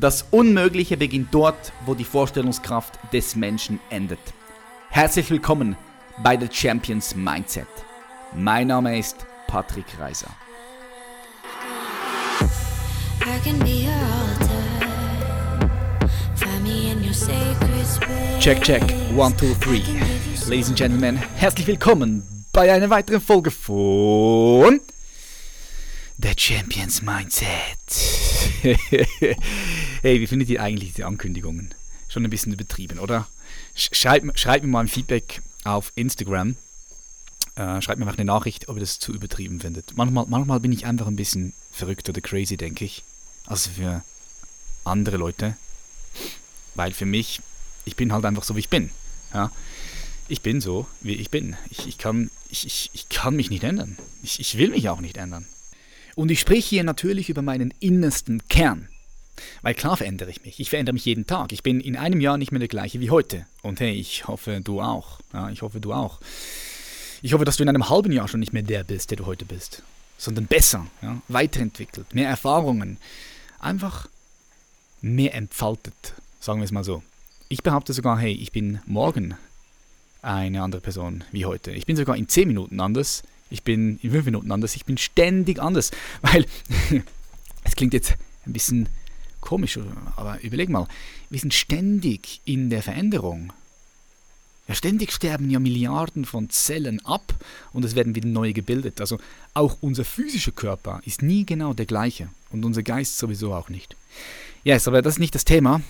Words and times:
Das 0.00 0.26
Unmögliche 0.30 0.96
beginnt 0.96 1.34
dort, 1.34 1.72
wo 1.84 1.92
die 1.92 2.04
Vorstellungskraft 2.04 3.00
des 3.12 3.34
Menschen 3.34 3.80
endet. 3.90 4.20
Herzlich 4.90 5.28
willkommen 5.28 5.76
bei 6.22 6.38
The 6.38 6.46
Champions 6.52 7.16
Mindset. 7.16 7.66
Mein 8.32 8.68
Name 8.68 8.96
ist 8.96 9.26
Patrick 9.48 9.86
Reiser. 9.98 10.30
Check, 18.38 18.62
check, 18.62 18.82
one, 19.16 19.36
two, 19.36 19.52
three. 19.60 19.82
Ladies 20.46 20.68
and 20.68 20.78
Gentlemen, 20.78 21.16
herzlich 21.34 21.66
willkommen 21.66 22.22
bei 22.52 22.72
einer 22.72 22.88
weiteren 22.88 23.20
Folge 23.20 23.50
von 23.50 24.78
The 26.18 26.34
Champions 26.36 27.02
Mindset. 27.02 27.48
hey, 30.02 30.20
wie 30.20 30.26
findet 30.26 30.48
ihr 30.48 30.62
eigentlich 30.62 30.92
diese 30.92 31.06
Ankündigungen? 31.06 31.74
Schon 32.08 32.24
ein 32.24 32.30
bisschen 32.30 32.52
übertrieben, 32.52 32.98
oder? 32.98 33.26
Schreibt, 33.74 34.38
schreibt 34.38 34.64
mir 34.64 34.70
mal 34.70 34.80
ein 34.80 34.88
Feedback 34.88 35.42
auf 35.64 35.92
Instagram. 35.94 36.56
Äh, 37.56 37.82
schreibt 37.82 37.98
mir 37.98 38.06
einfach 38.06 38.18
eine 38.18 38.24
Nachricht, 38.24 38.68
ob 38.68 38.76
ihr 38.76 38.80
das 38.80 38.98
zu 38.98 39.12
übertrieben 39.12 39.60
findet. 39.60 39.96
Manchmal, 39.96 40.26
manchmal 40.28 40.60
bin 40.60 40.72
ich 40.72 40.86
einfach 40.86 41.06
ein 41.06 41.16
bisschen 41.16 41.52
verrückt 41.72 42.08
oder 42.08 42.20
crazy, 42.20 42.56
denke 42.56 42.84
ich. 42.84 43.02
Also 43.46 43.70
für 43.70 44.02
andere 44.84 45.16
Leute. 45.16 45.56
Weil 46.74 46.92
für 46.92 47.06
mich, 47.06 47.40
ich 47.84 47.96
bin 47.96 48.12
halt 48.12 48.24
einfach 48.24 48.44
so, 48.44 48.54
wie 48.54 48.60
ich 48.60 48.68
bin. 48.68 48.90
Ja? 49.34 49.50
Ich 50.28 50.42
bin 50.42 50.60
so, 50.60 50.86
wie 51.00 51.14
ich 51.14 51.30
bin. 51.30 51.56
Ich, 51.70 51.86
ich, 51.86 51.98
kann, 51.98 52.30
ich, 52.50 52.66
ich, 52.66 52.90
ich 52.92 53.08
kann 53.08 53.34
mich 53.34 53.50
nicht 53.50 53.64
ändern. 53.64 53.98
Ich, 54.22 54.38
ich 54.40 54.58
will 54.58 54.70
mich 54.70 54.88
auch 54.88 55.00
nicht 55.00 55.16
ändern. 55.16 55.46
Und 56.14 56.30
ich 56.30 56.40
spreche 56.40 56.68
hier 56.68 56.84
natürlich 56.84 57.28
über 57.28 57.42
meinen 57.42 57.72
innersten 57.80 58.46
Kern. 58.48 58.88
Weil 59.62 59.74
klar 59.74 59.96
verändere 59.96 60.30
ich 60.30 60.44
mich. 60.44 60.60
Ich 60.60 60.70
verändere 60.70 60.94
mich 60.94 61.04
jeden 61.04 61.26
Tag. 61.26 61.52
Ich 61.52 61.62
bin 61.62 61.80
in 61.80 61.96
einem 61.96 62.20
Jahr 62.20 62.38
nicht 62.38 62.52
mehr 62.52 62.58
der 62.58 62.68
gleiche 62.68 63.00
wie 63.00 63.10
heute. 63.10 63.46
Und 63.62 63.80
hey, 63.80 63.92
ich 63.92 64.26
hoffe, 64.28 64.60
du 64.62 64.80
auch. 64.80 65.20
Ja, 65.32 65.50
ich 65.50 65.62
hoffe, 65.62 65.80
du 65.80 65.92
auch. 65.92 66.20
Ich 67.22 67.32
hoffe, 67.32 67.44
dass 67.44 67.56
du 67.56 67.62
in 67.62 67.68
einem 67.68 67.88
halben 67.88 68.12
Jahr 68.12 68.28
schon 68.28 68.40
nicht 68.40 68.52
mehr 68.52 68.62
der 68.62 68.84
bist, 68.84 69.10
der 69.10 69.18
du 69.18 69.26
heute 69.26 69.44
bist. 69.44 69.82
Sondern 70.16 70.46
besser, 70.46 70.86
ja, 71.02 71.20
weiterentwickelt, 71.28 72.14
mehr 72.14 72.28
Erfahrungen. 72.28 72.98
Einfach 73.60 74.08
mehr 75.00 75.34
entfaltet, 75.34 76.14
sagen 76.40 76.60
wir 76.60 76.64
es 76.64 76.72
mal 76.72 76.84
so. 76.84 77.02
Ich 77.48 77.62
behaupte 77.62 77.92
sogar, 77.92 78.18
hey, 78.18 78.32
ich 78.32 78.52
bin 78.52 78.80
morgen 78.86 79.36
eine 80.22 80.62
andere 80.62 80.80
Person 80.80 81.24
wie 81.32 81.46
heute. 81.46 81.70
Ich 81.70 81.86
bin 81.86 81.96
sogar 81.96 82.16
in 82.16 82.28
10 82.28 82.48
Minuten 82.48 82.80
anders. 82.80 83.22
Ich 83.50 83.62
bin 83.62 83.98
in 84.02 84.10
5 84.10 84.26
Minuten 84.26 84.52
anders. 84.52 84.76
Ich 84.76 84.84
bin 84.84 84.98
ständig 84.98 85.60
anders. 85.60 85.90
Weil, 86.22 86.44
es 87.64 87.76
klingt 87.76 87.94
jetzt 87.94 88.14
ein 88.46 88.52
bisschen 88.52 88.88
komisch, 89.48 89.78
aber 90.16 90.38
überleg 90.42 90.68
mal, 90.68 90.86
wir 91.30 91.40
sind 91.40 91.54
ständig 91.54 92.42
in 92.44 92.68
der 92.68 92.82
Veränderung. 92.82 93.50
Ja, 94.68 94.74
ständig 94.74 95.10
sterben 95.10 95.48
ja 95.48 95.58
Milliarden 95.58 96.26
von 96.26 96.50
Zellen 96.50 97.02
ab 97.06 97.34
und 97.72 97.82
es 97.82 97.94
werden 97.94 98.14
wieder 98.14 98.28
neue 98.28 98.52
gebildet. 98.52 99.00
Also 99.00 99.18
auch 99.54 99.78
unser 99.80 100.04
physischer 100.04 100.52
Körper 100.52 101.00
ist 101.06 101.22
nie 101.22 101.46
genau 101.46 101.72
der 101.72 101.86
gleiche 101.86 102.28
und 102.50 102.62
unser 102.66 102.82
Geist 102.82 103.16
sowieso 103.16 103.54
auch 103.54 103.70
nicht. 103.70 103.96
Yes, 104.64 104.86
aber 104.86 105.00
das 105.00 105.14
ist 105.14 105.20
nicht 105.20 105.34
das 105.34 105.46
Thema. 105.46 105.80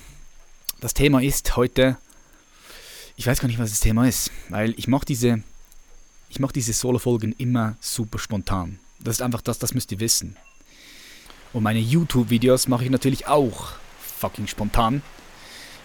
Das 0.80 0.94
Thema 0.94 1.20
ist 1.20 1.56
heute, 1.56 1.96
ich 3.16 3.26
weiß 3.26 3.40
gar 3.40 3.48
nicht, 3.48 3.58
was 3.58 3.70
das 3.70 3.80
Thema 3.80 4.06
ist, 4.06 4.30
weil 4.50 4.72
ich 4.76 4.86
mache 4.86 5.04
diese, 5.04 5.42
ich 6.28 6.38
mache 6.38 6.52
diese 6.52 6.72
Solo-Folgen 6.72 7.34
immer 7.38 7.76
super 7.80 8.20
spontan. 8.20 8.78
Das 9.00 9.16
ist 9.16 9.22
einfach 9.22 9.42
das, 9.42 9.58
das 9.58 9.74
müsst 9.74 9.90
ihr 9.90 9.98
wissen. 9.98 10.36
Und 11.52 11.62
meine 11.62 11.80
YouTube-Videos 11.80 12.68
mache 12.68 12.84
ich 12.84 12.90
natürlich 12.90 13.26
auch 13.26 13.72
fucking 14.18 14.46
spontan. 14.46 15.02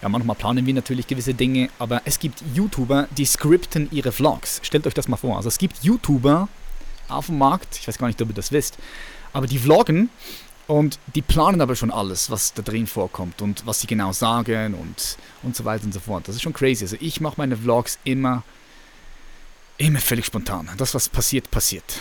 Ja, 0.02 0.08
manchmal 0.08 0.36
planen 0.36 0.66
wir 0.66 0.74
natürlich 0.74 1.06
gewisse 1.06 1.32
Dinge, 1.32 1.70
aber 1.78 2.02
es 2.04 2.18
gibt 2.18 2.42
YouTuber, 2.54 3.08
die 3.16 3.24
skripten 3.24 3.88
ihre 3.90 4.12
Vlogs. 4.12 4.60
Stellt 4.62 4.86
euch 4.86 4.94
das 4.94 5.08
mal 5.08 5.16
vor. 5.16 5.36
Also 5.36 5.48
es 5.48 5.56
gibt 5.56 5.82
YouTuber 5.82 6.48
auf 7.08 7.26
dem 7.26 7.38
Markt, 7.38 7.78
ich 7.78 7.88
weiß 7.88 7.96
gar 7.98 8.06
nicht, 8.06 8.20
ob 8.20 8.28
ihr 8.28 8.34
das 8.34 8.52
wisst, 8.52 8.76
aber 9.32 9.46
die 9.46 9.58
vloggen 9.58 10.10
und 10.66 10.98
die 11.14 11.22
planen 11.22 11.60
aber 11.60 11.76
schon 11.76 11.90
alles, 11.90 12.30
was 12.30 12.54
da 12.54 12.62
drin 12.62 12.86
vorkommt 12.86 13.42
und 13.42 13.66
was 13.66 13.80
sie 13.80 13.86
genau 13.86 14.12
sagen 14.12 14.74
und, 14.74 15.16
und 15.42 15.56
so 15.56 15.64
weiter 15.64 15.84
und 15.84 15.92
so 15.92 16.00
fort. 16.00 16.26
Das 16.28 16.34
ist 16.34 16.42
schon 16.42 16.52
crazy. 16.52 16.84
Also 16.84 16.96
ich 17.00 17.20
mache 17.20 17.34
meine 17.38 17.56
Vlogs 17.56 17.98
immer, 18.04 18.42
immer 19.76 20.00
völlig 20.00 20.26
spontan. 20.26 20.68
Das, 20.76 20.94
was 20.94 21.08
passiert, 21.08 21.50
passiert. 21.50 22.00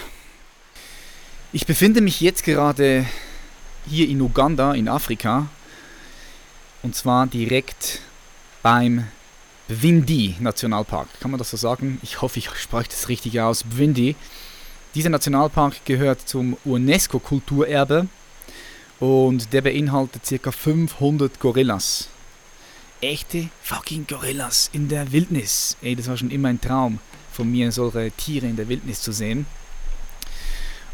Ich 1.52 1.66
befinde 1.66 2.02
mich 2.02 2.20
jetzt 2.22 2.44
gerade 2.44 3.06
hier 3.88 4.08
in 4.08 4.22
Uganda, 4.22 4.74
in 4.74 4.88
Afrika, 4.88 5.48
und 6.82 6.96
zwar 6.96 7.28
direkt 7.28 8.02
beim 8.62 9.06
Bwindi 9.68 10.36
Nationalpark. 10.40 11.08
Kann 11.20 11.32
man 11.32 11.38
das 11.38 11.52
so 11.52 11.58
sagen? 11.58 12.00
Ich 12.04 12.22
hoffe, 12.22 12.40
ich 12.40 12.50
spreche 12.56 12.90
das 12.90 13.10
richtig 13.10 13.40
aus. 13.40 13.64
Bwindi. 13.64 14.16
Dieser 14.94 15.10
Nationalpark 15.10 15.86
gehört 15.86 16.28
zum 16.28 16.58
UNESCO-Kulturerbe 16.66 18.08
und 19.00 19.54
der 19.54 19.62
beinhaltet 19.62 20.42
ca. 20.44 20.52
500 20.52 21.40
Gorillas. 21.40 22.10
Echte 23.02 23.50
fucking 23.62 24.06
Gorillas 24.08 24.70
in 24.72 24.88
der 24.88 25.12
Wildnis. 25.12 25.78
Ey, 25.82 25.96
das 25.96 26.08
war 26.08 26.18
schon 26.18 26.32
immer 26.32 26.50
ein 26.50 26.62
Traum 26.62 27.00
von 27.32 27.52
mir, 27.52 27.72
solche 27.72 28.12
Tiere 28.12 28.46
in 28.46 28.56
der 28.56 28.70
Wildnis 28.70 29.02
zu 29.02 29.12
sehen. 29.12 29.46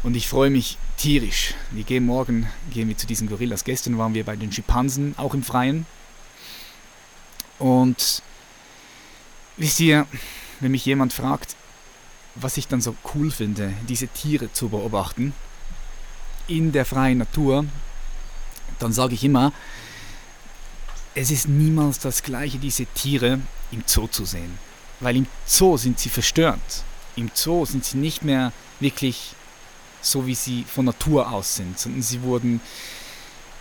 Und 0.02 0.16
ich 0.16 0.28
freue 0.28 0.50
mich 0.50 0.78
tierisch. 0.96 1.54
Wir 1.70 1.84
gehen 1.84 2.06
morgen 2.06 2.48
gehen 2.72 2.88
wir 2.88 2.96
zu 2.96 3.06
diesen 3.06 3.28
Gorillas. 3.28 3.64
Gestern 3.64 3.98
waren 3.98 4.14
wir 4.14 4.24
bei 4.24 4.36
den 4.36 4.50
Schimpansen, 4.50 5.14
auch 5.18 5.34
im 5.34 5.42
Freien. 5.42 5.86
Und 7.58 8.22
wisst 9.58 9.80
ihr, 9.80 10.06
wenn 10.60 10.70
mich 10.70 10.86
jemand 10.86 11.12
fragt, 11.12 11.54
was 12.34 12.56
ich 12.56 12.66
dann 12.66 12.80
so 12.80 12.96
cool 13.14 13.30
finde, 13.30 13.74
diese 13.88 14.08
Tiere 14.08 14.50
zu 14.52 14.70
beobachten 14.70 15.34
in 16.48 16.72
der 16.72 16.86
freien 16.86 17.18
Natur, 17.18 17.66
dann 18.78 18.92
sage 18.92 19.14
ich 19.14 19.24
immer, 19.24 19.52
es 21.14 21.30
ist 21.30 21.48
niemals 21.48 21.98
das 21.98 22.22
gleiche, 22.22 22.58
diese 22.58 22.86
Tiere 22.86 23.40
im 23.70 23.82
Zoo 23.86 24.06
zu 24.06 24.24
sehen. 24.24 24.58
Weil 25.00 25.16
im 25.16 25.26
Zoo 25.44 25.76
sind 25.76 25.98
sie 25.98 26.08
verstört. 26.08 26.84
Im 27.16 27.30
Zoo 27.34 27.66
sind 27.66 27.84
sie 27.84 27.98
nicht 27.98 28.22
mehr 28.22 28.52
wirklich 28.78 29.34
so 30.00 30.26
wie 30.26 30.34
sie 30.34 30.64
von 30.64 30.84
Natur 30.84 31.30
aus 31.30 31.56
sind, 31.56 31.78
sondern 31.78 32.02
sie 32.02 32.22
wurden, 32.22 32.60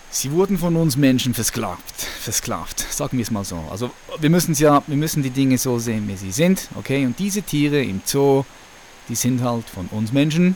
sie 0.10 0.32
wurden 0.32 0.58
von 0.58 0.76
uns 0.76 0.96
Menschen 0.98 1.34
versklavt, 1.34 2.02
versklavt, 2.22 2.80
sagen 2.92 3.18
wir 3.18 3.24
es 3.24 3.32
mal 3.32 3.44
so. 3.44 3.64
Also 3.70 3.92
wir 4.20 4.30
müssen 4.30 4.54
ja, 4.56 4.84
wir 4.88 4.98
müssen 4.98 5.24
die 5.24 5.30
Dinge 5.30 5.58
so 5.58 5.80
sehen, 5.80 6.08
wie 6.08 6.18
sie 6.18 6.32
sind, 6.32 6.68
okay? 6.76 7.06
Und 7.06 7.20
diese 7.20 7.42
Tiere 7.42 7.84
im 7.84 8.02
Zoo, 8.06 8.44
die 9.08 9.16
sind 9.16 9.42
halt 9.42 9.70
von 9.70 9.88
uns 9.88 10.12
Menschen 10.12 10.56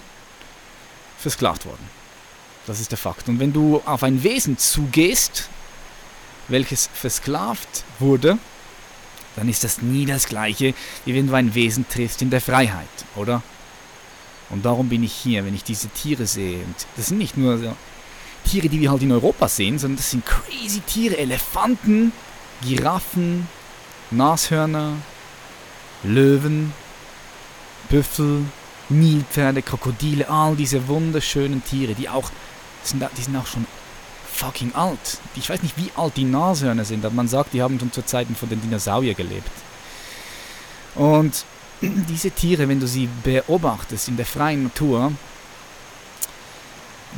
versklavt 1.17 1.65
worden. 1.65 1.89
Das 2.65 2.79
ist 2.79 2.91
der 2.91 2.97
Fakt. 2.97 3.27
Und 3.27 3.39
wenn 3.39 3.51
du 3.51 3.81
auf 3.85 4.03
ein 4.03 4.23
Wesen 4.23 4.57
zugehst, 4.57 5.49
welches 6.47 6.89
versklavt 6.93 7.83
wurde, 7.99 8.37
dann 9.35 9.49
ist 9.49 9.63
das 9.63 9.81
nie 9.81 10.05
das 10.05 10.27
gleiche, 10.27 10.73
wie 11.05 11.15
wenn 11.15 11.27
du 11.27 11.33
ein 11.33 11.55
Wesen 11.55 11.87
triffst 11.87 12.21
in 12.21 12.29
der 12.29 12.41
Freiheit, 12.41 12.87
oder? 13.15 13.41
Und 14.53 14.63
darum 14.63 14.87
bin 14.87 15.03
ich 15.03 15.13
hier, 15.13 15.43
wenn 15.45 15.55
ich 15.55 15.63
diese 15.63 15.89
Tiere 15.89 16.27
sehe. 16.27 16.59
Und 16.59 16.75
das 16.95 17.07
sind 17.07 17.17
nicht 17.17 17.37
nur 17.37 17.57
so 17.57 17.75
Tiere, 18.45 18.69
die 18.69 18.79
wir 18.79 18.91
halt 18.91 19.01
in 19.01 19.11
Europa 19.11 19.47
sehen, 19.47 19.79
sondern 19.79 19.97
das 19.97 20.11
sind 20.11 20.23
crazy 20.25 20.81
Tiere. 20.81 21.17
Elefanten, 21.17 22.11
Giraffen, 22.61 23.47
Nashörner, 24.11 24.93
Löwen, 26.03 26.71
Büffel, 27.89 28.45
Nilpferde, 28.89 29.63
Krokodile, 29.63 30.29
all 30.29 30.55
diese 30.55 30.87
wunderschönen 30.87 31.63
Tiere, 31.63 31.95
die 31.95 32.07
auch, 32.07 32.29
sind, 32.83 33.03
die 33.17 33.21
sind 33.21 33.35
auch 33.35 33.47
schon 33.47 33.65
fucking 34.31 34.75
alt. 34.75 35.19
Ich 35.35 35.49
weiß 35.49 35.63
nicht, 35.63 35.77
wie 35.77 35.89
alt 35.95 36.15
die 36.15 36.25
Nashörner 36.25 36.85
sind, 36.85 37.03
aber 37.05 37.15
man 37.15 37.27
sagt, 37.27 37.53
die 37.53 37.61
haben 37.63 37.79
schon 37.79 37.91
zu 37.91 38.05
Zeiten 38.05 38.35
von 38.35 38.49
den 38.49 38.61
Dinosauriern 38.61 39.15
gelebt. 39.15 39.51
Und 40.93 41.43
diese 41.83 42.31
Tiere, 42.31 42.67
wenn 42.67 42.79
du 42.79 42.87
sie 42.87 43.09
beobachtest 43.23 44.07
in 44.07 44.17
der 44.17 44.25
freien 44.25 44.63
Natur, 44.63 45.11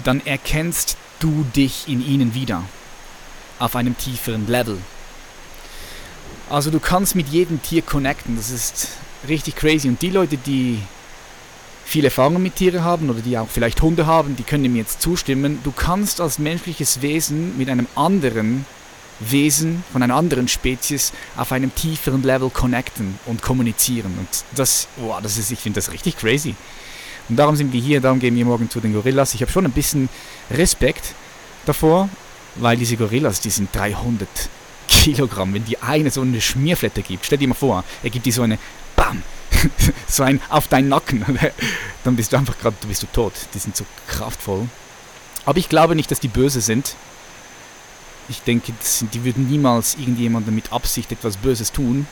dann 0.04 0.26
erkennst 0.26 0.98
du 1.20 1.46
dich 1.56 1.88
in 1.88 2.06
ihnen 2.06 2.34
wieder 2.34 2.64
auf 3.60 3.76
einem 3.76 3.98
tieferen 3.98 4.48
Level. 4.48 4.78
Also 6.50 6.70
du 6.70 6.80
kannst 6.80 7.16
mit 7.16 7.30
jedem 7.30 7.62
Tier 7.62 7.82
connecten, 7.82 8.36
das 8.36 8.50
ist 8.50 8.90
richtig 9.28 9.56
crazy. 9.56 9.88
Und 9.88 10.02
die 10.02 10.10
Leute, 10.10 10.38
die 10.38 10.80
viel 11.86 12.06
Erfahrung 12.06 12.42
mit 12.42 12.56
Tieren 12.56 12.84
haben 12.84 13.10
oder 13.10 13.22
die 13.22 13.38
auch 13.38 13.48
vielleicht 13.48 13.82
Hunde 13.82 14.06
haben, 14.06 14.36
die 14.36 14.44
können 14.44 14.72
mir 14.72 14.80
jetzt 14.80 15.02
zustimmen. 15.02 15.60
Du 15.64 15.72
kannst 15.72 16.20
als 16.20 16.40
menschliches 16.40 17.02
Wesen 17.02 17.58
mit 17.58 17.70
einem 17.70 17.88
anderen 17.96 18.66
Wesen 19.20 19.84
von 19.92 20.04
einer 20.04 20.16
anderen 20.16 20.48
Spezies 20.48 21.14
auf 21.38 21.52
einem 21.52 21.74
tieferen 21.74 22.24
Level 22.24 22.50
connecten 22.50 23.18
und 23.26 23.42
kommunizieren. 23.42 24.14
Und 24.18 24.28
das, 24.56 24.88
wow, 24.98 25.20
das 25.22 25.38
ist, 25.38 25.52
ich 25.52 25.60
finde 25.60 25.78
das 25.78 25.92
richtig 25.92 26.18
crazy. 26.18 26.56
Und 27.30 27.38
darum 27.38 27.56
sind 27.56 27.74
wir 27.74 27.82
hier, 27.82 28.02
darum 28.02 28.20
gehen 28.20 28.36
wir 28.36 28.46
morgen 28.46 28.70
zu 28.70 28.80
den 28.80 28.94
Gorillas. 28.94 29.34
Ich 29.34 29.42
habe 29.42 29.52
schon 29.52 29.66
ein 29.66 29.72
bisschen 29.72 30.10
Respekt 30.52 31.14
davor, 31.66 32.10
weil 32.56 32.78
diese 32.78 32.98
Gorillas, 32.98 33.40
die 33.40 33.50
sind 33.50 33.74
300 33.76 34.28
Kilogramm. 34.88 35.54
Wenn 35.54 35.66
die 35.66 35.82
eine 35.82 36.12
so 36.12 36.22
eine 36.22 36.42
Schmierflette 36.42 37.02
gibt, 37.02 37.26
stell 37.26 37.38
dir 37.38 37.48
mal 37.48 37.56
vor, 37.56 37.84
er 38.04 38.10
gibt 38.10 38.26
dir 38.26 38.34
so 38.34 38.44
eine 38.44 38.60
BAM, 38.96 39.24
so 40.08 40.24
ein 40.24 40.40
auf 40.50 40.68
deinen 40.68 40.90
Nacken, 40.90 41.26
dann 42.04 42.16
bist 42.16 42.32
du 42.32 42.38
einfach 42.38 42.58
gerade, 42.60 42.76
du 42.80 42.88
bist 42.88 43.02
du 43.02 43.08
tot. 43.08 43.34
Die 43.54 43.60
sind 43.60 43.76
so 43.76 43.86
kraftvoll. 44.08 44.68
Aber 45.46 45.58
ich 45.58 45.70
glaube 45.70 45.96
nicht, 45.96 46.12
dass 46.12 46.20
die 46.20 46.28
böse 46.28 46.62
sind. 46.62 46.96
Ich 48.28 48.42
denke, 48.42 48.74
die 49.14 49.24
würden 49.24 49.48
niemals 49.50 49.96
irgendjemandem 49.96 50.56
mit 50.56 50.72
Absicht 50.72 51.12
etwas 51.12 51.38
Böses 51.38 51.72
tun. 51.72 52.08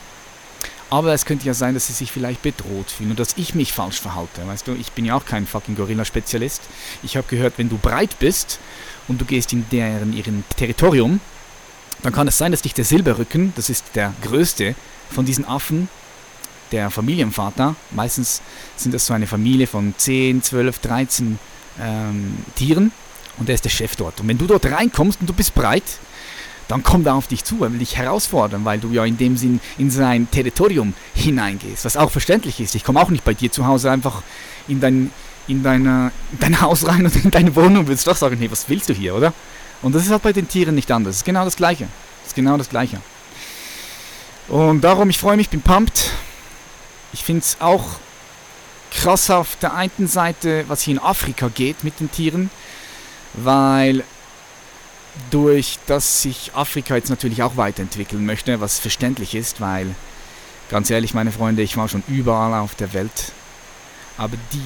Aber 0.90 1.12
es 1.12 1.24
könnte 1.24 1.46
ja 1.46 1.54
sein, 1.54 1.74
dass 1.74 1.88
sie 1.88 1.92
sich 1.92 2.12
vielleicht 2.12 2.42
bedroht 2.42 2.90
fühlen 2.90 3.10
und 3.10 3.18
dass 3.18 3.36
ich 3.36 3.54
mich 3.54 3.72
falsch 3.72 4.00
verhalte. 4.00 4.46
Weißt 4.46 4.68
du, 4.68 4.74
ich 4.74 4.92
bin 4.92 5.04
ja 5.04 5.16
auch 5.16 5.24
kein 5.24 5.46
fucking 5.46 5.74
Gorilla-Spezialist. 5.74 6.62
Ich 7.02 7.16
habe 7.16 7.26
gehört, 7.28 7.54
wenn 7.56 7.68
du 7.68 7.78
breit 7.78 8.18
bist 8.18 8.60
und 9.08 9.20
du 9.20 9.24
gehst 9.24 9.52
in 9.52 9.66
deren 9.70 10.12
ihren 10.12 10.44
Territorium, 10.56 11.20
dann 12.02 12.12
kann 12.12 12.28
es 12.28 12.38
sein, 12.38 12.52
dass 12.52 12.62
dich 12.62 12.74
der 12.74 12.84
Silberrücken, 12.84 13.52
das 13.56 13.70
ist 13.70 13.86
der 13.94 14.12
größte 14.22 14.74
von 15.10 15.24
diesen 15.24 15.46
Affen, 15.46 15.88
der 16.70 16.90
Familienvater, 16.90 17.76
meistens 17.90 18.42
sind 18.76 18.94
das 18.94 19.06
so 19.06 19.14
eine 19.14 19.26
Familie 19.26 19.66
von 19.66 19.94
10, 19.96 20.42
12, 20.42 20.78
13 20.80 21.38
ähm, 21.80 22.38
Tieren 22.56 22.92
und 23.38 23.48
der 23.48 23.54
ist 23.54 23.64
der 23.64 23.70
Chef 23.70 23.96
dort. 23.96 24.20
Und 24.20 24.28
wenn 24.28 24.38
du 24.38 24.46
dort 24.46 24.66
reinkommst 24.66 25.20
und 25.20 25.28
du 25.28 25.32
bist 25.32 25.54
breit, 25.54 25.84
dann 26.68 26.82
kommt 26.82 27.06
er 27.06 27.14
auf 27.14 27.26
dich 27.26 27.44
zu, 27.44 27.62
er 27.62 27.72
will 27.72 27.78
dich 27.78 27.96
herausfordern, 27.96 28.64
weil 28.64 28.78
du 28.78 28.90
ja 28.90 29.04
in 29.04 29.18
dem 29.18 29.36
Sinn 29.36 29.60
in 29.76 29.90
sein 29.90 30.30
Territorium 30.30 30.94
hineingehst, 31.14 31.84
was 31.84 31.96
auch 31.96 32.10
verständlich 32.10 32.60
ist. 32.60 32.74
Ich 32.74 32.84
komme 32.84 33.00
auch 33.00 33.10
nicht 33.10 33.24
bei 33.24 33.34
dir 33.34 33.52
zu 33.52 33.66
Hause 33.66 33.90
einfach 33.90 34.22
in 34.66 34.80
dein, 34.80 35.10
in, 35.46 35.62
deine, 35.62 36.10
in 36.32 36.38
dein 36.38 36.60
Haus 36.60 36.86
rein 36.86 37.04
und 37.04 37.16
in 37.16 37.30
deine 37.30 37.54
Wohnung 37.54 37.80
und 37.80 37.88
willst 37.88 38.06
doch 38.06 38.16
sagen, 38.16 38.38
hey, 38.38 38.50
was 38.50 38.68
willst 38.68 38.88
du 38.88 38.94
hier, 38.94 39.14
oder? 39.14 39.34
Und 39.82 39.94
das 39.94 40.04
ist 40.04 40.10
halt 40.10 40.22
bei 40.22 40.32
den 40.32 40.48
Tieren 40.48 40.74
nicht 40.74 40.90
anders. 40.90 41.12
Das 41.12 41.16
ist 41.18 41.24
genau 41.26 41.44
das 41.44 41.56
Gleiche. 41.56 41.86
Das 42.22 42.28
ist 42.28 42.34
genau 42.34 42.56
das 42.56 42.70
Gleiche. 42.70 43.00
Und 44.48 44.82
darum, 44.82 45.10
ich 45.10 45.18
freue 45.18 45.36
mich, 45.36 45.50
bin 45.50 45.60
pumped. 45.60 46.10
Ich 47.12 47.22
finde 47.22 47.42
es 47.42 47.58
auch 47.60 47.84
krass 48.90 49.30
auf 49.30 49.56
der 49.56 49.74
einen 49.74 50.06
Seite, 50.06 50.64
was 50.68 50.82
hier 50.82 50.94
in 50.94 51.00
Afrika 51.00 51.48
geht 51.48 51.84
mit 51.84 52.00
den 52.00 52.10
Tieren, 52.10 52.50
weil 53.34 54.04
durch 55.30 55.78
das 55.86 56.22
sich 56.22 56.52
Afrika 56.54 56.96
jetzt 56.96 57.10
natürlich 57.10 57.42
auch 57.42 57.56
weiterentwickeln 57.56 58.26
möchte, 58.26 58.60
was 58.60 58.78
verständlich 58.78 59.34
ist, 59.34 59.60
weil 59.60 59.94
ganz 60.70 60.90
ehrlich, 60.90 61.14
meine 61.14 61.32
Freunde, 61.32 61.62
ich 61.62 61.76
war 61.76 61.88
schon 61.88 62.02
überall 62.08 62.54
auf 62.54 62.74
der 62.74 62.92
Welt, 62.92 63.32
aber 64.16 64.36
die, 64.52 64.62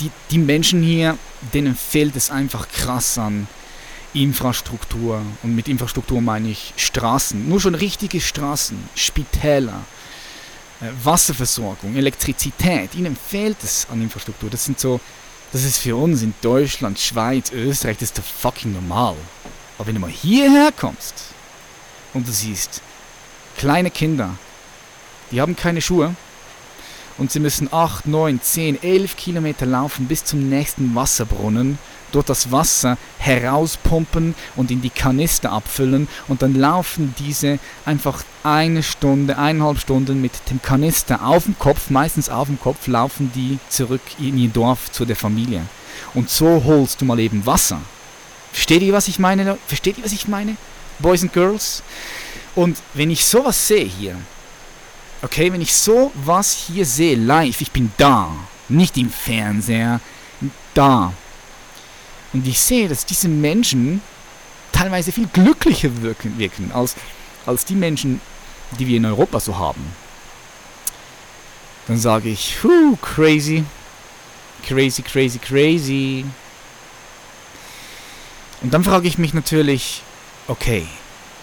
die, 0.00 0.10
die 0.30 0.38
Menschen 0.38 0.82
hier, 0.82 1.16
denen 1.54 1.74
fehlt 1.74 2.16
es 2.16 2.30
einfach 2.30 2.68
krass 2.68 3.18
an 3.18 3.46
Infrastruktur. 4.14 5.22
Und 5.42 5.54
mit 5.54 5.68
Infrastruktur 5.68 6.20
meine 6.20 6.48
ich 6.48 6.72
Straßen, 6.76 7.48
nur 7.48 7.60
schon 7.60 7.74
richtige 7.74 8.20
Straßen, 8.20 8.76
Spitäler, 8.94 9.84
äh, 10.80 10.86
Wasserversorgung, 11.04 11.94
Elektrizität. 11.96 12.94
Ihnen 12.94 13.16
fehlt 13.16 13.58
es 13.62 13.86
an 13.90 14.02
Infrastruktur. 14.02 14.50
Das 14.50 14.64
sind 14.64 14.80
so, 14.80 15.00
das 15.52 15.64
ist 15.64 15.78
für 15.78 15.96
uns 15.96 16.22
in 16.22 16.34
Deutschland, 16.42 16.98
Schweiz, 16.98 17.50
Österreich, 17.52 17.96
das 17.98 18.10
ist 18.10 18.18
doch 18.18 18.24
fucking 18.24 18.72
normal. 18.72 19.16
Aber 19.78 19.86
wenn 19.86 19.94
du 19.94 20.00
mal 20.00 20.10
hierher 20.10 20.72
kommst 20.72 21.14
und 22.14 22.26
du 22.28 22.32
siehst 22.32 22.82
kleine 23.56 23.90
Kinder, 23.90 24.36
die 25.30 25.40
haben 25.40 25.56
keine 25.56 25.80
Schuhe 25.80 26.14
und 27.18 27.30
sie 27.32 27.40
müssen 27.40 27.72
8, 27.72 28.06
9, 28.06 28.40
10, 28.40 28.82
11 28.82 29.16
Kilometer 29.16 29.66
laufen 29.66 30.06
bis 30.06 30.24
zum 30.24 30.48
nächsten 30.48 30.94
Wasserbrunnen, 30.94 31.78
dort 32.14 32.28
das 32.28 32.52
Wasser 32.52 32.98
herauspumpen 33.18 34.34
und 34.56 34.70
in 34.70 34.82
die 34.82 34.90
Kanister 34.90 35.52
abfüllen 35.52 36.08
und 36.28 36.42
dann 36.42 36.54
laufen 36.54 37.14
diese 37.18 37.58
einfach 37.84 38.22
eine 38.42 38.82
Stunde, 38.82 39.38
eineinhalb 39.38 39.78
Stunden 39.78 40.20
mit 40.20 40.32
dem 40.50 40.62
Kanister 40.62 41.26
auf 41.26 41.44
dem 41.44 41.58
Kopf, 41.58 41.90
meistens 41.90 42.28
auf 42.28 42.48
dem 42.48 42.60
Kopf, 42.60 42.86
laufen 42.86 43.30
die 43.34 43.58
zurück 43.68 44.02
in 44.18 44.38
ihr 44.38 44.48
Dorf 44.48 44.90
zu 44.92 45.04
der 45.04 45.16
Familie. 45.16 45.62
Und 46.14 46.30
so 46.30 46.62
holst 46.64 47.00
du 47.00 47.04
mal 47.04 47.20
eben 47.20 47.44
Wasser. 47.46 47.80
Versteht 48.52 48.82
ihr, 48.82 48.92
was 48.92 49.08
ich 49.08 49.18
meine? 49.18 49.58
Versteht 49.66 49.98
ihr, 49.98 50.04
was 50.04 50.12
ich 50.12 50.28
meine? 50.28 50.56
Boys 50.98 51.22
and 51.22 51.32
Girls? 51.32 51.82
Und 52.54 52.78
wenn 52.94 53.10
ich 53.10 53.24
sowas 53.24 53.68
sehe 53.68 53.84
hier, 53.84 54.16
okay, 55.22 55.52
wenn 55.52 55.60
ich 55.60 55.74
sowas 55.74 56.66
hier 56.66 56.84
sehe, 56.84 57.16
live, 57.16 57.60
ich 57.60 57.70
bin 57.70 57.92
da, 57.96 58.30
nicht 58.68 58.96
im 58.96 59.10
Fernseher, 59.10 60.00
da. 60.74 61.12
Und 62.32 62.46
ich 62.46 62.60
sehe, 62.60 62.88
dass 62.88 63.06
diese 63.06 63.28
Menschen 63.28 64.00
teilweise 64.72 65.12
viel 65.12 65.26
glücklicher 65.26 66.02
wirken, 66.02 66.38
wirken 66.38 66.70
als, 66.72 66.94
als 67.46 67.64
die 67.64 67.74
Menschen, 67.74 68.20
die 68.78 68.86
wir 68.86 68.96
in 68.96 69.04
Europa 69.04 69.40
so 69.40 69.58
haben. 69.58 69.84
Dann 71.86 71.98
sage 71.98 72.28
ich, 72.28 72.62
huh, 72.62 72.96
crazy, 73.02 73.64
crazy, 74.66 75.02
crazy, 75.02 75.38
crazy. 75.38 76.24
Und 78.62 78.72
dann 78.74 78.84
frage 78.84 79.08
ich 79.08 79.18
mich 79.18 79.34
natürlich, 79.34 80.02
okay, 80.46 80.86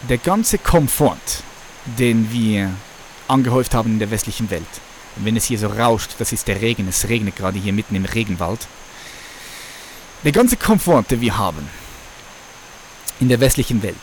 der 0.07 0.19
ganze 0.19 0.57
Komfort, 0.57 1.44
den 1.98 2.31
wir 2.31 2.72
angehäuft 3.28 3.74
haben 3.74 3.94
in 3.94 4.00
der 4.00 4.12
westlichen 4.12 4.50
Welt, 4.50 4.68
wenn 5.18 5.36
es 5.36 5.45
hier 5.45 5.57
so 5.57 5.68
rauscht, 5.68 6.12
das 6.19 6.31
ist 6.31 6.48
der 6.48 6.62
Regen, 6.62 6.88
es 6.88 7.10
regnet 7.10 7.36
gerade 7.36 7.60
hier 7.60 7.74
mitten 7.74 7.95
im 7.95 8.06
Regenwald, 8.06 8.68
der 10.27 10.33
ganze 10.33 10.57
Komfort, 10.57 11.06
den 11.09 11.21
wir 11.21 11.38
haben 11.38 11.69
in 13.21 13.29
der 13.29 13.39
westlichen 13.39 13.81
Welt, 13.81 13.95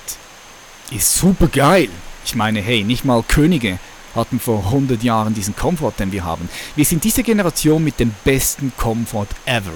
ist 0.91 1.15
super 1.17 1.49
geil. 1.49 1.91
Ich 2.25 2.35
meine, 2.35 2.63
hey, 2.63 2.83
nicht 2.83 3.05
mal 3.05 3.23
Könige 3.23 3.79
hatten 4.15 4.41
vor 4.41 4.65
100 4.65 5.03
Jahren 5.03 5.35
diesen 5.35 5.55
Komfort, 5.55 5.93
den 5.99 6.13
wir 6.13 6.25
haben. 6.25 6.49
Wir 6.77 6.87
sind 6.87 7.05
diese 7.05 7.23
Generation 7.23 7.85
mit 7.85 8.01
dem 8.01 8.15
besten 8.25 8.73
Komfort 8.75 9.27
ever. 9.45 9.75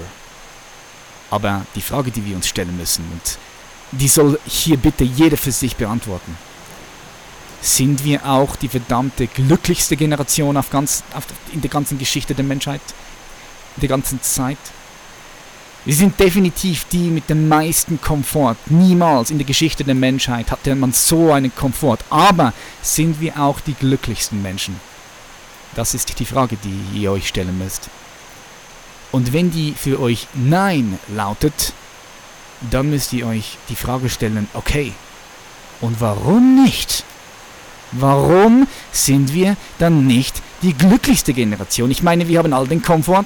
Aber 1.29 1.67
die 1.75 1.83
Frage, 1.83 2.09
die 2.09 2.25
wir 2.25 2.35
uns 2.35 2.47
stellen 2.47 2.75
müssen, 2.75 3.05
und 3.11 3.37
die 3.91 4.07
soll 4.07 4.39
hier 4.47 4.77
bitte 4.77 5.03
jeder 5.03 5.37
für 5.37 5.51
sich 5.51 5.75
beantworten. 5.75 6.35
Sind 7.61 8.03
wir 8.03 8.25
auch 8.25 8.55
die 8.55 8.69
verdammte 8.69 9.27
glücklichste 9.27 9.95
Generation 9.95 10.57
auf 10.57 10.71
ganz, 10.71 11.03
auf, 11.13 11.27
in 11.53 11.61
der 11.61 11.69
ganzen 11.69 11.99
Geschichte 11.99 12.33
der 12.33 12.45
Menschheit? 12.45 12.81
In 13.75 13.81
der 13.81 13.89
ganzen 13.89 14.19
Zeit? 14.23 14.57
Wir 15.85 15.95
sind 15.95 16.19
definitiv 16.19 16.85
die 16.91 17.09
mit 17.09 17.29
dem 17.29 17.47
meisten 17.47 18.01
Komfort. 18.01 18.57
Niemals 18.65 19.31
in 19.31 19.37
der 19.37 19.47
Geschichte 19.47 19.83
der 19.83 19.95
Menschheit 19.95 20.51
hatte 20.51 20.75
man 20.75 20.91
so 20.91 21.31
einen 21.31 21.55
Komfort. 21.55 21.99
Aber 22.09 22.53
sind 22.81 23.21
wir 23.21 23.39
auch 23.39 23.59
die 23.61 23.73
glücklichsten 23.73 24.41
Menschen? 24.41 24.75
Das 25.75 25.93
ist 25.93 26.19
die 26.19 26.25
Frage, 26.25 26.57
die 26.63 26.99
ihr 26.99 27.11
euch 27.11 27.27
stellen 27.27 27.57
müsst. 27.57 27.89
Und 29.11 29.33
wenn 29.33 29.51
die 29.51 29.73
für 29.73 29.99
euch 29.99 30.27
Nein 30.33 30.99
lautet, 31.07 31.73
dann 32.69 32.89
müsst 32.89 33.13
ihr 33.13 33.25
euch 33.25 33.57
die 33.69 33.75
Frage 33.75 34.09
stellen, 34.09 34.47
okay, 34.53 34.93
und 35.81 36.01
warum 36.01 36.61
nicht? 36.63 37.05
Warum 37.91 38.67
sind 38.91 39.33
wir 39.33 39.55
dann 39.79 40.05
nicht 40.05 40.41
die 40.61 40.73
glücklichste 40.73 41.33
Generation? 41.33 41.89
Ich 41.89 42.03
meine, 42.03 42.27
wir 42.27 42.39
haben 42.39 42.53
all 42.53 42.67
den 42.67 42.81
Komfort. 42.81 43.25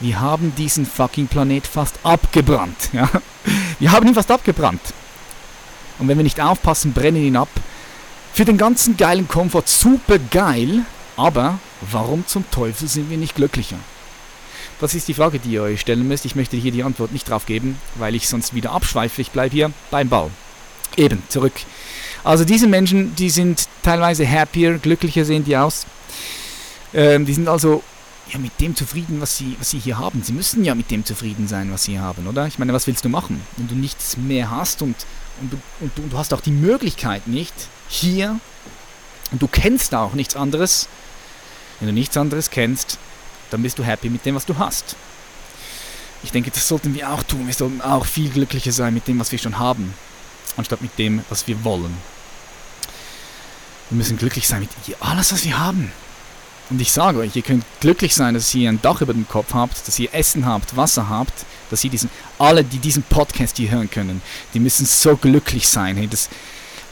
Wir 0.00 0.18
haben 0.18 0.54
diesen 0.56 0.86
fucking 0.86 1.28
Planet 1.28 1.66
fast 1.66 1.98
abgebrannt. 2.02 2.90
Ja? 2.92 3.08
Wir 3.78 3.92
haben 3.92 4.08
ihn 4.08 4.14
fast 4.14 4.30
abgebrannt. 4.30 4.80
Und 5.98 6.08
wenn 6.08 6.16
wir 6.16 6.24
nicht 6.24 6.40
aufpassen, 6.40 6.92
brennen 6.92 7.22
ihn 7.22 7.36
ab. 7.36 7.48
Für 8.32 8.44
den 8.44 8.56
ganzen 8.56 8.96
geilen 8.96 9.28
Komfort 9.28 9.64
super 9.66 10.18
geil, 10.18 10.84
aber 11.16 11.58
warum 11.82 12.26
zum 12.26 12.50
Teufel 12.50 12.88
sind 12.88 13.10
wir 13.10 13.18
nicht 13.18 13.34
glücklicher? 13.34 13.76
Das 14.80 14.94
ist 14.94 15.08
die 15.08 15.14
Frage, 15.14 15.38
die 15.38 15.50
ihr 15.50 15.62
euch 15.62 15.82
stellen 15.82 16.08
müsst. 16.08 16.24
Ich 16.24 16.36
möchte 16.36 16.56
hier 16.56 16.72
die 16.72 16.82
Antwort 16.82 17.12
nicht 17.12 17.28
drauf 17.28 17.44
geben, 17.44 17.78
weil 17.96 18.14
ich 18.14 18.28
sonst 18.28 18.54
wieder 18.54 18.72
abschweife. 18.72 19.20
Ich 19.20 19.30
bleibe 19.30 19.54
hier 19.54 19.70
beim 19.90 20.08
Bau. 20.08 20.30
Eben, 20.96 21.22
zurück. 21.28 21.52
Also 22.24 22.44
diese 22.44 22.66
Menschen, 22.66 23.14
die 23.14 23.28
sind 23.28 23.68
teilweise 23.82 24.26
happier, 24.26 24.78
glücklicher 24.78 25.26
sehen 25.26 25.44
die 25.44 25.56
aus. 25.56 25.86
Ähm, 26.94 27.26
die 27.26 27.34
sind 27.34 27.48
also 27.48 27.82
ja, 28.32 28.38
mit 28.38 28.60
dem 28.60 28.76
zufrieden, 28.76 29.20
was 29.20 29.36
sie, 29.36 29.56
was 29.58 29.70
sie 29.70 29.78
hier 29.78 29.98
haben. 29.98 30.22
Sie 30.22 30.32
müssen 30.32 30.64
ja 30.64 30.74
mit 30.74 30.90
dem 30.90 31.04
zufrieden 31.04 31.48
sein, 31.48 31.72
was 31.72 31.84
sie 31.84 31.98
haben, 31.98 32.26
oder? 32.26 32.46
Ich 32.46 32.58
meine, 32.58 32.72
was 32.72 32.86
willst 32.86 33.04
du 33.04 33.08
machen, 33.08 33.40
wenn 33.56 33.68
du 33.68 33.74
nichts 33.74 34.16
mehr 34.16 34.50
hast 34.50 34.82
und, 34.82 34.94
und, 35.40 35.52
du, 35.52 35.58
und 35.80 35.98
du, 35.98 36.02
du 36.02 36.18
hast 36.18 36.32
auch 36.32 36.40
die 36.40 36.52
Möglichkeit 36.52 37.26
nicht 37.26 37.54
hier 37.88 38.38
und 39.32 39.42
du 39.42 39.48
kennst 39.48 39.94
auch 39.94 40.14
nichts 40.14 40.36
anderes. 40.36 40.88
Wenn 41.78 41.88
du 41.88 41.94
nichts 41.94 42.16
anderes 42.16 42.50
kennst, 42.50 42.98
dann 43.50 43.62
bist 43.62 43.78
du 43.78 43.84
happy 43.84 44.10
mit 44.10 44.24
dem, 44.24 44.34
was 44.34 44.46
du 44.46 44.58
hast. 44.58 44.96
Ich 46.22 46.30
denke, 46.30 46.50
das 46.50 46.68
sollten 46.68 46.94
wir 46.94 47.10
auch 47.10 47.22
tun. 47.22 47.46
Wir 47.46 47.54
sollten 47.54 47.80
auch 47.80 48.04
viel 48.04 48.28
glücklicher 48.28 48.72
sein 48.72 48.92
mit 48.92 49.08
dem, 49.08 49.18
was 49.18 49.32
wir 49.32 49.38
schon 49.38 49.58
haben, 49.58 49.94
anstatt 50.56 50.82
mit 50.82 50.98
dem, 50.98 51.24
was 51.30 51.46
wir 51.46 51.64
wollen. 51.64 51.96
Wir 53.88 53.96
müssen 53.96 54.18
glücklich 54.18 54.46
sein 54.46 54.60
mit 54.60 54.70
alles, 55.00 55.32
was 55.32 55.44
wir 55.44 55.58
haben. 55.58 55.90
Und 56.70 56.80
ich 56.80 56.92
sage 56.92 57.18
euch, 57.18 57.34
ihr 57.34 57.42
könnt 57.42 57.64
glücklich 57.80 58.14
sein, 58.14 58.34
dass 58.34 58.54
ihr 58.54 58.68
ein 58.68 58.80
Dach 58.80 59.00
über 59.00 59.12
dem 59.12 59.26
Kopf 59.26 59.54
habt, 59.54 59.86
dass 59.86 59.98
ihr 59.98 60.14
Essen 60.14 60.46
habt, 60.46 60.76
Wasser 60.76 61.08
habt, 61.08 61.32
dass 61.68 61.82
ihr 61.82 61.90
diesen, 61.90 62.10
alle, 62.38 62.62
die 62.62 62.78
diesen 62.78 63.02
Podcast 63.02 63.56
hier 63.56 63.70
hören 63.70 63.90
können, 63.90 64.22
die 64.54 64.60
müssen 64.60 64.86
so 64.86 65.16
glücklich 65.16 65.68
sein. 65.68 65.96
Hey, 65.96 66.06
dass 66.06 66.28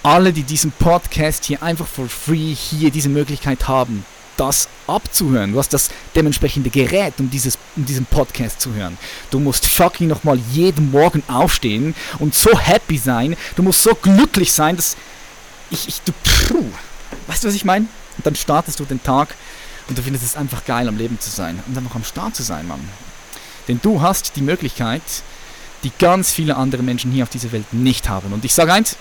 alle, 0.02 0.32
die 0.32 0.42
diesen 0.42 0.73
Podcast 0.73 1.44
hier 1.44 1.62
einfach 1.62 1.87
for 1.87 2.08
free 2.08 2.54
hier 2.54 2.90
diese 2.90 3.08
Möglichkeit 3.08 3.68
haben, 3.68 4.04
das 4.37 4.68
abzuhören. 4.87 5.52
Du 5.52 5.58
hast 5.58 5.73
das 5.73 5.90
dementsprechende 6.14 6.70
Gerät, 6.70 7.14
um, 7.18 7.30
dieses, 7.30 7.58
um 7.76 7.85
diesen 7.85 8.06
Podcast 8.06 8.61
zu 8.61 8.73
hören. 8.75 8.97
Du 9.30 9.38
musst 9.38 9.66
fucking 9.66 10.08
nochmal 10.08 10.38
jeden 10.52 10.90
Morgen 10.90 11.23
aufstehen 11.28 11.94
und 12.18 12.35
so 12.35 12.56
happy 12.58 12.99
sein. 12.99 13.37
Du 13.56 13.62
musst 13.62 13.82
so 13.82 13.94
glücklich 13.94 14.52
sein, 14.52 14.76
dass 14.76 14.97
ich, 15.70 15.88
ich 15.88 16.00
du, 16.02 16.12
pfuh, 16.25 16.64
weißt 17.26 17.44
du, 17.44 17.49
was 17.49 17.54
ich 17.54 17.64
meine? 17.64 17.87
Und 18.16 18.26
dann 18.26 18.35
startest 18.37 18.80
du 18.80 18.85
den 18.85 19.02
Tag 19.02 19.35
und 19.88 19.97
du 19.97 20.02
findest 20.02 20.25
es 20.25 20.37
einfach 20.37 20.64
geil, 20.64 20.88
am 20.88 20.97
Leben 20.97 21.18
zu 21.18 21.30
sein 21.30 21.62
und 21.66 21.76
einfach 21.76 21.95
am 21.95 22.04
Start 22.04 22.37
zu 22.37 22.42
sein, 22.42 22.68
Mann. 22.68 22.80
Denn 23.66 23.80
du 23.83 24.00
hast 24.00 24.37
die 24.37 24.42
Möglichkeit, 24.42 25.02
die 25.83 25.92
ganz 25.99 26.33
viele 26.33 26.57
andere 26.57 26.83
Menschen 26.83 27.11
hier 27.11 27.23
auf 27.23 27.30
dieser 27.30 27.52
Welt 27.52 27.73
nicht 27.73 28.09
haben. 28.09 28.33
Und 28.33 28.45
ich 28.45 28.54
sage 28.54 28.73
eins, 28.73 28.97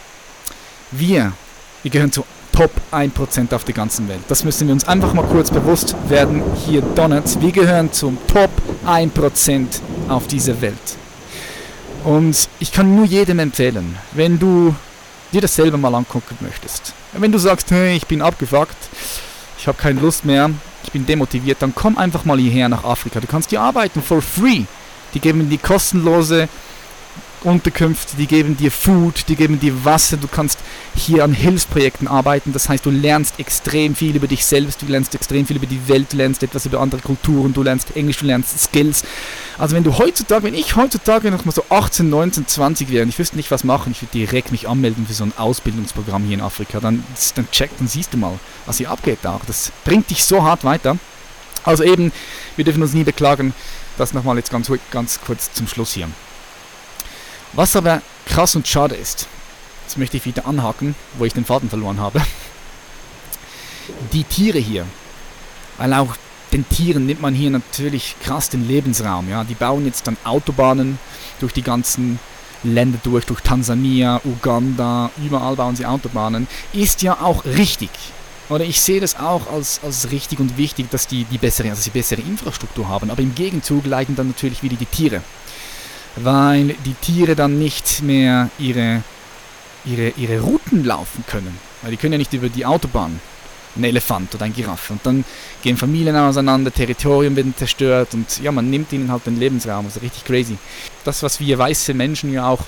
wir, 0.91 1.33
wir 1.83 1.91
gehören 1.91 2.11
zu 2.11 2.25
Top 2.51 2.71
1% 2.91 3.53
auf 3.53 3.65
der 3.65 3.75
ganzen 3.75 4.07
Welt. 4.07 4.21
Das 4.29 4.43
müssen 4.43 4.67
wir 4.67 4.73
uns 4.73 4.87
einfach 4.87 5.13
mal 5.13 5.25
kurz 5.25 5.51
bewusst 5.51 5.95
werden. 6.07 6.41
Hier 6.65 6.81
Donuts, 6.81 7.39
wir 7.39 7.51
gehören 7.51 7.91
zum 7.93 8.17
Top 8.27 8.49
1% 8.85 9.67
auf 10.09 10.25
dieser 10.27 10.59
Welt. 10.61 10.97
Und 12.03 12.49
ich 12.59 12.71
kann 12.71 12.95
nur 12.95 13.05
jedem 13.05 13.39
empfehlen, 13.39 13.95
wenn 14.13 14.39
du 14.39 14.73
dir 15.33 15.41
das 15.41 15.55
selber 15.55 15.77
mal 15.77 15.93
angucken 15.93 16.37
möchtest. 16.39 16.93
Wenn 17.13 17.31
du 17.31 17.37
sagst, 17.37 17.69
hey, 17.69 17.95
ich 17.95 18.07
bin 18.07 18.21
abgefuckt, 18.21 18.77
ich 19.59 19.67
habe 19.67 19.77
keine 19.77 19.99
Lust 19.99 20.25
mehr, 20.25 20.49
ich 20.83 20.91
bin 20.91 21.05
demotiviert, 21.05 21.61
dann 21.61 21.75
komm 21.75 21.97
einfach 21.97 22.25
mal 22.25 22.37
hierher 22.37 22.69
nach 22.69 22.83
Afrika. 22.83 23.19
Du 23.19 23.27
kannst 23.27 23.49
hier 23.49 23.61
arbeiten 23.61 24.01
for 24.01 24.21
free. 24.21 24.63
Die 25.13 25.19
geben 25.19 25.49
dir 25.49 25.57
kostenlose 25.57 26.47
Unterkünfte, 27.43 28.17
die 28.17 28.25
geben 28.25 28.57
dir 28.57 28.71
Food, 28.71 29.25
die 29.27 29.35
geben 29.35 29.59
dir 29.59 29.85
Wasser, 29.85 30.17
du 30.17 30.27
kannst 30.27 30.59
hier 30.95 31.23
an 31.23 31.33
Hilfsprojekten 31.33 32.07
arbeiten, 32.07 32.51
das 32.51 32.67
heißt, 32.67 32.85
du 32.85 32.89
lernst 32.89 33.39
extrem 33.39 33.95
viel 33.95 34.15
über 34.15 34.27
dich 34.27 34.43
selbst, 34.43 34.81
du 34.81 34.87
lernst 34.87 35.13
extrem 35.13 35.45
viel 35.45 35.57
über 35.57 35.67
die 35.67 35.87
Welt, 35.87 36.13
du 36.13 36.17
lernst 36.17 36.41
etwas 36.41 36.65
über 36.65 36.79
andere 36.79 37.01
Kulturen, 37.01 37.53
du 37.53 37.61
lernst 37.61 37.95
Englisch, 37.95 38.17
du 38.17 38.25
lernst 38.25 38.59
Skills. 38.59 39.03
Also 39.57 39.75
wenn 39.75 39.83
du 39.83 39.97
heutzutage, 39.97 40.43
wenn 40.43 40.55
ich 40.55 40.75
heutzutage 40.75 41.29
noch 41.29 41.45
mal 41.45 41.51
so 41.51 41.63
18, 41.69 42.09
19, 42.09 42.47
20 42.47 42.91
wäre 42.91 43.03
und 43.03 43.09
ich 43.09 43.19
wüsste 43.19 43.37
nicht, 43.37 43.51
was 43.51 43.63
machen, 43.63 43.91
ich 43.91 44.01
würde 44.01 44.13
direkt 44.13 44.51
mich 44.51 44.67
anmelden 44.67 45.05
für 45.05 45.13
so 45.13 45.23
ein 45.23 45.33
Ausbildungsprogramm 45.37 46.23
hier 46.23 46.35
in 46.35 46.41
Afrika, 46.41 46.79
dann, 46.79 47.03
dann 47.35 47.51
check, 47.51 47.69
dann 47.77 47.87
siehst 47.87 48.13
du 48.13 48.17
mal, 48.17 48.39
was 48.65 48.77
hier 48.77 48.89
abgeht 48.89 49.25
auch. 49.27 49.41
Das 49.45 49.71
bringt 49.85 50.09
dich 50.09 50.25
so 50.25 50.43
hart 50.43 50.63
weiter. 50.63 50.97
Also 51.63 51.83
eben, 51.83 52.11
wir 52.55 52.65
dürfen 52.65 52.81
uns 52.81 52.93
nie 52.93 53.03
beklagen. 53.03 53.53
Das 53.97 54.13
nochmal 54.13 54.37
jetzt 54.37 54.51
ganz, 54.51 54.71
ganz 54.91 55.19
kurz 55.25 55.51
zum 55.53 55.67
Schluss 55.67 55.93
hier. 55.93 56.07
Was 57.57 57.75
aber 57.75 58.03
krass 58.27 58.55
und 58.55 58.67
schade 58.67 58.93
ist, 58.93 59.25
jetzt 59.83 59.97
möchte 59.97 60.15
ich 60.15 60.27
wieder 60.27 60.45
anhaken, 60.45 60.93
wo 61.17 61.25
ich 61.25 61.33
den 61.33 61.43
Faden 61.43 61.69
verloren 61.69 61.99
habe. 61.99 62.21
Die 64.13 64.23
Tiere 64.23 64.59
hier, 64.59 64.85
weil 65.79 65.91
auch 65.95 66.15
den 66.53 66.69
Tieren 66.69 67.07
nimmt 67.07 67.19
man 67.19 67.33
hier 67.33 67.49
natürlich 67.49 68.15
krass 68.23 68.51
den 68.51 68.67
Lebensraum. 68.67 69.27
Ja? 69.27 69.43
Die 69.43 69.55
bauen 69.55 69.87
jetzt 69.87 70.05
dann 70.05 70.17
Autobahnen 70.23 70.99
durch 71.39 71.51
die 71.51 71.63
ganzen 71.63 72.19
Länder 72.63 72.99
durch, 73.03 73.25
durch 73.25 73.41
Tansania, 73.41 74.21
Uganda, 74.23 75.09
überall 75.17 75.55
bauen 75.55 75.75
sie 75.75 75.87
Autobahnen. 75.87 76.47
Ist 76.73 77.01
ja 77.01 77.19
auch 77.21 77.43
richtig. 77.43 77.89
Oder 78.49 78.65
ich 78.65 78.79
sehe 78.79 79.01
das 79.01 79.17
auch 79.17 79.51
als, 79.51 79.79
als 79.83 80.11
richtig 80.11 80.39
und 80.39 80.59
wichtig, 80.59 80.91
dass 80.91 81.07
die, 81.07 81.23
die 81.23 81.39
bessere, 81.39 81.71
also 81.71 81.81
die 81.81 81.89
bessere 81.89 82.21
Infrastruktur 82.21 82.87
haben. 82.87 83.09
Aber 83.09 83.23
im 83.23 83.33
Gegenzug 83.33 83.87
leiden 83.87 84.15
dann 84.15 84.27
natürlich 84.27 84.61
wieder 84.61 84.75
die 84.75 84.85
Tiere 84.85 85.23
weil 86.23 86.75
die 86.85 86.93
Tiere 86.93 87.35
dann 87.35 87.59
nicht 87.59 88.01
mehr 88.01 88.49
ihre, 88.59 89.03
ihre, 89.85 90.09
ihre 90.17 90.39
Routen 90.41 90.83
laufen 90.83 91.23
können. 91.27 91.57
Weil 91.81 91.91
die 91.91 91.97
können 91.97 92.13
ja 92.13 92.17
nicht 92.17 92.33
über 92.33 92.49
die 92.49 92.65
Autobahn. 92.65 93.19
Ein 93.75 93.83
Elefant 93.83 94.33
oder 94.33 94.45
ein 94.45 94.53
Giraffe. 94.53 94.93
Und 94.93 95.05
dann 95.05 95.23
gehen 95.61 95.77
Familien 95.77 96.15
auseinander, 96.15 96.73
Territorien 96.73 97.35
werden 97.35 97.53
zerstört 97.55 98.15
und 98.15 98.39
ja, 98.39 98.51
man 98.51 98.71
nimmt 98.71 98.91
ihnen 98.91 99.11
halt 99.11 99.27
den 99.27 99.37
Lebensraum. 99.37 99.85
Also 99.85 99.99
richtig 99.99 100.25
crazy. 100.25 100.57
Das, 101.03 101.21
was 101.21 101.39
wir 101.39 101.59
weiße 101.59 101.93
Menschen 101.93 102.33
ja 102.33 102.47
auch 102.47 102.61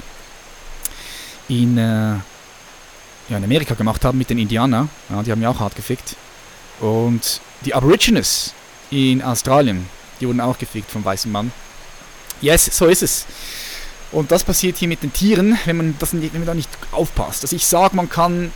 in, 1.47 1.79
äh, 1.79 2.11
ja, 3.29 3.37
in 3.37 3.43
Amerika 3.43 3.73
gemacht 3.73 4.05
haben 4.05 4.19
mit 4.19 4.29
den 4.29 4.37
Indianern, 4.37 4.87
ja, 5.09 5.23
die 5.23 5.31
haben 5.31 5.41
ja 5.41 5.49
auch 5.49 5.59
hart 5.59 5.75
gefickt. 5.75 6.15
Und 6.79 7.41
die 7.65 7.73
Aborigines 7.73 8.53
in 8.91 9.23
Australien, 9.23 9.87
die 10.21 10.27
wurden 10.27 10.41
auch 10.41 10.59
gefickt 10.59 10.91
vom 10.91 11.03
weißen 11.03 11.31
Mann. 11.31 11.51
Yes, 12.41 12.65
so 12.65 12.85
ist 12.85 13.03
es. 13.03 13.25
Und 14.11 14.31
das 14.31 14.43
passiert 14.43 14.77
hier 14.77 14.87
mit 14.87 15.03
den 15.03 15.13
Tieren, 15.13 15.57
wenn 15.65 15.77
man, 15.77 15.95
das, 15.99 16.13
wenn 16.13 16.31
man 16.33 16.45
da 16.45 16.53
nicht 16.53 16.69
aufpasst. 16.91 17.43
Also 17.43 17.55
ich 17.55 17.65
sage, 17.65 17.95
man 17.95 18.09
kann, 18.09 18.51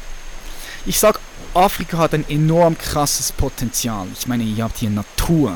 ich 0.86 1.00
sage, 1.00 1.20
Afrika 1.54 2.00
hat 2.00 2.14
ein 2.14 2.28
enorm 2.28 2.78
krasses 2.78 3.32
Potenzial. 3.32 4.08
Ich 4.18 4.28
meine, 4.28 4.44
ihr 4.44 4.64
habt 4.64 4.78
hier 4.78 4.90
Natur. 4.90 5.56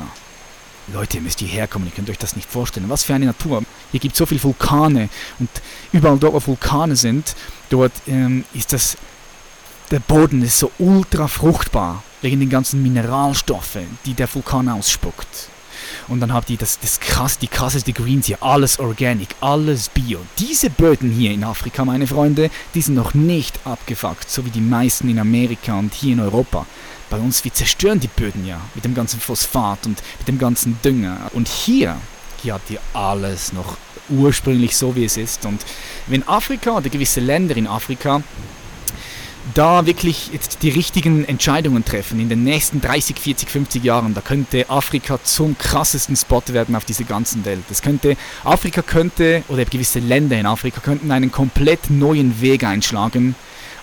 Leute, 0.92 1.18
ihr 1.18 1.22
müsst 1.22 1.40
hierher 1.40 1.66
kommen, 1.66 1.86
ihr 1.86 1.92
könnt 1.92 2.08
euch 2.08 2.18
das 2.18 2.36
nicht 2.36 2.50
vorstellen. 2.50 2.88
Was 2.88 3.04
für 3.04 3.14
eine 3.14 3.26
Natur. 3.26 3.62
Hier 3.90 4.00
gibt 4.00 4.12
es 4.14 4.18
so 4.18 4.26
viele 4.26 4.42
Vulkane 4.42 5.08
und 5.38 5.50
überall 5.92 6.18
dort, 6.18 6.34
wo 6.34 6.46
Vulkane 6.46 6.96
sind, 6.96 7.34
dort 7.68 7.92
ähm, 8.06 8.44
ist 8.54 8.72
das, 8.72 8.96
der 9.90 10.00
Boden 10.00 10.42
ist 10.42 10.58
so 10.58 10.70
ultra 10.78 11.28
fruchtbar, 11.28 12.02
wegen 12.22 12.40
den 12.40 12.48
ganzen 12.48 12.82
Mineralstoffen, 12.82 13.98
die 14.06 14.14
der 14.14 14.32
Vulkan 14.32 14.68
ausspuckt. 14.68 15.50
Und 16.08 16.20
dann 16.20 16.32
habt 16.32 16.48
ihr 16.48 16.56
das, 16.56 16.78
das 16.80 17.00
krass, 17.00 17.38
die 17.38 17.48
krasseste 17.48 17.92
Greens 17.92 18.26
hier, 18.26 18.42
alles 18.42 18.78
organic, 18.78 19.28
alles 19.40 19.90
bio. 19.90 20.20
Diese 20.38 20.70
Böden 20.70 21.10
hier 21.10 21.32
in 21.32 21.44
Afrika, 21.44 21.84
meine 21.84 22.06
Freunde, 22.06 22.50
die 22.74 22.80
sind 22.80 22.94
noch 22.94 23.14
nicht 23.14 23.58
abgefuckt, 23.64 24.30
so 24.30 24.44
wie 24.46 24.50
die 24.50 24.60
meisten 24.60 25.08
in 25.08 25.18
Amerika 25.18 25.78
und 25.78 25.92
hier 25.92 26.14
in 26.14 26.20
Europa. 26.20 26.64
Bei 27.10 27.18
uns, 27.18 27.44
wir 27.44 27.52
zerstören 27.52 28.00
die 28.00 28.08
Böden 28.08 28.46
ja 28.46 28.60
mit 28.74 28.84
dem 28.84 28.94
ganzen 28.94 29.20
Phosphat 29.20 29.86
und 29.86 30.02
mit 30.18 30.28
dem 30.28 30.38
ganzen 30.38 30.78
Dünger. 30.82 31.30
Und 31.32 31.48
hier, 31.48 31.96
hier 32.42 32.54
habt 32.54 32.70
ihr 32.70 32.80
alles 32.94 33.52
noch 33.52 33.76
ursprünglich 34.08 34.76
so, 34.76 34.94
wie 34.96 35.04
es 35.04 35.16
ist. 35.16 35.44
Und 35.44 35.60
wenn 36.06 36.26
Afrika 36.26 36.76
oder 36.76 36.88
gewisse 36.88 37.20
Länder 37.20 37.56
in 37.56 37.66
Afrika 37.66 38.22
da 39.54 39.86
wirklich 39.86 40.30
jetzt 40.32 40.62
die 40.62 40.70
richtigen 40.70 41.24
Entscheidungen 41.24 41.84
treffen 41.84 42.20
in 42.20 42.28
den 42.28 42.44
nächsten 42.44 42.80
30, 42.80 43.18
40, 43.18 43.50
50 43.50 43.84
Jahren, 43.84 44.14
da 44.14 44.20
könnte 44.20 44.68
Afrika 44.68 45.18
zum 45.22 45.56
krassesten 45.58 46.16
Spot 46.16 46.42
werden 46.48 46.76
auf 46.76 46.84
dieser 46.84 47.04
ganzen 47.04 47.44
Welt. 47.44 47.64
Das 47.68 47.82
könnte, 47.82 48.16
Afrika 48.44 48.82
könnte, 48.82 49.42
oder 49.48 49.64
gewisse 49.64 49.98
Länder 49.98 50.38
in 50.38 50.46
Afrika 50.46 50.80
könnten 50.80 51.10
einen 51.10 51.32
komplett 51.32 51.90
neuen 51.90 52.40
Weg 52.40 52.64
einschlagen, 52.64 53.34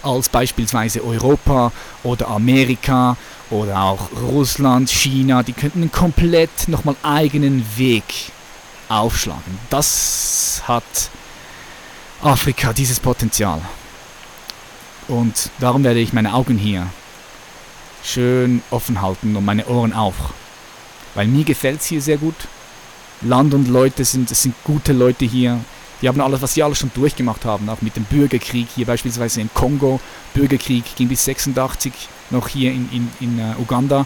als 0.04 0.30
beispielsweise 0.30 1.04
Europa 1.04 1.72
oder 2.04 2.28
Amerika 2.28 3.18
oder 3.50 3.82
auch 3.82 4.10
Russland, 4.22 4.90
China, 4.90 5.44
die 5.44 5.54
könnten 5.54 5.82
einen 5.82 5.92
komplett 5.92 6.68
nochmal 6.68 6.96
eigenen 7.04 7.66
Weg 7.78 8.04
aufschlagen. 8.88 9.58
Das 9.70 10.62
hat 10.68 10.84
Afrika, 12.22 12.74
dieses 12.74 13.00
Potenzial. 13.00 13.62
Und 15.08 15.52
darum 15.60 15.84
werde 15.84 16.00
ich 16.00 16.14
meine 16.14 16.34
Augen 16.34 16.58
hier 16.58 16.88
schön 18.04 18.62
offen 18.70 19.02
halten 19.02 19.36
und 19.36 19.46
meine 19.46 19.66
Ohren 19.68 19.94
auch. 19.94 20.14
Weil 21.16 21.28
mir 21.28 21.44
gefällt 21.44 21.82
es 21.82 21.88
hier 21.88 22.02
sehr 22.02 22.18
gut. 22.18 22.36
Land 23.22 23.54
und 23.54 23.68
Leute 23.68 24.06
sind, 24.06 24.30
es 24.30 24.44
sind 24.44 24.56
gute 24.64 24.94
Leute 24.94 25.26
hier. 25.26 25.60
Die 26.02 26.08
haben 26.08 26.20
alles, 26.20 26.42
was 26.42 26.54
sie 26.54 26.62
alles 26.62 26.78
schon 26.78 26.92
durchgemacht 26.94 27.46
haben, 27.46 27.70
auch 27.70 27.82
mit 27.82 27.96
dem 27.96 28.04
Bürgerkrieg 28.04 28.68
hier 28.76 28.86
beispielsweise 28.86 29.42
im 29.42 29.50
Kongo. 29.54 30.00
Bürgerkrieg 30.34 30.84
ging 30.96 31.08
bis 31.08 31.24
86, 31.26 31.94
noch 32.32 32.50
hier 32.50 32.72
in, 32.72 32.90
in, 32.92 33.10
in 33.22 33.40
uh, 33.40 33.62
Uganda. 33.62 34.06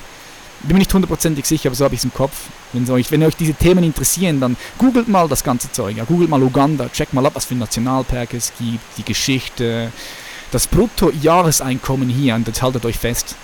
Bin 0.62 0.74
mir 0.74 0.79
nicht 0.79 0.94
hundertprozentig 0.94 1.46
sicher, 1.46 1.70
aber 1.70 1.75
so 1.75 1.86
habe 1.86 1.96
ich 1.96 2.01
es 2.01 2.03
im 2.03 2.13
Kopf. 2.13 2.36
Wenn, 2.74 2.89
euch, 2.91 3.10
wenn 3.12 3.24
euch 3.24 3.36
diese 3.36 3.53
Themen 3.53 3.84
interessieren, 3.84 4.39
dann 4.39 4.56
googelt 4.77 5.08
mal 5.08 5.27
das 5.27 5.44
ganze 5.44 5.72
Zeug. 5.72 5.98
Ja, 5.98 6.03
googelt 6.03 6.29
mal 6.29 6.44
Uganda, 6.44 6.89
checkt 6.89 7.13
mal 7.13 7.25
ab, 7.25 7.34
was 7.34 7.46
für 7.46 7.56
Nationalpark 7.56 8.34
es 8.34 8.51
gibt, 8.60 8.84
die 8.98 9.03
Geschichte, 9.03 9.91
das 10.51 10.68
Bruttojahreseinkommen 10.68 12.10
hier, 12.10 12.36
und 12.36 12.48
jetzt 12.48 12.62
haltet 12.62 12.86
euch 12.86 12.98
fest, 12.98 13.36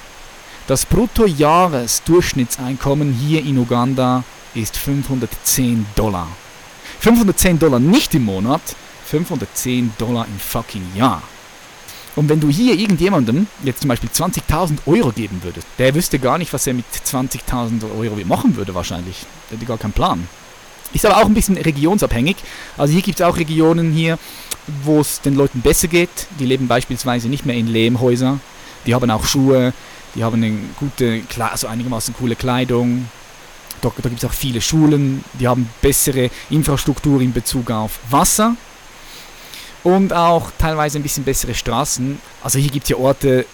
das 0.68 0.86
Bruttojahresdurchschnittseinkommen 0.86 3.14
hier 3.14 3.46
in 3.46 3.58
Uganda 3.58 4.26
ist 4.56 4.76
510 4.78 5.86
Dollar. 5.96 6.28
510 7.00 7.60
Dollar 7.60 7.80
nicht 7.80 8.16
im 8.16 8.26
Monat, 8.26 8.62
510 9.06 9.94
Dollar 9.98 10.26
im 10.26 10.40
fucking 10.40 10.96
Jahr. 10.96 11.22
Und 12.16 12.30
wenn 12.30 12.40
du 12.40 12.50
hier 12.50 12.76
irgendjemandem 12.76 13.48
jetzt 13.64 13.82
zum 13.82 13.90
Beispiel 13.90 14.10
20.000 14.10 14.88
Euro 14.88 15.12
geben 15.12 15.42
würdest, 15.44 15.68
der 15.78 15.94
wüsste 15.94 16.18
gar 16.18 16.38
nicht, 16.38 16.54
was 16.54 16.66
er 16.66 16.74
mit 16.74 16.86
20.000 16.86 17.84
Euro 18.00 18.16
machen 18.26 18.56
würde 18.56 18.74
wahrscheinlich. 18.74 19.26
Der 19.52 19.58
hätte 19.58 19.68
gar 19.68 19.78
keinen 19.78 19.94
Plan. 19.94 20.28
Ist 20.96 21.06
aber 21.06 21.18
auch 21.18 21.26
ein 21.26 21.34
bisschen 21.34 21.58
regionsabhängig. 21.58 22.38
Also 22.78 22.94
hier 22.94 23.02
gibt 23.02 23.20
es 23.20 23.26
auch 23.26 23.36
Regionen 23.36 23.92
hier, 23.92 24.18
wo 24.84 25.02
es 25.02 25.20
den 25.20 25.36
Leuten 25.36 25.60
besser 25.60 25.90
geht. 25.90 26.10
Die 26.40 26.46
leben 26.46 26.70
beispielsweise 26.70 27.28
nicht 27.28 27.46
mehr 27.46 27.58
in 27.58 27.68
Lehmhäusern, 27.68 28.40
Die 28.86 28.96
haben 28.96 29.12
auch 29.12 29.26
Schuhe, 29.26 29.74
die 30.16 30.24
haben 30.24 30.42
eine 30.42 30.58
gute, 30.80 31.22
also 31.38 31.68
einigermaßen 31.68 32.16
coole 32.18 32.38
Kleidung. 32.38 33.10
Da, 33.82 33.92
da 33.98 34.08
gibt 34.08 34.24
es 34.24 34.30
auch 34.30 34.34
viele 34.34 34.62
Schulen, 34.62 35.26
die 35.34 35.50
haben 35.50 35.70
bessere 35.82 36.30
Infrastruktur 36.50 37.20
in 37.20 37.34
Bezug 37.34 37.72
auf 37.72 38.00
Wasser 38.10 38.56
und 39.84 40.14
auch 40.14 40.50
teilweise 40.58 40.98
ein 40.98 41.04
bisschen 41.04 41.26
bessere 41.26 41.54
Straßen. 41.54 42.22
Also 42.42 42.58
hier 42.58 42.72
gibt 42.72 42.86
es 42.86 42.92
ja 42.92 42.96
Orte, 42.96 43.46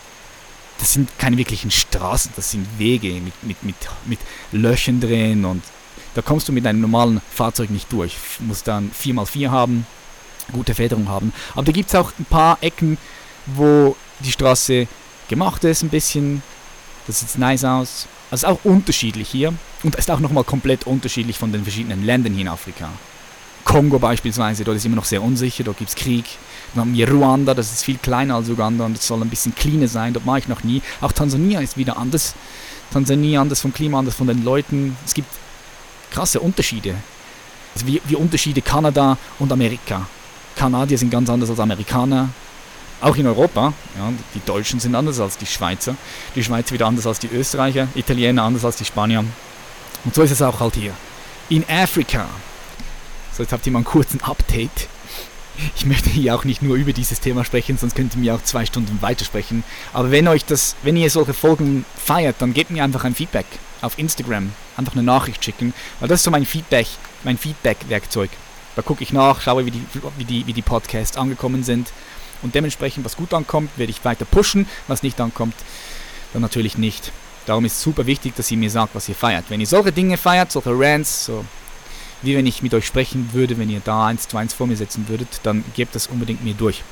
das 0.77 0.93
sind 0.93 1.09
keine 1.17 1.37
wirklichen 1.37 1.71
Straßen, 1.71 2.33
das 2.35 2.51
sind 2.51 2.67
Wege 2.77 3.13
mit, 3.13 3.33
mit, 3.41 3.63
mit, 3.63 3.75
mit 4.05 4.19
Löchern 4.51 5.01
drin 5.01 5.43
und 5.43 5.63
da 6.15 6.21
kommst 6.21 6.47
du 6.47 6.51
mit 6.51 6.65
einem 6.65 6.81
normalen 6.81 7.21
Fahrzeug 7.31 7.69
nicht 7.69 7.91
durch. 7.91 8.17
Du 8.39 8.45
musst 8.45 8.67
dann 8.67 8.91
4x4 8.91 9.49
haben, 9.49 9.85
gute 10.51 10.75
Federung 10.75 11.07
haben. 11.07 11.33
Aber 11.53 11.63
da 11.63 11.71
gibt 11.71 11.89
es 11.89 11.95
auch 11.95 12.11
ein 12.19 12.25
paar 12.25 12.57
Ecken, 12.61 12.97
wo 13.45 13.95
die 14.19 14.31
Straße 14.31 14.87
gemacht 15.29 15.63
ist, 15.63 15.83
ein 15.83 15.89
bisschen. 15.89 16.43
Das 17.07 17.19
sieht 17.19 17.37
nice 17.37 17.63
aus. 17.63 18.07
Also 18.29 18.47
auch 18.47 18.59
unterschiedlich 18.63 19.29
hier. 19.29 19.53
Und 19.83 19.95
ist 19.95 20.11
auch 20.11 20.19
nochmal 20.19 20.43
komplett 20.43 20.85
unterschiedlich 20.85 21.37
von 21.37 21.51
den 21.51 21.63
verschiedenen 21.63 22.05
Ländern 22.05 22.33
hier 22.33 22.43
in 22.43 22.47
Afrika. 22.47 22.89
Kongo 23.63 23.99
beispielsweise, 23.99 24.63
dort 24.63 24.77
ist 24.77 24.85
immer 24.85 24.95
noch 24.95 25.05
sehr 25.05 25.21
unsicher, 25.21 25.63
dort 25.63 25.77
gibt 25.77 25.89
es 25.89 25.95
Krieg. 25.95 26.25
Dann 26.73 26.81
haben 26.81 26.93
wir 26.93 27.09
Ruanda, 27.09 27.53
das 27.53 27.71
ist 27.71 27.83
viel 27.83 27.97
kleiner 27.97 28.35
als 28.35 28.49
Uganda 28.49 28.85
und 28.85 28.97
es 28.97 29.05
soll 29.05 29.21
ein 29.21 29.29
bisschen 29.29 29.55
cleaner 29.55 29.87
sein, 29.87 30.13
dort 30.13 30.25
mache 30.25 30.39
ich 30.39 30.47
noch 30.47 30.63
nie. 30.63 30.81
Auch 30.99 31.11
Tansania 31.11 31.61
ist 31.61 31.77
wieder 31.77 31.97
anders. 31.97 32.33
Tansania 32.91 33.41
anders 33.41 33.61
vom 33.61 33.73
Klima, 33.73 33.99
anders 33.99 34.15
von 34.15 34.27
den 34.27 34.43
Leuten. 34.43 34.97
Es 35.05 35.13
gibt 35.13 35.29
krasse 36.11 36.39
Unterschiede. 36.39 36.95
Also 37.73 37.87
wie, 37.87 38.01
wie 38.05 38.15
Unterschiede 38.15 38.61
Kanada 38.61 39.17
und 39.39 39.51
Amerika. 39.51 40.07
Kanadier 40.55 40.97
sind 40.97 41.09
ganz 41.09 41.29
anders 41.29 41.49
als 41.49 41.59
Amerikaner. 41.59 42.29
Auch 43.01 43.15
in 43.15 43.25
Europa. 43.25 43.73
Ja, 43.97 44.13
die 44.35 44.41
Deutschen 44.45 44.79
sind 44.79 44.93
anders 44.93 45.19
als 45.19 45.37
die 45.37 45.47
Schweizer. 45.47 45.95
Die 46.35 46.43
Schweizer 46.43 46.73
wieder 46.73 46.85
anders 46.85 47.07
als 47.07 47.17
die 47.17 47.29
Österreicher. 47.29 47.87
Italiener 47.95 48.43
anders 48.43 48.63
als 48.63 48.75
die 48.75 48.85
Spanier. 48.85 49.25
Und 50.03 50.13
so 50.13 50.21
ist 50.21 50.31
es 50.31 50.41
auch 50.41 50.59
halt 50.59 50.75
hier. 50.75 50.93
In 51.49 51.67
Afrika. 51.67 52.27
So, 53.35 53.43
jetzt 53.43 53.53
habt 53.53 53.65
ihr 53.65 53.71
mal 53.71 53.79
einen 53.79 53.85
kurzen 53.85 54.21
Update. 54.21 54.87
Ich 55.75 55.85
möchte 55.85 56.09
hier 56.09 56.35
auch 56.35 56.43
nicht 56.43 56.61
nur 56.61 56.75
über 56.75 56.93
dieses 56.93 57.19
Thema 57.19 57.45
sprechen, 57.45 57.77
sonst 57.77 57.95
könnt 57.95 58.15
ihr 58.15 58.19
mir 58.19 58.35
auch 58.35 58.43
zwei 58.43 58.65
Stunden 58.65 59.01
weitersprechen. 59.01 59.63
Aber 59.93 60.11
wenn 60.11 60.27
euch 60.27 60.45
das, 60.45 60.75
wenn 60.83 60.97
ihr 60.97 61.09
solche 61.09 61.33
Folgen 61.33 61.85
feiert, 61.95 62.37
dann 62.39 62.53
gebt 62.53 62.71
mir 62.71 62.83
einfach 62.83 63.03
ein 63.03 63.15
Feedback 63.15 63.45
auf 63.81 63.97
Instagram. 63.97 64.51
Einfach 64.77 64.93
eine 64.93 65.03
Nachricht 65.03 65.43
schicken, 65.43 65.73
weil 65.99 66.09
das 66.09 66.19
ist 66.19 66.23
so 66.23 66.31
mein 66.31 66.45
Feedback, 66.45 66.87
mein 67.23 67.37
Feedback-Werkzeug. 67.37 68.29
Da 68.75 68.81
gucke 68.81 69.03
ich 69.03 69.11
nach, 69.11 69.41
schaue, 69.41 69.65
wie 69.65 69.71
die, 69.71 69.83
wie, 70.17 70.23
die, 70.23 70.47
wie 70.47 70.53
die 70.53 70.61
Podcasts 70.61 71.17
angekommen 71.17 71.63
sind. 71.63 71.91
Und 72.41 72.55
dementsprechend, 72.55 73.05
was 73.05 73.17
gut 73.17 73.33
ankommt, 73.33 73.69
werde 73.77 73.91
ich 73.91 74.03
weiter 74.05 74.25
pushen. 74.25 74.67
Was 74.87 75.03
nicht 75.03 75.19
ankommt, 75.19 75.55
dann 76.33 76.41
natürlich 76.41 76.77
nicht. 76.77 77.11
Darum 77.45 77.65
ist 77.65 77.73
es 77.73 77.81
super 77.81 78.05
wichtig, 78.05 78.35
dass 78.35 78.49
ihr 78.49 78.57
mir 78.57 78.69
sagt, 78.69 78.95
was 78.95 79.09
ihr 79.09 79.15
feiert. 79.15 79.45
Wenn 79.49 79.59
ihr 79.59 79.67
solche 79.67 79.91
Dinge 79.91 80.17
feiert, 80.17 80.51
solche 80.51 80.71
Rants, 80.71 81.25
so 81.25 81.43
wie 82.21 82.35
wenn 82.35 82.45
ich 82.45 82.61
mit 82.61 82.73
euch 82.73 82.85
sprechen 82.85 83.29
würde, 83.33 83.57
wenn 83.57 83.69
ihr 83.69 83.81
da 83.83 84.07
eins 84.07 84.27
zu 84.27 84.37
eins 84.37 84.53
vor 84.53 84.67
mir 84.67 84.77
setzen 84.77 85.07
würdet, 85.07 85.41
dann 85.43 85.63
gebt 85.75 85.95
das 85.95 86.07
unbedingt 86.07 86.43
mir 86.43 86.53
durch. 86.53 86.83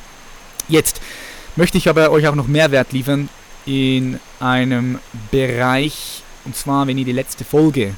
Jetzt 0.68 1.02
möchte 1.56 1.78
ich 1.78 1.90
aber 1.90 2.12
euch 2.12 2.28
auch 2.28 2.36
noch 2.36 2.48
Mehrwert 2.48 2.92
liefern 2.92 3.30
in 3.66 4.20
einem 4.40 5.00
Bereich, 5.32 6.24
und 6.46 6.56
zwar, 6.56 6.88
wenn 6.88 6.98
ihr 6.98 7.06
die 7.06 7.12
letzte 7.12 7.44
Folge 7.44 7.94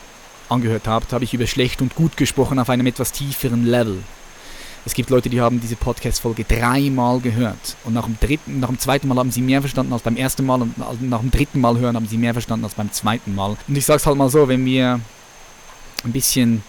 angehört 0.50 0.88
habt, 0.88 1.14
habe 1.14 1.24
ich 1.24 1.34
über 1.34 1.48
schlecht 1.48 1.82
und 1.82 1.96
gut 1.96 2.18
gesprochen 2.18 2.60
auf 2.60 2.70
einem 2.70 2.86
etwas 2.88 3.12
tieferen 3.12 3.66
Level. 3.66 4.04
Es 4.84 4.96
gibt 4.96 5.12
Leute, 5.12 5.30
die 5.30 5.40
haben 5.40 5.62
diese 5.62 5.76
Podcast-Folge 5.76 6.44
dreimal 6.44 7.20
gehört 7.20 7.76
und 7.84 7.94
nach 7.94 8.06
dem, 8.06 8.18
dritten, 8.20 8.60
nach 8.60 8.70
dem 8.70 8.80
zweiten 8.80 9.08
Mal 9.08 9.18
haben 9.18 9.32
sie 9.32 9.42
mehr 9.42 9.62
verstanden 9.62 9.94
als 9.94 10.02
beim 10.02 10.18
ersten 10.18 10.44
Mal 10.44 10.62
und 10.62 10.78
nach 11.08 11.20
dem 11.20 11.30
dritten 11.30 11.62
Mal 11.62 11.78
hören 11.78 11.96
haben 11.96 12.08
sie 12.08 12.18
mehr 12.18 12.34
verstanden 12.34 12.66
als 12.66 12.74
beim 12.74 12.92
zweiten 12.92 13.36
Mal. 13.36 13.58
Und 13.68 13.78
ich 13.78 13.86
sage 13.86 13.98
es 13.98 14.08
halt 14.08 14.18
mal 14.18 14.30
so, 14.30 14.48
wenn 14.48 14.66
wir 14.66 15.00
ein 16.04 16.12
bisschen 16.12 16.64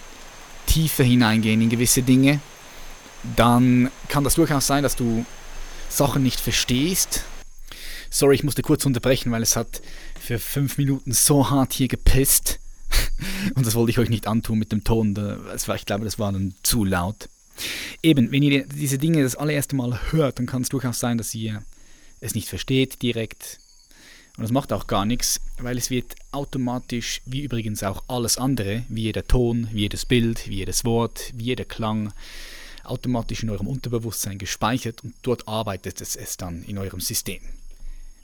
tiefer 0.73 1.05
hineingehen 1.05 1.61
in 1.61 1.69
gewisse 1.69 2.03
Dinge, 2.03 2.41
dann 3.37 3.91
kann 4.09 4.25
das 4.25 4.35
durchaus 4.35 4.67
sein, 4.67 4.83
dass 4.83 4.97
du 4.97 5.27
Sachen 5.91 6.23
nicht 6.23 6.41
verstehst. 6.41 7.25
Sorry, 8.09 8.37
ich 8.37 8.45
musste 8.45 8.63
kurz 8.63 8.87
unterbrechen, 8.87 9.31
weil 9.33 9.43
es 9.43 9.55
hat 9.55 9.83
für 10.19 10.39
fünf 10.39 10.79
Minuten 10.79 11.13
so 11.13 11.51
hart 11.51 11.75
hier 11.75 11.89
gepisst. 11.89 12.59
Und 13.55 13.67
das 13.67 13.75
wollte 13.75 13.91
ich 13.91 13.99
euch 13.99 14.09
nicht 14.09 14.27
antun 14.27 14.59
mit 14.59 14.73
dem 14.73 14.83
Ton. 14.83 15.15
War, 15.15 15.77
ich 15.77 15.87
glaube, 15.87 16.05
das 16.05 16.19
war 16.19 16.33
dann 16.33 16.55
zu 16.63 16.85
laut. 16.85 17.29
Eben, 18.03 18.33
wenn 18.33 18.43
ihr 18.43 18.67
diese 18.67 18.99
Dinge 18.99 19.23
das 19.23 19.37
allererste 19.37 19.77
Mal 19.77 20.01
hört, 20.11 20.39
dann 20.39 20.47
kann 20.47 20.63
es 20.63 20.71
durchaus 20.71 20.99
sein, 20.99 21.19
dass 21.19 21.35
ihr 21.35 21.63
es 22.21 22.35
nicht 22.35 22.49
versteht 22.49 23.03
direkt. 23.03 23.59
Und 24.37 24.45
das 24.45 24.51
macht 24.51 24.73
auch 24.73 24.87
gar 24.87 25.05
nichts, 25.05 25.41
weil 25.59 25.77
es 25.77 25.91
wird 25.91 26.17
automatisch, 26.31 27.21
wie 27.27 27.43
übrigens 27.43 27.83
auch 27.83 28.03
alles 28.09 28.39
andere, 28.39 28.85
wie 28.89 29.03
jeder 29.03 29.27
Ton, 29.27 29.69
wie 29.73 29.81
jedes 29.81 30.07
Bild, 30.07 30.49
wie 30.49 30.57
jedes 30.57 30.85
Wort, 30.85 31.33
wie 31.35 31.45
jeder 31.45 31.67
Klang, 31.67 32.13
automatisch 32.85 33.43
in 33.43 33.51
eurem 33.51 33.69
Unterbewusstsein 33.69 34.39
gespeichert 34.39 35.05
und 35.05 35.15
dort 35.23 35.47
arbeitet 35.47 36.01
es, 36.01 36.17
es 36.17 36.37
dann 36.37 36.63
in 36.63 36.79
eurem 36.79 37.01
System. 37.01 37.41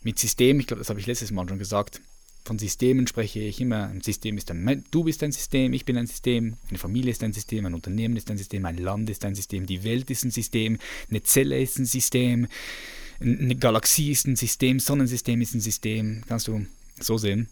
Mit 0.03 0.18
System, 0.18 0.59
ich 0.61 0.66
glaube, 0.66 0.81
das 0.81 0.88
habe 0.88 1.01
ich 1.01 1.07
letztes 1.07 1.31
Mal 1.31 1.49
schon 1.49 1.59
gesagt, 1.59 2.01
von 2.44 2.59
Systemen 2.59 3.07
spreche 3.07 3.40
ich 3.40 3.61
immer. 3.61 3.88
Ein 3.88 4.01
System 4.01 4.38
ist 4.38 4.51
ein, 4.51 4.85
du 4.90 5.05
bist 5.05 5.23
ein 5.23 5.33
System, 5.33 5.75
ich 5.75 5.85
bin 5.85 5.99
ein 5.99 6.07
System, 6.07 6.57
eine 6.71 6.79
Familie 6.79 7.11
ist 7.11 7.23
ein 7.23 7.35
System, 7.35 7.66
ein 7.66 7.75
Unternehmen 7.75 8.16
ist 8.16 8.31
ein 8.31 8.38
System, 8.38 8.64
ein 8.64 8.79
Land 8.79 9.11
ist 9.11 9.25
ein 9.27 9.35
System, 9.35 9.66
die 9.66 9.85
Welt 9.85 10.11
ist 10.11 10.25
ein 10.25 10.31
System, 10.31 10.79
eine 11.11 11.23
Zelle 11.23 11.61
ist 11.61 11.79
ein 11.79 11.85
System, 11.85 12.49
eine 13.21 13.57
Galaxie 13.57 14.11
ist 14.11 14.27
ein 14.27 14.37
System, 14.37 14.81
Sonnensystem 14.81 15.41
ist 15.41 15.55
ein 15.55 15.61
System, 15.61 16.23
kannst 16.29 16.49
du 16.49 16.67
so 17.01 17.19
sehen. 17.19 17.49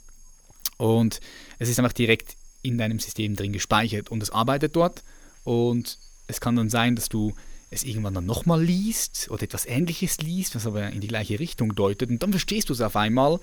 Und 0.79 1.21
es 1.59 1.69
ist 1.69 1.79
einfach 1.79 1.93
direkt 1.93 2.37
in 2.63 2.79
deinem 2.79 2.99
System 2.99 3.37
drin 3.37 3.53
gespeichert 3.53 4.11
und 4.11 4.23
es 4.23 4.31
arbeitet 4.31 4.77
dort. 4.77 5.03
Und 5.45 5.99
es 6.27 6.41
kann 6.41 6.57
dann 6.57 6.71
sein, 6.71 6.97
dass 6.97 7.09
du 7.09 7.35
es 7.71 7.85
irgendwann 7.85 8.15
dann 8.15 8.27
nochmal 8.27 8.63
liest 8.63 9.29
oder 9.31 9.43
etwas 9.43 9.67
Ähnliches 9.67 10.19
liest, 10.19 10.55
was 10.55 10.67
aber 10.67 10.91
in 10.91 11.01
die 11.01 11.09
gleiche 11.09 11.39
Richtung 11.39 11.75
deutet. 11.75 12.11
Und 12.11 12.23
dann 12.23 12.31
verstehst 12.31 12.69
du 12.69 12.73
es 12.73 12.81
auf 12.81 12.97
einmal 12.97 13.41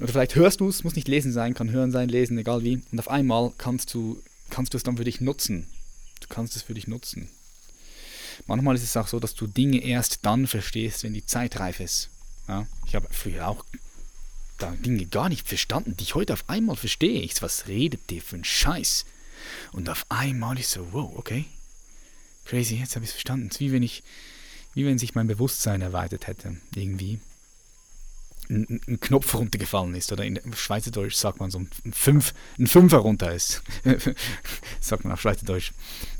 oder 0.00 0.12
vielleicht 0.12 0.34
hörst 0.34 0.60
du 0.60 0.68
es, 0.68 0.84
muss 0.84 0.96
nicht 0.96 1.08
lesen 1.08 1.32
sein, 1.32 1.54
kann 1.54 1.70
hören 1.70 1.90
sein, 1.90 2.08
lesen, 2.08 2.36
egal 2.38 2.62
wie. 2.62 2.80
Und 2.92 2.98
auf 2.98 3.08
einmal 3.08 3.52
kannst 3.56 3.94
du, 3.94 4.20
kannst 4.50 4.74
du 4.74 4.76
es 4.76 4.82
dann 4.82 4.98
für 4.98 5.04
dich 5.04 5.20
nutzen. 5.20 5.66
Du 6.20 6.26
kannst 6.28 6.56
es 6.56 6.62
für 6.62 6.74
dich 6.74 6.86
nutzen. 6.86 7.28
Manchmal 8.46 8.74
ist 8.74 8.82
es 8.82 8.96
auch 8.96 9.08
so, 9.08 9.20
dass 9.20 9.34
du 9.34 9.46
Dinge 9.46 9.82
erst 9.82 10.24
dann 10.24 10.46
verstehst, 10.46 11.02
wenn 11.02 11.14
die 11.14 11.26
Zeit 11.26 11.58
reif 11.58 11.80
ist. 11.80 12.10
Ja, 12.48 12.66
ich 12.86 12.94
habe 12.94 13.08
früher 13.10 13.48
auch 13.48 13.64
Dinge 14.84 15.06
gar 15.06 15.28
nicht 15.28 15.46
verstanden, 15.46 15.96
die 15.96 16.04
ich 16.04 16.14
heute 16.14 16.32
auf 16.32 16.48
einmal 16.48 16.76
verstehe. 16.76 17.20
Ich 17.20 17.40
was 17.42 17.68
redet 17.68 18.10
der 18.10 18.22
für 18.22 18.36
ein 18.36 18.44
Scheiß? 18.44 19.04
Und 19.72 19.88
auf 19.88 20.06
einmal 20.08 20.58
ist 20.58 20.70
so, 20.70 20.92
wow, 20.92 21.12
okay. 21.16 21.44
Crazy, 22.44 22.76
jetzt 22.76 22.94
habe 22.94 23.04
ich 23.04 23.10
es 23.10 23.14
verstanden. 23.14 23.48
Es 23.48 23.56
ist 23.56 23.60
wie 23.60 23.72
wenn 23.72 23.82
ich, 23.82 24.02
wie 24.74 24.86
wenn 24.86 24.98
sich 24.98 25.14
mein 25.14 25.26
Bewusstsein 25.26 25.82
erweitert 25.82 26.26
hätte, 26.26 26.56
irgendwie 26.74 27.20
ein, 28.48 29.00
Knopf 29.00 29.34
runtergefallen 29.34 29.94
ist. 29.94 30.12
Oder 30.12 30.24
in 30.24 30.40
Schweizerdeutsch 30.54 31.14
sagt 31.14 31.40
man 31.40 31.50
so 31.50 31.58
ein, 31.58 31.68
Fünf, 31.92 32.34
ein 32.58 32.66
Fünfer 32.66 32.98
runter 32.98 33.32
ist. 33.32 33.62
sagt 34.80 35.04
man 35.04 35.12
auf 35.12 35.20
Schweizerdeutsch. 35.20 35.72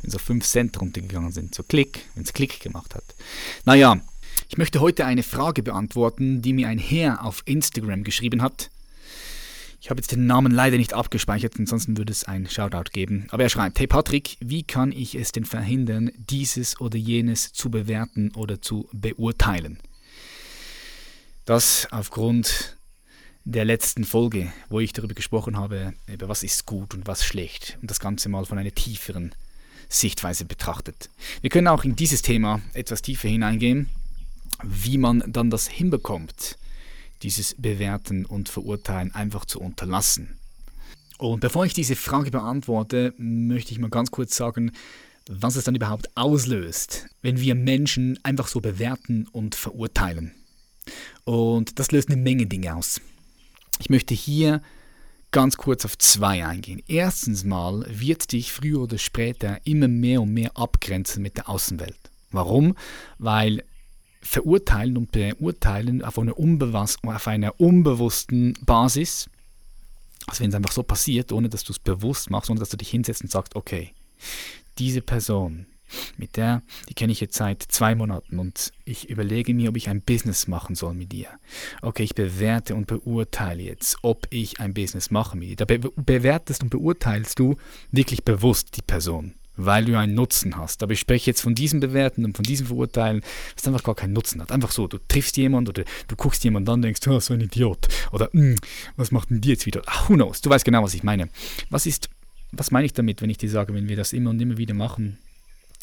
Wenn 0.02 0.10
so 0.10 0.18
fünf 0.18 0.44
Cent 0.44 0.80
runtergegangen 0.80 1.32
sind. 1.32 1.54
So 1.54 1.62
Klick, 1.62 2.00
wenn 2.14 2.24
es 2.24 2.32
Klick 2.32 2.60
gemacht 2.60 2.94
hat. 2.94 3.04
Naja, 3.64 4.00
ich 4.48 4.58
möchte 4.58 4.80
heute 4.80 5.04
eine 5.04 5.22
Frage 5.22 5.62
beantworten, 5.62 6.42
die 6.42 6.52
mir 6.52 6.68
ein 6.68 6.78
Herr 6.78 7.24
auf 7.24 7.42
Instagram 7.46 8.04
geschrieben 8.04 8.42
hat. 8.42 8.70
Ich 9.80 9.90
habe 9.90 10.00
jetzt 10.00 10.10
den 10.10 10.26
Namen 10.26 10.50
leider 10.50 10.78
nicht 10.78 10.94
abgespeichert, 10.94 11.54
ansonsten 11.58 11.96
würde 11.96 12.10
es 12.10 12.24
ein 12.24 12.48
Shoutout 12.48 12.90
geben. 12.92 13.26
Aber 13.30 13.44
er 13.44 13.48
schreibt, 13.48 13.78
hey 13.78 13.86
Patrick, 13.86 14.36
wie 14.40 14.64
kann 14.64 14.90
ich 14.90 15.14
es 15.14 15.32
denn 15.32 15.44
verhindern, 15.44 16.10
dieses 16.16 16.80
oder 16.80 16.96
jenes 16.96 17.52
zu 17.52 17.70
bewerten 17.70 18.32
oder 18.34 18.60
zu 18.60 18.88
beurteilen? 18.92 19.78
Das 21.46 21.86
aufgrund 21.92 22.76
der 23.44 23.64
letzten 23.64 24.02
Folge, 24.02 24.52
wo 24.68 24.80
ich 24.80 24.92
darüber 24.92 25.14
gesprochen 25.14 25.56
habe, 25.56 25.94
über 26.12 26.28
was 26.28 26.42
ist 26.42 26.66
gut 26.66 26.92
und 26.92 27.06
was 27.06 27.24
schlecht 27.24 27.78
und 27.80 27.88
das 27.88 28.00
Ganze 28.00 28.28
mal 28.28 28.44
von 28.44 28.58
einer 28.58 28.72
tieferen 28.72 29.32
Sichtweise 29.88 30.44
betrachtet. 30.44 31.08
Wir 31.42 31.50
können 31.50 31.68
auch 31.68 31.84
in 31.84 31.94
dieses 31.94 32.22
Thema 32.22 32.60
etwas 32.74 33.00
tiefer 33.00 33.28
hineingehen, 33.28 33.88
wie 34.64 34.98
man 34.98 35.22
dann 35.28 35.48
das 35.48 35.68
hinbekommt, 35.68 36.58
dieses 37.22 37.54
Bewerten 37.54 38.26
und 38.26 38.48
Verurteilen 38.48 39.14
einfach 39.14 39.44
zu 39.44 39.60
unterlassen. 39.60 40.40
Und 41.18 41.38
bevor 41.38 41.64
ich 41.64 41.74
diese 41.74 41.94
Frage 41.94 42.32
beantworte, 42.32 43.14
möchte 43.18 43.70
ich 43.70 43.78
mal 43.78 43.88
ganz 43.88 44.10
kurz 44.10 44.36
sagen, 44.36 44.72
was 45.28 45.54
es 45.54 45.62
dann 45.62 45.76
überhaupt 45.76 46.08
auslöst, 46.16 47.06
wenn 47.22 47.38
wir 47.40 47.54
Menschen 47.54 48.18
einfach 48.24 48.48
so 48.48 48.60
bewerten 48.60 49.28
und 49.30 49.54
verurteilen. 49.54 50.34
Und 51.26 51.80
das 51.80 51.90
löst 51.90 52.08
eine 52.08 52.22
Menge 52.22 52.46
Dinge 52.46 52.76
aus. 52.76 53.00
Ich 53.80 53.90
möchte 53.90 54.14
hier 54.14 54.62
ganz 55.32 55.56
kurz 55.56 55.84
auf 55.84 55.98
zwei 55.98 56.46
eingehen. 56.46 56.80
Erstens 56.86 57.44
mal 57.44 57.84
wird 57.88 58.30
dich 58.30 58.52
früher 58.52 58.80
oder 58.80 58.96
später 58.96 59.58
immer 59.64 59.88
mehr 59.88 60.22
und 60.22 60.32
mehr 60.32 60.56
abgrenzen 60.56 61.22
mit 61.22 61.36
der 61.36 61.48
Außenwelt. 61.48 61.98
Warum? 62.30 62.76
Weil 63.18 63.64
verurteilen 64.22 64.96
und 64.96 65.10
beurteilen 65.10 66.02
auf 66.02 66.16
einer, 66.18 66.32
auf 66.36 67.28
einer 67.28 67.60
unbewussten 67.60 68.54
Basis. 68.64 69.28
Also 70.28 70.44
wenn 70.44 70.50
es 70.50 70.56
einfach 70.56 70.72
so 70.72 70.84
passiert, 70.84 71.32
ohne 71.32 71.48
dass 71.48 71.64
du 71.64 71.72
es 71.72 71.80
bewusst 71.80 72.30
machst, 72.30 72.50
ohne 72.50 72.60
dass 72.60 72.70
du 72.70 72.76
dich 72.76 72.90
hinsetzt 72.90 73.22
und 73.22 73.32
sagst, 73.32 73.56
okay, 73.56 73.92
diese 74.78 75.02
Person, 75.02 75.66
mit 76.16 76.36
der, 76.36 76.62
die 76.88 76.94
kenne 76.94 77.12
ich 77.12 77.20
jetzt 77.20 77.36
seit 77.36 77.62
zwei 77.62 77.94
Monaten 77.94 78.38
und 78.38 78.72
ich 78.84 79.10
überlege 79.10 79.54
mir, 79.54 79.70
ob 79.70 79.76
ich 79.76 79.88
ein 79.88 80.02
Business 80.02 80.46
machen 80.46 80.74
soll 80.74 80.94
mit 80.94 81.12
ihr. 81.14 81.28
Okay, 81.82 82.02
ich 82.02 82.14
bewerte 82.14 82.74
und 82.74 82.86
beurteile 82.86 83.62
jetzt, 83.62 83.98
ob 84.02 84.26
ich 84.30 84.60
ein 84.60 84.74
Business 84.74 85.10
mache 85.10 85.36
mit 85.36 85.48
ihr. 85.48 85.56
Da 85.56 85.64
be 85.64 85.78
bewertest 85.78 86.62
und 86.62 86.70
beurteilst 86.70 87.38
du 87.38 87.56
wirklich 87.90 88.24
bewusst 88.24 88.76
die 88.76 88.82
Person 88.82 89.34
weil 89.56 89.84
du 89.84 89.98
einen 89.98 90.14
Nutzen 90.14 90.56
hast. 90.56 90.82
Aber 90.82 90.92
ich 90.92 91.00
spreche 91.00 91.30
jetzt 91.30 91.40
von 91.40 91.54
diesem 91.54 91.80
Bewerten 91.80 92.24
und 92.24 92.36
von 92.36 92.44
diesem 92.44 92.66
Verurteilen, 92.66 93.22
was 93.56 93.66
einfach 93.66 93.82
gar 93.82 93.94
keinen 93.94 94.12
Nutzen 94.12 94.40
hat. 94.40 94.52
Einfach 94.52 94.70
so, 94.70 94.86
du 94.86 94.98
triffst 95.08 95.36
jemanden 95.36 95.70
oder 95.70 95.84
du 96.08 96.16
guckst 96.16 96.44
jemanden 96.44 96.68
an 96.70 96.74
und 96.74 96.82
denkst, 96.82 97.06
oh, 97.08 97.18
so 97.20 97.34
ein 97.34 97.40
Idiot. 97.40 97.88
Oder, 98.12 98.28
hm, 98.32 98.56
was 98.96 99.10
macht 99.10 99.30
denn 99.30 99.40
die 99.40 99.50
jetzt 99.50 99.66
wieder? 99.66 99.82
Ach, 99.86 100.08
who 100.08 100.14
knows? 100.14 100.40
Du 100.40 100.50
weißt 100.50 100.64
genau, 100.64 100.82
was 100.82 100.94
ich 100.94 101.02
meine. 101.02 101.28
Was 101.70 101.86
ist, 101.86 102.10
was 102.52 102.70
meine 102.70 102.86
ich 102.86 102.92
damit, 102.92 103.22
wenn 103.22 103.30
ich 103.30 103.38
dir 103.38 103.50
sage, 103.50 103.74
wenn 103.74 103.88
wir 103.88 103.96
das 103.96 104.12
immer 104.12 104.30
und 104.30 104.40
immer 104.40 104.58
wieder 104.58 104.74
machen, 104.74 105.18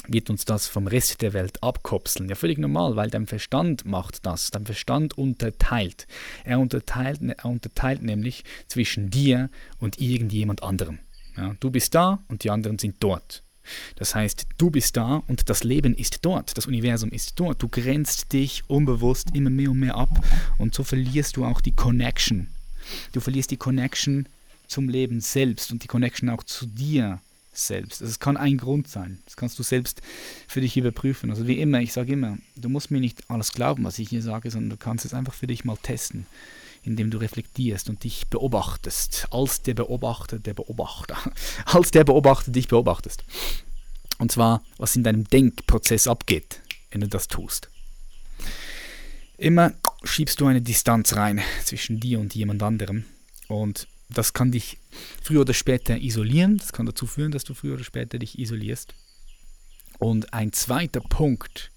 wird 0.08 0.30
uns 0.30 0.46
das 0.46 0.68
vom 0.68 0.88
Rest 0.88 1.22
der 1.22 1.34
Welt 1.34 1.62
abkopseln. 1.64 2.30
Ja, 2.30 2.36
völlig 2.36 2.58
normal, 2.58 2.96
weil 2.96 3.10
dein 3.10 3.28
Verstand 3.28 3.86
macht 3.86 4.26
das. 4.26 4.52
Dein 4.52 4.66
Verstand 4.66 5.18
unterteilt. 5.18 6.08
Er 6.44 6.60
unterteilt, 6.60 7.22
er 7.22 7.46
unterteilt 7.46 8.02
nämlich 8.02 8.44
zwischen 8.68 9.10
dir 9.10 9.50
und 9.80 10.00
irgendjemand 10.00 10.64
anderem. 10.64 11.00
Ja, 11.38 11.56
du 11.60 11.72
bist 11.72 11.96
da 11.96 12.20
und 12.28 12.44
die 12.44 12.50
anderen 12.50 12.78
sind 12.80 12.98
dort. 13.00 13.44
Das 13.96 14.14
heißt, 14.14 14.46
du 14.58 14.70
bist 14.70 14.98
da 14.98 15.24
und 15.28 15.50
das 15.50 15.64
Leben 15.64 15.96
ist 15.96 16.20
dort, 16.24 16.58
das 16.58 16.68
Universum 16.68 17.10
ist 17.12 17.40
dort. 17.40 17.64
Du 17.64 17.70
grenzt 17.70 18.34
dich 18.34 18.64
unbewusst 18.68 19.30
immer 19.34 19.50
mehr 19.50 19.72
und 19.72 19.80
mehr 19.80 19.96
ab 19.96 20.10
und 20.58 20.76
so 20.76 20.84
verlierst 20.84 21.38
du 21.38 21.46
auch 21.46 21.62
die 21.62 21.72
Connection. 21.72 22.48
Du 23.14 23.22
verlierst 23.22 23.52
die 23.52 23.58
Connection 23.58 24.28
zum 24.68 24.90
Leben 24.90 25.22
selbst 25.22 25.72
und 25.72 25.84
die 25.84 25.88
Connection 25.88 26.30
auch 26.30 26.44
zu 26.44 26.66
dir 26.66 27.22
selbst. 27.54 28.02
Also 28.02 28.12
es 28.12 28.20
kann 28.20 28.38
ein 28.38 28.58
Grund 28.58 28.88
sein. 28.88 29.22
Das 29.26 29.36
kannst 29.36 29.58
du 29.60 29.64
selbst 29.64 30.02
für 30.48 30.62
dich 30.62 30.78
überprüfen. 30.78 31.30
Also 31.30 31.48
wie 31.48 31.60
immer, 31.60 31.80
ich 31.80 31.94
sage 31.94 32.14
immer, 32.14 32.38
du 32.56 32.70
musst 32.70 32.92
mir 32.92 33.00
nicht 33.00 33.30
alles 33.30 33.52
glauben, 33.52 33.84
was 33.84 34.00
ich 34.00 34.10
hier 34.10 34.22
sage, 34.22 34.52
sondern 34.52 34.72
du 34.72 34.78
kannst 34.78 35.06
es 35.06 35.14
einfach 35.14 35.34
für 35.34 35.48
dich 35.48 35.66
mal 35.66 35.78
testen 35.78 36.26
indem 36.84 37.10
du 37.10 37.18
reflektierst 37.18 37.90
und 37.90 38.04
dich 38.04 38.28
beobachtest, 38.28 39.28
als 39.32 39.62
der 39.62 39.74
Beobachter 39.74 40.38
der 40.38 40.54
Beobachter, 40.54 41.18
als 41.66 41.92
der 41.92 42.04
Beobachter 42.04 42.52
dich 42.52 42.68
beobachtest. 42.68 43.24
Und 44.20 44.32
zwar, 44.32 44.64
was 44.78 44.96
in 44.96 45.04
deinem 45.04 45.24
Denkprozess 45.24 46.08
abgeht, 46.08 46.62
wenn 46.92 47.02
du 47.02 47.08
das 47.08 47.28
tust. 47.28 47.70
Immer 49.38 49.74
schiebst 50.04 50.40
du 50.40 50.46
eine 50.46 50.62
Distanz 50.62 51.16
rein 51.16 51.42
zwischen 51.64 52.00
dir 52.00 52.20
und 52.20 52.36
jemand 52.36 52.62
anderem 52.62 53.06
und 53.48 53.88
das 54.18 54.34
kann 54.34 54.52
dich 54.52 54.78
früher 55.22 55.42
oder 55.42 55.54
später 55.54 55.98
isolieren, 55.98 56.58
das 56.58 56.74
kann 56.74 56.86
dazu 56.86 57.06
führen, 57.06 57.32
dass 57.32 57.44
du 57.44 57.54
früher 57.54 57.76
oder 57.76 57.84
später 57.84 58.20
dich 58.20 58.40
isolierst. 58.40 58.94
Und 60.00 60.34
ein 60.34 60.54
zweiter 60.54 61.02
Punkt, 61.02 61.72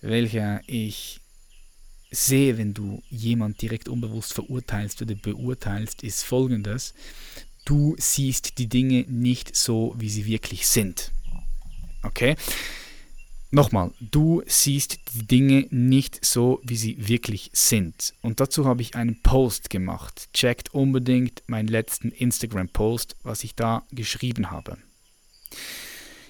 welcher 0.00 0.60
ich 0.66 1.20
sehe, 2.10 2.56
wenn 2.56 2.74
du 2.74 3.02
jemand 3.10 3.60
direkt 3.60 3.88
unbewusst 3.88 4.32
verurteilst 4.32 5.02
oder 5.02 5.14
beurteilst, 5.14 6.02
ist 6.02 6.24
folgendes. 6.24 6.94
Du 7.64 7.96
siehst 7.98 8.58
die 8.58 8.68
Dinge 8.68 9.04
nicht 9.08 9.54
so, 9.54 9.94
wie 9.98 10.08
sie 10.08 10.24
wirklich 10.24 10.66
sind. 10.66 11.12
Okay? 12.02 12.36
Nochmal, 13.50 13.92
du 14.00 14.42
siehst 14.46 14.98
die 15.14 15.26
Dinge 15.26 15.66
nicht 15.70 16.22
so, 16.22 16.60
wie 16.64 16.76
sie 16.76 17.08
wirklich 17.08 17.48
sind. 17.54 18.12
Und 18.20 18.40
dazu 18.40 18.66
habe 18.66 18.82
ich 18.82 18.94
einen 18.94 19.22
Post 19.22 19.70
gemacht. 19.70 20.28
Checkt 20.34 20.74
unbedingt 20.74 21.42
meinen 21.46 21.68
letzten 21.68 22.10
Instagram-Post, 22.10 23.16
was 23.22 23.44
ich 23.44 23.54
da 23.54 23.84
geschrieben 23.90 24.50
habe. 24.50 24.76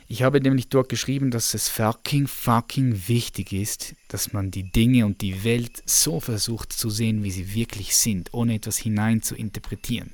Ich 0.06 0.22
habe 0.22 0.40
nämlich 0.40 0.68
dort 0.68 0.88
geschrieben, 0.88 1.32
dass 1.32 1.54
es 1.54 1.68
fucking, 1.68 2.28
fucking 2.28 3.08
wichtig 3.08 3.52
ist, 3.52 3.96
dass 4.06 4.32
man 4.32 4.52
die 4.52 4.70
Dinge 4.70 5.04
und 5.04 5.20
die 5.20 5.42
Welt 5.42 5.82
so 5.86 6.20
versucht 6.20 6.72
zu 6.72 6.88
sehen, 6.88 7.24
wie 7.24 7.32
sie 7.32 7.52
wirklich 7.52 7.96
sind, 7.96 8.32
ohne 8.32 8.54
etwas 8.54 8.78
hinein 8.78 9.22
zu 9.22 9.34
interpretieren. 9.34 10.12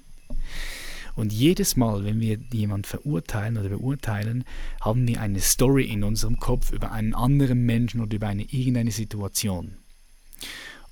Und 1.14 1.32
jedes 1.32 1.76
Mal, 1.76 2.04
wenn 2.04 2.20
wir 2.20 2.38
jemanden 2.52 2.84
verurteilen 2.84 3.56
oder 3.56 3.68
beurteilen, 3.68 4.44
haben 4.80 5.06
wir 5.06 5.20
eine 5.20 5.40
Story 5.40 5.84
in 5.84 6.02
unserem 6.02 6.38
Kopf 6.38 6.72
über 6.72 6.92
einen 6.92 7.14
anderen 7.14 7.64
Menschen 7.64 8.00
oder 8.00 8.16
über 8.16 8.28
eine 8.28 8.44
irgendeine 8.44 8.90
Situation. 8.90 9.76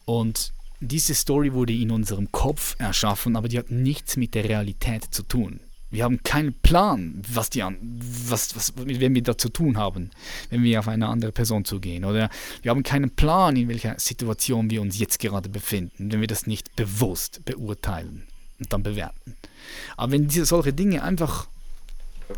Und 0.05 0.53
diese 0.81 1.15
Story 1.15 1.53
wurde 1.53 1.73
in 1.73 1.91
unserem 1.91 2.31
Kopf 2.33 2.77
erschaffen, 2.79 3.37
aber 3.37 3.49
die 3.49 3.59
hat 3.59 3.71
nichts 3.71 4.17
mit 4.17 4.35
der 4.35 4.45
Realität 4.45 5.05
zu 5.11 5.23
tun. 5.23 5.61
Wir 5.91 6.05
haben 6.05 6.23
keinen 6.23 6.55
Plan, 6.55 7.21
was, 7.29 7.51
die 7.51 7.63
an, 7.63 7.77
was, 8.27 8.57
was, 8.57 8.73
wem 8.77 9.15
wir 9.15 9.23
da 9.23 9.37
zu 9.37 9.51
tun 9.51 9.77
haben, 9.77 10.11
wenn 10.49 10.63
wir 10.63 10.79
auf 10.79 10.89
eine 10.89 11.07
andere 11.07 11.33
Person 11.33 11.67
zugehen. 11.67 12.07
Oder 12.07 12.31
wir 12.63 12.71
haben 12.71 12.83
keinen 12.83 13.11
Plan, 13.11 13.57
in 13.57 13.69
welcher 13.69 13.99
Situation 13.99 14.71
wir 14.71 14.81
uns 14.81 14.99
jetzt 14.99 15.19
gerade 15.19 15.51
befinden, 15.51 16.11
wenn 16.11 16.21
wir 16.21 16.29
das 16.29 16.47
nicht 16.47 16.75
bewusst 16.77 17.45
beurteilen 17.45 18.27
und 18.63 18.73
dann 18.73 18.83
bewerten. 18.83 19.37
Aber 19.97 20.13
wenn 20.13 20.29
diese 20.29 20.47
solche 20.47 20.73
Dinge 20.73 21.03
einfach, 21.03 21.49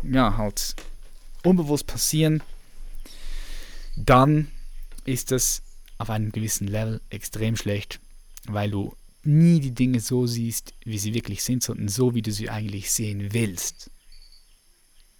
ja, 0.03 0.37
halt 0.37 0.75
unbewusst 1.43 1.87
passieren, 1.87 2.41
dann 3.95 4.49
ist 5.05 5.31
das 5.31 5.61
auf 5.97 6.09
einem 6.09 6.31
gewissen 6.31 6.67
Level 6.67 7.01
extrem 7.09 7.55
schlecht, 7.55 7.99
weil 8.47 8.71
du 8.71 8.95
nie 9.23 9.59
die 9.59 9.71
Dinge 9.71 9.99
so 9.99 10.27
siehst, 10.27 10.73
wie 10.83 10.99
sie 10.99 11.13
wirklich 11.13 11.43
sind, 11.43 11.63
sondern 11.63 11.87
so, 11.87 12.13
wie 12.13 12.21
du 12.21 12.31
sie 12.31 12.49
eigentlich 12.49 12.91
sehen 12.91 13.33
willst. 13.33 13.89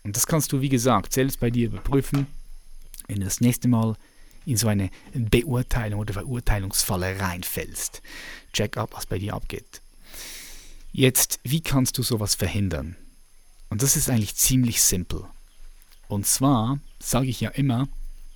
Und 0.04 0.16
das 0.16 0.28
kannst 0.28 0.52
du, 0.52 0.62
wie 0.62 0.70
gesagt, 0.70 1.14
selbst 1.14 1.40
bei 1.40 1.50
dir 1.50 1.68
überprüfen, 1.68 2.28
wenn 3.08 3.20
du 3.20 3.26
das 3.26 3.42
nächste 3.42 3.68
Mal 3.68 3.96
in 4.46 4.58
so 4.58 4.68
eine 4.68 4.92
Beurteilung 5.14 6.00
oder 6.00 6.14
Verurteilungsfalle 6.14 7.20
reinfällst. 7.20 8.02
Check 8.54 8.78
ab, 8.78 8.92
was 8.94 9.08
bei 9.08 9.18
dir 9.18 9.34
abgeht. 9.34 9.82
Jetzt, 10.98 11.42
wie 11.44 11.60
kannst 11.60 11.98
du 11.98 12.04
sowas 12.04 12.36
verhindern? 12.36 12.96
Und 13.68 13.82
das 13.82 13.98
ist 13.98 14.10
eigentlich 14.10 14.38
ziemlich 14.38 14.82
simpel. 14.82 15.26
Und 16.08 16.26
zwar 16.26 16.80
sage 17.00 17.28
ich 17.28 17.42
ja 17.42 17.50
immer, 17.50 17.90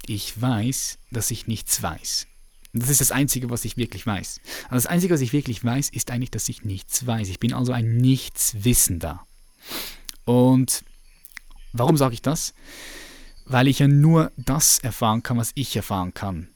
ich 0.05 0.41
weiß, 0.41 0.97
dass 1.09 1.31
ich 1.31 1.47
nichts 1.47 1.81
weiß. 1.81 2.27
Das 2.73 2.89
ist 2.89 2.99
das 2.99 3.13
Einzige, 3.13 3.49
was 3.49 3.63
ich 3.63 3.77
wirklich 3.77 4.05
weiß. 4.05 4.41
Aber 4.65 4.75
das 4.75 4.87
Einzige, 4.87 5.13
was 5.13 5.21
ich 5.21 5.31
wirklich 5.31 5.63
weiß, 5.63 5.87
ist 5.87 6.11
eigentlich, 6.11 6.31
dass 6.31 6.49
ich 6.49 6.65
nichts 6.65 7.07
weiß. 7.07 7.29
Ich 7.29 7.39
bin 7.39 7.53
also 7.53 7.71
ein 7.71 7.95
Nichtswissender. 7.95 9.25
Und 10.25 10.83
warum 11.71 11.95
sage 11.95 12.13
ich 12.13 12.21
das? 12.21 12.53
Weil 13.45 13.69
ich 13.69 13.79
ja 13.79 13.87
nur 13.87 14.33
das 14.35 14.79
erfahren 14.79 15.23
kann, 15.23 15.37
was 15.37 15.51
ich 15.55 15.77
erfahren 15.77 16.13
kann. 16.13 16.49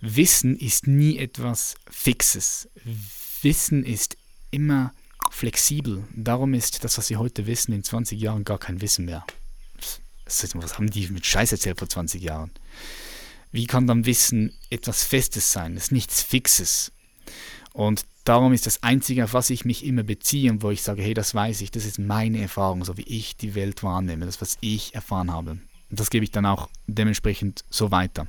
Wissen 0.00 0.56
ist 0.56 0.86
nie 0.86 1.18
etwas 1.18 1.74
Fixes. 1.90 2.70
Wissen 3.42 3.84
ist 3.84 4.16
immer 4.50 4.94
flexibel. 5.34 6.04
Darum 6.14 6.54
ist 6.54 6.84
das, 6.84 6.96
was 6.96 7.08
Sie 7.08 7.16
heute 7.16 7.46
wissen, 7.46 7.72
in 7.72 7.82
20 7.82 8.20
Jahren 8.20 8.44
gar 8.44 8.58
kein 8.58 8.80
Wissen 8.80 9.04
mehr. 9.04 9.26
Was 10.24 10.78
haben 10.78 10.90
die 10.90 11.08
mit 11.08 11.26
Scheiß 11.26 11.52
erzählt 11.52 11.78
vor 11.78 11.88
20 11.88 12.22
Jahren? 12.22 12.50
Wie 13.50 13.66
kann 13.66 13.86
dann 13.86 14.06
Wissen 14.06 14.52
etwas 14.70 15.04
Festes 15.04 15.52
sein? 15.52 15.76
Es 15.76 15.84
ist 15.84 15.92
nichts 15.92 16.22
Fixes. 16.22 16.92
Und 17.72 18.06
darum 18.24 18.52
ist 18.52 18.66
das 18.66 18.82
Einzige, 18.82 19.24
auf 19.24 19.34
was 19.34 19.50
ich 19.50 19.64
mich 19.64 19.84
immer 19.84 20.02
beziehe 20.02 20.50
und 20.50 20.62
wo 20.62 20.70
ich 20.70 20.82
sage, 20.82 21.02
hey, 21.02 21.14
das 21.14 21.34
weiß 21.34 21.60
ich, 21.60 21.70
das 21.70 21.84
ist 21.84 21.98
meine 21.98 22.40
Erfahrung, 22.40 22.84
so 22.84 22.96
wie 22.96 23.02
ich 23.02 23.36
die 23.36 23.54
Welt 23.54 23.82
wahrnehme, 23.82 24.26
das, 24.26 24.40
was 24.40 24.56
ich 24.60 24.94
erfahren 24.94 25.32
habe. 25.32 25.58
Und 25.90 26.00
das 26.00 26.10
gebe 26.10 26.24
ich 26.24 26.30
dann 26.30 26.46
auch 26.46 26.68
dementsprechend 26.86 27.64
so 27.70 27.90
weiter. 27.90 28.26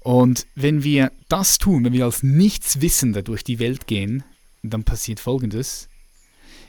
Und 0.00 0.46
wenn 0.54 0.82
wir 0.82 1.12
das 1.28 1.58
tun, 1.58 1.84
wenn 1.84 1.92
wir 1.92 2.06
als 2.06 2.22
Nichtswissender 2.22 3.22
durch 3.22 3.44
die 3.44 3.58
Welt 3.58 3.86
gehen, 3.86 4.24
dann 4.62 4.84
passiert 4.84 5.20
Folgendes. 5.20 5.88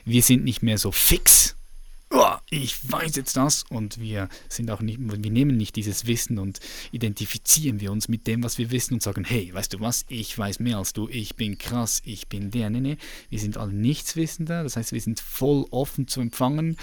Wir 0.04 0.22
sind 0.22 0.44
nicht 0.44 0.62
mehr 0.62 0.78
so 0.78 0.92
fix. 0.92 1.56
Ich 2.50 2.76
weiß 2.90 3.16
jetzt 3.16 3.36
das. 3.36 3.64
Und 3.70 3.98
wir 3.98 4.28
sind 4.48 4.70
auch 4.70 4.82
nicht, 4.82 4.98
wir 5.00 5.30
nehmen 5.30 5.56
nicht 5.56 5.76
dieses 5.76 6.06
Wissen 6.06 6.38
und 6.38 6.60
identifizieren 6.90 7.80
wir 7.80 7.90
uns 7.90 8.08
mit 8.08 8.26
dem, 8.26 8.42
was 8.42 8.58
wir 8.58 8.70
wissen 8.70 8.94
und 8.94 9.02
sagen, 9.02 9.24
hey, 9.24 9.52
weißt 9.52 9.72
du 9.72 9.80
was, 9.80 10.04
ich 10.08 10.36
weiß 10.36 10.60
mehr 10.60 10.76
als 10.76 10.92
du, 10.92 11.08
ich 11.08 11.36
bin 11.36 11.56
krass, 11.56 12.02
ich 12.04 12.28
bin 12.28 12.50
der, 12.50 12.68
nee, 12.68 12.80
nee, 12.80 12.98
wir 13.30 13.38
sind 13.38 13.56
alle 13.56 13.72
Nichtswissender, 13.72 14.62
das 14.62 14.76
heißt, 14.76 14.92
wir 14.92 15.00
sind 15.00 15.20
voll 15.20 15.64
offen 15.70 16.06
zu 16.06 16.20
empfangen. 16.20 16.76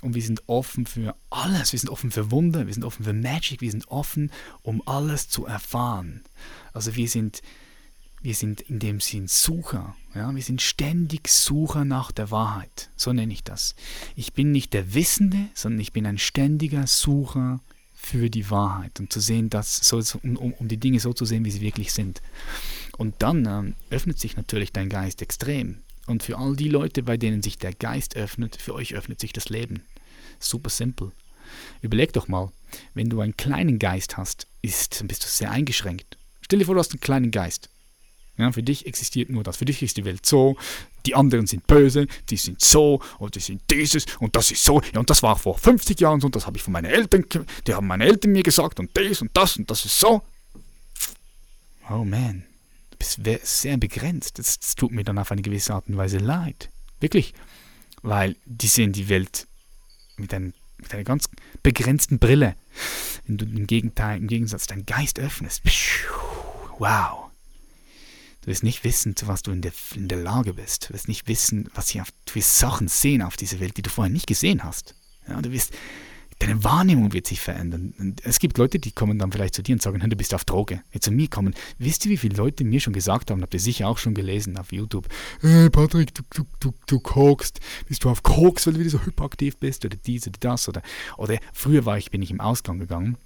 Und 0.00 0.14
wir 0.14 0.22
sind 0.22 0.42
offen 0.48 0.86
für 0.86 1.14
alles, 1.30 1.72
wir 1.72 1.78
sind 1.78 1.90
offen 1.90 2.10
für 2.10 2.32
Wunder, 2.32 2.66
wir 2.66 2.74
sind 2.74 2.84
offen 2.84 3.04
für 3.04 3.12
Magic, 3.12 3.60
wir 3.60 3.70
sind 3.70 3.86
offen, 3.86 4.32
um 4.62 4.82
alles 4.86 5.28
zu 5.28 5.46
erfahren. 5.46 6.24
Also 6.72 6.96
wir 6.96 7.08
sind 7.08 7.42
wir 8.22 8.34
sind 8.34 8.60
in 8.62 8.78
dem 8.78 9.00
Sinn 9.00 9.26
Sucher. 9.26 9.96
Ja? 10.14 10.34
Wir 10.34 10.42
sind 10.42 10.62
ständig 10.62 11.28
Sucher 11.28 11.84
nach 11.84 12.12
der 12.12 12.30
Wahrheit. 12.30 12.90
So 12.96 13.12
nenne 13.12 13.32
ich 13.32 13.42
das. 13.42 13.74
Ich 14.14 14.32
bin 14.32 14.52
nicht 14.52 14.72
der 14.72 14.94
Wissende, 14.94 15.48
sondern 15.54 15.80
ich 15.80 15.92
bin 15.92 16.06
ein 16.06 16.18
ständiger 16.18 16.86
Sucher 16.86 17.60
für 17.94 18.30
die 18.30 18.50
Wahrheit 18.50 18.98
und 19.00 19.12
zu 19.12 19.20
sehen, 19.20 19.50
dass 19.50 19.76
so, 19.76 20.00
um, 20.22 20.36
um 20.36 20.68
die 20.68 20.76
Dinge 20.78 21.00
so 21.00 21.12
zu 21.12 21.24
sehen, 21.24 21.44
wie 21.44 21.50
sie 21.50 21.60
wirklich 21.60 21.92
sind. 21.92 22.22
Und 22.96 23.16
dann 23.18 23.46
ähm, 23.46 23.74
öffnet 23.90 24.18
sich 24.18 24.36
natürlich 24.36 24.72
dein 24.72 24.88
Geist 24.88 25.22
extrem. 25.22 25.82
Und 26.06 26.22
für 26.22 26.38
all 26.38 26.56
die 26.56 26.68
Leute, 26.68 27.02
bei 27.02 27.16
denen 27.16 27.42
sich 27.42 27.58
der 27.58 27.72
Geist 27.72 28.16
öffnet, 28.16 28.56
für 28.56 28.74
euch 28.74 28.94
öffnet 28.94 29.20
sich 29.20 29.32
das 29.32 29.48
Leben. 29.48 29.82
Super 30.40 30.70
simpel. 30.70 31.12
Überleg 31.80 32.12
doch 32.12 32.28
mal, 32.28 32.50
wenn 32.94 33.08
du 33.08 33.20
einen 33.20 33.36
kleinen 33.36 33.78
Geist 33.78 34.16
hast, 34.16 34.46
ist, 34.62 35.00
dann 35.00 35.08
bist 35.08 35.24
du 35.24 35.28
sehr 35.28 35.50
eingeschränkt. 35.50 36.18
Stell 36.40 36.58
dir 36.58 36.64
vor, 36.64 36.74
du 36.74 36.80
hast 36.80 36.92
einen 36.92 37.00
kleinen 37.00 37.30
Geist. 37.30 37.70
Ja, 38.38 38.50
für 38.50 38.62
dich 38.62 38.86
existiert 38.86 39.28
nur 39.28 39.42
das. 39.42 39.58
Für 39.58 39.66
dich 39.66 39.82
ist 39.82 39.96
die 39.98 40.04
Welt 40.04 40.24
so, 40.24 40.56
die 41.04 41.14
anderen 41.14 41.46
sind 41.46 41.66
böse, 41.66 42.06
die 42.30 42.36
sind 42.36 42.62
so 42.62 43.00
und 43.18 43.34
die 43.34 43.40
sind 43.40 43.62
dieses 43.70 44.06
und 44.20 44.34
das 44.36 44.50
ist 44.50 44.64
so. 44.64 44.80
Ja, 44.92 45.00
und 45.00 45.10
das 45.10 45.22
war 45.22 45.36
vor 45.36 45.58
50 45.58 46.00
Jahren 46.00 46.20
so 46.20 46.26
und 46.26 46.36
das 46.36 46.46
habe 46.46 46.56
ich 46.56 46.62
von 46.62 46.72
meinen 46.72 46.86
Eltern, 46.86 47.26
die 47.66 47.74
haben 47.74 47.86
meine 47.86 48.04
Eltern 48.04 48.32
mir 48.32 48.42
gesagt 48.42 48.80
und 48.80 48.90
das 48.96 49.20
und 49.20 49.30
das 49.34 49.56
und 49.56 49.70
das 49.70 49.84
ist 49.84 49.98
so. 49.98 50.22
Oh 51.90 52.04
man, 52.04 52.44
du 52.90 52.96
bist 52.96 53.20
sehr 53.42 53.76
begrenzt. 53.76 54.38
Das, 54.38 54.58
das 54.58 54.74
tut 54.76 54.92
mir 54.92 55.04
dann 55.04 55.18
auf 55.18 55.30
eine 55.30 55.42
gewisse 55.42 55.74
Art 55.74 55.88
und 55.88 55.96
Weise 55.98 56.18
leid. 56.18 56.70
Wirklich. 57.00 57.34
Weil 58.02 58.36
die 58.46 58.66
sehen 58.66 58.92
die 58.92 59.08
Welt 59.08 59.46
mit, 60.16 60.32
einem, 60.32 60.54
mit 60.78 60.94
einer 60.94 61.04
ganz 61.04 61.28
begrenzten 61.62 62.18
Brille. 62.18 62.56
Wenn 63.26 63.36
du 63.36 63.44
im, 63.44 63.66
Gegenteil, 63.66 64.18
im 64.18 64.26
Gegensatz 64.26 64.66
deinen 64.66 64.86
Geist 64.86 65.18
öffnest. 65.18 65.62
Wow. 66.78 67.21
Du 68.42 68.48
wirst 68.48 68.64
nicht 68.64 68.82
wissen, 68.82 69.14
zu 69.14 69.28
was 69.28 69.42
du 69.42 69.52
in 69.52 69.62
der, 69.62 69.72
in 69.94 70.08
der 70.08 70.18
Lage 70.18 70.54
bist. 70.54 70.88
Du 70.88 70.94
wirst 70.94 71.06
nicht 71.06 71.28
wissen, 71.28 71.70
was 71.74 71.88
hier 71.88 72.02
auf, 72.02 72.08
du 72.26 72.34
wirst 72.34 72.58
Sachen 72.58 72.88
sehen 72.88 73.22
auf 73.22 73.36
dieser 73.36 73.60
Welt, 73.60 73.76
die 73.76 73.82
du 73.82 73.90
vorher 73.90 74.12
nicht 74.12 74.26
gesehen 74.26 74.64
hast. 74.64 74.96
Ja, 75.28 75.40
du 75.40 75.52
wirst, 75.52 75.72
deine 76.40 76.64
Wahrnehmung 76.64 77.12
wird 77.12 77.28
sich 77.28 77.40
verändern. 77.40 77.94
Und 78.00 78.24
es 78.24 78.40
gibt 78.40 78.58
Leute, 78.58 78.80
die 78.80 78.90
kommen 78.90 79.16
dann 79.20 79.30
vielleicht 79.30 79.54
zu 79.54 79.62
dir 79.62 79.76
und 79.76 79.82
sagen, 79.82 80.00
du 80.00 80.16
bist 80.16 80.34
auf 80.34 80.44
Droge. 80.44 80.82
Jetzt 80.90 81.04
zu 81.04 81.12
mir 81.12 81.28
kommen. 81.28 81.54
Wisst 81.78 82.04
ihr, 82.04 82.10
wie 82.10 82.16
viele 82.16 82.34
Leute 82.34 82.64
mir 82.64 82.80
schon 82.80 82.92
gesagt 82.92 83.30
haben, 83.30 83.42
habt 83.42 83.54
ihr 83.54 83.60
sicher 83.60 83.86
auch 83.86 83.98
schon 83.98 84.12
gelesen 84.12 84.58
auf 84.58 84.72
YouTube, 84.72 85.06
hey 85.40 85.70
Patrick, 85.70 86.12
du, 86.12 86.22
du, 86.34 86.44
du, 86.58 86.74
du 86.86 86.98
kokst, 86.98 87.60
bist 87.86 88.02
du 88.02 88.10
auf 88.10 88.24
Koks, 88.24 88.66
weil 88.66 88.74
du 88.74 88.80
wieder 88.80 88.90
so 88.90 89.06
hyperaktiv 89.06 89.56
bist 89.58 89.84
oder 89.84 89.96
dies 89.96 90.26
oder 90.26 90.38
das 90.40 90.68
oder, 90.68 90.82
oder 91.16 91.38
früher 91.52 91.86
war 91.86 91.96
ich, 91.96 92.10
bin 92.10 92.22
ich 92.22 92.32
im 92.32 92.40
Ausgang 92.40 92.80
gegangen 92.80 93.16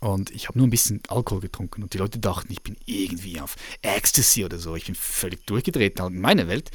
und 0.00 0.30
ich 0.30 0.48
habe 0.48 0.58
nur 0.58 0.66
ein 0.66 0.70
bisschen 0.70 1.00
Alkohol 1.08 1.40
getrunken 1.40 1.82
und 1.82 1.94
die 1.94 1.98
Leute 1.98 2.18
dachten, 2.18 2.52
ich 2.52 2.62
bin 2.62 2.76
irgendwie 2.84 3.40
auf 3.40 3.56
Ecstasy 3.80 4.44
oder 4.44 4.58
so. 4.58 4.76
Ich 4.76 4.86
bin 4.86 4.94
völlig 4.94 5.46
durchgedreht 5.46 5.98
halt 5.98 6.12
in 6.12 6.20
meiner 6.20 6.48
Welt. 6.48 6.70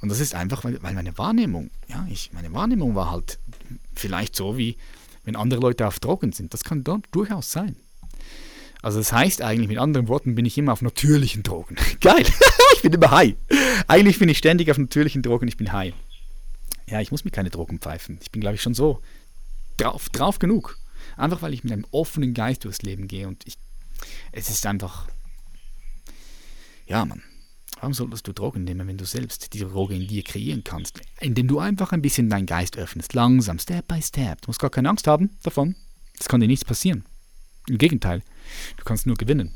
Und 0.00 0.08
das 0.08 0.18
ist 0.18 0.34
einfach, 0.34 0.64
weil, 0.64 0.82
weil 0.82 0.94
meine 0.94 1.16
Wahrnehmung, 1.16 1.70
ja, 1.88 2.06
ich, 2.10 2.32
meine 2.32 2.52
Wahrnehmung 2.52 2.96
war 2.96 3.12
halt 3.12 3.38
vielleicht 3.94 4.34
so, 4.34 4.58
wie 4.58 4.76
wenn 5.24 5.36
andere 5.36 5.60
Leute 5.60 5.86
auf 5.86 6.00
Drogen 6.00 6.32
sind. 6.32 6.52
Das 6.52 6.64
kann 6.64 6.82
dort 6.82 7.06
durchaus 7.12 7.52
sein. 7.52 7.76
Also 8.82 8.98
das 8.98 9.12
heißt 9.12 9.40
eigentlich, 9.40 9.68
mit 9.68 9.78
anderen 9.78 10.08
Worten, 10.08 10.34
bin 10.34 10.44
ich 10.44 10.58
immer 10.58 10.72
auf 10.72 10.82
natürlichen 10.82 11.42
Drogen. 11.42 11.76
Geil, 12.00 12.26
ich 12.74 12.82
bin 12.82 12.92
immer 12.92 13.12
high. 13.12 13.34
Eigentlich 13.86 14.18
bin 14.18 14.28
ich 14.28 14.38
ständig 14.38 14.70
auf 14.70 14.78
natürlichen 14.78 15.22
Drogen, 15.22 15.46
ich 15.48 15.56
bin 15.56 15.72
high. 15.72 15.94
Ja, 16.88 17.00
ich 17.00 17.10
muss 17.10 17.24
mir 17.24 17.30
keine 17.30 17.50
Drogen 17.50 17.78
pfeifen. 17.78 18.18
Ich 18.20 18.30
bin, 18.30 18.40
glaube 18.40 18.56
ich, 18.56 18.62
schon 18.62 18.74
so 18.74 19.00
drauf, 19.78 20.08
drauf 20.10 20.38
genug. 20.38 20.76
Einfach 21.16 21.42
weil 21.42 21.54
ich 21.54 21.64
mit 21.64 21.72
einem 21.72 21.86
offenen 21.90 22.34
Geist 22.34 22.64
durchs 22.64 22.82
Leben 22.82 23.08
gehe 23.08 23.28
und 23.28 23.46
ich, 23.46 23.58
es 24.32 24.50
ist 24.50 24.66
einfach, 24.66 25.08
ja, 26.86 27.04
Mann. 27.04 27.22
Warum 27.80 27.92
solltest 27.92 28.26
du 28.26 28.32
Drogen 28.32 28.64
nehmen, 28.64 28.86
wenn 28.88 28.96
du 28.96 29.04
selbst 29.04 29.52
die 29.52 29.58
Droge 29.58 29.94
in 29.94 30.06
dir 30.06 30.22
kreieren 30.22 30.64
kannst? 30.64 31.00
Indem 31.20 31.48
du 31.48 31.58
einfach 31.58 31.92
ein 31.92 32.00
bisschen 32.00 32.30
deinen 32.30 32.46
Geist 32.46 32.78
öffnest, 32.78 33.12
langsam, 33.12 33.58
Step 33.58 33.88
by 33.88 34.00
Step. 34.00 34.40
Du 34.40 34.48
musst 34.48 34.60
gar 34.60 34.70
keine 34.70 34.88
Angst 34.88 35.06
haben 35.06 35.36
davon. 35.42 35.74
Es 36.18 36.28
kann 36.28 36.40
dir 36.40 36.46
nichts 36.46 36.64
passieren. 36.64 37.04
Im 37.68 37.78
Gegenteil, 37.78 38.22
du 38.76 38.84
kannst 38.84 39.06
nur 39.06 39.16
gewinnen. 39.16 39.52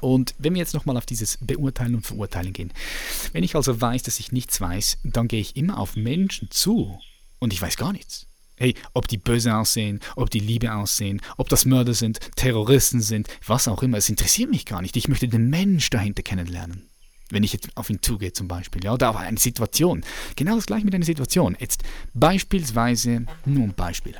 Und 0.00 0.34
wenn 0.38 0.54
wir 0.54 0.60
jetzt 0.60 0.74
nochmal 0.74 0.96
auf 0.96 1.06
dieses 1.06 1.38
Beurteilen 1.38 1.94
und 1.94 2.06
Verurteilen 2.06 2.52
gehen. 2.52 2.72
Wenn 3.32 3.44
ich 3.44 3.54
also 3.54 3.80
weiß, 3.80 4.02
dass 4.02 4.18
ich 4.18 4.32
nichts 4.32 4.60
weiß, 4.60 4.98
dann 5.04 5.28
gehe 5.28 5.40
ich 5.40 5.56
immer 5.56 5.78
auf 5.78 5.96
Menschen 5.96 6.50
zu 6.50 6.98
und 7.38 7.52
ich 7.52 7.60
weiß 7.60 7.76
gar 7.76 7.92
nichts. 7.92 8.26
Hey, 8.62 8.76
ob 8.94 9.08
die 9.08 9.18
böse 9.18 9.56
aussehen, 9.56 9.98
ob 10.14 10.30
die 10.30 10.38
Liebe 10.38 10.72
aussehen, 10.72 11.20
ob 11.36 11.48
das 11.48 11.64
Mörder 11.64 11.94
sind, 11.94 12.20
Terroristen 12.36 13.00
sind, 13.00 13.26
was 13.44 13.66
auch 13.66 13.82
immer, 13.82 13.98
es 13.98 14.08
interessiert 14.08 14.52
mich 14.52 14.66
gar 14.66 14.80
nicht. 14.82 14.96
Ich 14.96 15.08
möchte 15.08 15.26
den 15.26 15.50
Mensch 15.50 15.90
dahinter 15.90 16.22
kennenlernen. 16.22 16.84
Wenn 17.28 17.42
ich 17.42 17.52
jetzt 17.52 17.76
auf 17.76 17.90
ihn 17.90 18.00
zugehe 18.02 18.32
zum 18.32 18.46
Beispiel, 18.46 18.84
ja, 18.84 18.94
oder 18.94 19.10
auf 19.10 19.16
eine 19.16 19.36
Situation. 19.36 20.04
Genau 20.36 20.54
das 20.54 20.66
gleiche 20.66 20.84
mit 20.84 20.94
einer 20.94 21.04
Situation. 21.04 21.56
Jetzt 21.58 21.82
beispielsweise, 22.14 23.26
nur 23.44 23.64
ein 23.64 23.74
Beispiel. 23.74 24.14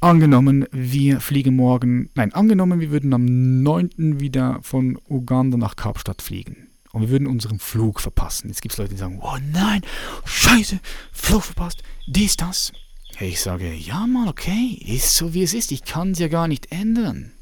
Angenommen, 0.00 0.66
wir 0.70 1.20
fliegen 1.20 1.56
morgen, 1.56 2.10
nein, 2.16 2.34
angenommen, 2.34 2.80
wir 2.80 2.90
würden 2.90 3.14
am 3.14 3.62
9. 3.62 4.20
wieder 4.20 4.58
von 4.60 4.98
Uganda 5.08 5.56
nach 5.56 5.76
Kapstadt 5.76 6.20
fliegen. 6.20 6.68
Und 6.92 7.00
wir 7.00 7.08
würden 7.08 7.28
unseren 7.28 7.60
Flug 7.60 7.98
verpassen. 7.98 8.48
Jetzt 8.48 8.60
gibt 8.60 8.74
es 8.74 8.78
Leute, 8.78 8.90
die 8.90 8.98
sagen, 8.98 9.20
oh 9.22 9.38
nein, 9.54 9.80
scheiße, 10.26 10.80
Flug 11.12 11.44
verpasst, 11.44 11.82
dies, 12.06 12.36
das. 12.36 12.72
Ich 13.18 13.40
sage, 13.40 13.72
ja 13.72 14.06
mal, 14.06 14.28
okay, 14.28 14.78
ist 14.84 15.16
so 15.16 15.32
wie 15.32 15.42
es 15.42 15.54
ist, 15.54 15.72
ich 15.72 15.84
kann 15.84 16.12
es 16.12 16.18
ja 16.18 16.28
gar 16.28 16.48
nicht 16.48 16.70
ändern. 16.70 17.32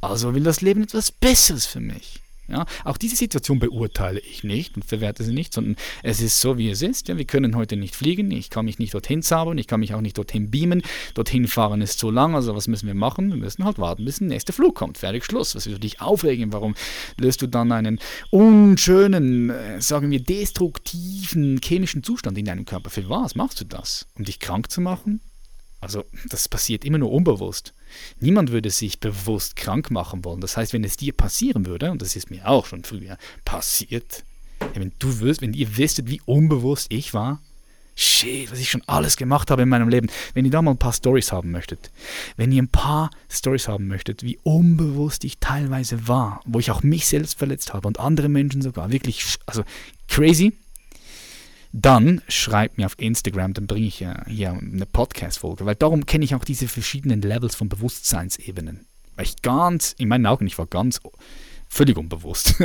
Also 0.00 0.34
will 0.34 0.42
das 0.42 0.62
Leben 0.62 0.82
etwas 0.82 1.12
Besseres 1.12 1.64
für 1.64 1.78
mich. 1.78 2.21
Ja, 2.48 2.66
auch 2.84 2.96
diese 2.96 3.14
Situation 3.14 3.60
beurteile 3.60 4.18
ich 4.18 4.42
nicht 4.42 4.74
und 4.76 4.84
verwerte 4.84 5.22
sie 5.22 5.32
nicht, 5.32 5.54
sondern 5.54 5.76
es 6.02 6.20
ist 6.20 6.40
so, 6.40 6.58
wie 6.58 6.70
es 6.70 6.82
ist. 6.82 7.06
Ja, 7.06 7.16
wir 7.16 7.24
können 7.24 7.54
heute 7.54 7.76
nicht 7.76 7.94
fliegen, 7.94 8.30
ich 8.32 8.50
kann 8.50 8.64
mich 8.64 8.80
nicht 8.80 8.94
dorthin 8.94 9.22
zaubern, 9.22 9.58
ich 9.58 9.68
kann 9.68 9.78
mich 9.80 9.94
auch 9.94 10.00
nicht 10.00 10.18
dorthin 10.18 10.50
beamen. 10.50 10.82
Dorthin 11.14 11.46
fahren 11.46 11.80
ist 11.80 12.00
zu 12.00 12.10
lang, 12.10 12.34
also 12.34 12.56
was 12.56 12.66
müssen 12.66 12.88
wir 12.88 12.94
machen? 12.94 13.30
Wir 13.30 13.36
müssen 13.36 13.64
halt 13.64 13.78
warten, 13.78 14.04
bis 14.04 14.18
der 14.18 14.28
nächste 14.28 14.52
Flug 14.52 14.74
kommt. 14.74 14.98
Fertig, 14.98 15.24
Schluss. 15.24 15.54
Was 15.54 15.66
wird 15.66 15.84
dich 15.84 16.00
aufregen? 16.00 16.52
Warum 16.52 16.74
löst 17.16 17.42
du 17.42 17.46
dann 17.46 17.70
einen 17.70 18.00
unschönen, 18.30 19.50
äh, 19.50 19.80
sagen 19.80 20.10
wir, 20.10 20.20
destruktiven 20.20 21.60
chemischen 21.62 22.02
Zustand 22.02 22.36
in 22.38 22.44
deinem 22.44 22.64
Körper? 22.64 22.90
Für 22.90 23.08
was 23.08 23.36
machst 23.36 23.60
du 23.60 23.64
das? 23.64 24.06
Um 24.18 24.24
dich 24.24 24.40
krank 24.40 24.70
zu 24.70 24.80
machen? 24.80 25.20
Also 25.80 26.04
das 26.28 26.48
passiert 26.48 26.84
immer 26.84 26.98
nur 26.98 27.12
unbewusst. 27.12 27.72
Niemand 28.20 28.52
würde 28.52 28.70
sich 28.70 29.00
bewusst 29.00 29.56
krank 29.56 29.90
machen 29.90 30.24
wollen. 30.24 30.40
Das 30.40 30.56
heißt, 30.56 30.72
wenn 30.72 30.84
es 30.84 30.96
dir 30.96 31.12
passieren 31.12 31.66
würde, 31.66 31.90
und 31.90 32.02
das 32.02 32.16
ist 32.16 32.30
mir 32.30 32.48
auch 32.48 32.66
schon 32.66 32.84
früher 32.84 33.18
passiert, 33.44 34.24
wenn 34.74 34.92
du 34.98 35.20
wirst, 35.20 35.42
wenn 35.42 35.54
ihr 35.54 35.76
wisstet, 35.76 36.08
wie 36.08 36.20
unbewusst 36.24 36.86
ich 36.90 37.14
war, 37.14 37.40
shit, 37.94 38.50
was 38.50 38.58
ich 38.58 38.70
schon 38.70 38.82
alles 38.86 39.16
gemacht 39.16 39.50
habe 39.50 39.62
in 39.62 39.68
meinem 39.68 39.88
Leben. 39.88 40.08
Wenn 40.34 40.44
ihr 40.44 40.50
da 40.50 40.62
mal 40.62 40.72
ein 40.72 40.78
paar 40.78 40.92
Stories 40.92 41.32
haben 41.32 41.50
möchtet, 41.50 41.90
wenn 42.36 42.52
ihr 42.52 42.62
ein 42.62 42.68
paar 42.68 43.10
Stories 43.28 43.68
haben 43.68 43.86
möchtet, 43.86 44.22
wie 44.22 44.38
unbewusst 44.42 45.24
ich 45.24 45.38
teilweise 45.38 46.08
war, 46.08 46.40
wo 46.46 46.58
ich 46.58 46.70
auch 46.70 46.82
mich 46.82 47.06
selbst 47.06 47.38
verletzt 47.38 47.74
habe 47.74 47.88
und 47.88 48.00
andere 48.00 48.28
Menschen 48.28 48.62
sogar, 48.62 48.90
wirklich, 48.90 49.38
also 49.46 49.64
crazy, 50.08 50.52
dann 51.72 52.20
schreibt 52.28 52.76
mir 52.76 52.86
auf 52.86 52.98
Instagram, 52.98 53.54
dann 53.54 53.66
bringe 53.66 53.86
ich 53.86 54.00
ja 54.00 54.24
hier 54.26 54.50
eine 54.50 54.84
Podcast-Folge, 54.84 55.64
weil 55.64 55.74
darum 55.74 56.04
kenne 56.04 56.24
ich 56.24 56.34
auch 56.34 56.44
diese 56.44 56.68
verschiedenen 56.68 57.22
Levels 57.22 57.54
von 57.54 57.70
Bewusstseinsebenen. 57.70 58.86
Weil 59.16 59.24
ich 59.24 59.40
ganz, 59.40 59.94
in 59.98 60.08
meinen 60.08 60.26
Augen, 60.26 60.46
ich 60.46 60.58
war 60.58 60.66
ganz 60.66 61.00
völlig 61.68 61.96
unbewusst. 61.96 62.56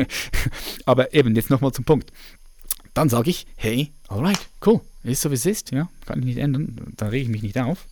Aber 0.86 1.12
eben, 1.12 1.36
jetzt 1.36 1.50
nochmal 1.50 1.72
zum 1.72 1.84
Punkt. 1.84 2.10
Dann 2.94 3.10
sage 3.10 3.30
ich, 3.30 3.46
hey, 3.56 3.92
alright, 4.08 4.48
cool, 4.66 4.80
ist 5.02 5.22
so 5.22 5.30
wie 5.30 5.34
es 5.34 5.46
ist, 5.46 5.70
ja, 5.70 5.88
kann 6.06 6.18
ich 6.20 6.24
nicht 6.24 6.38
ändern, 6.38 6.94
dann 6.96 7.08
rege 7.08 7.24
ich 7.24 7.30
mich 7.30 7.42
nicht 7.42 7.58
auf, 7.58 7.86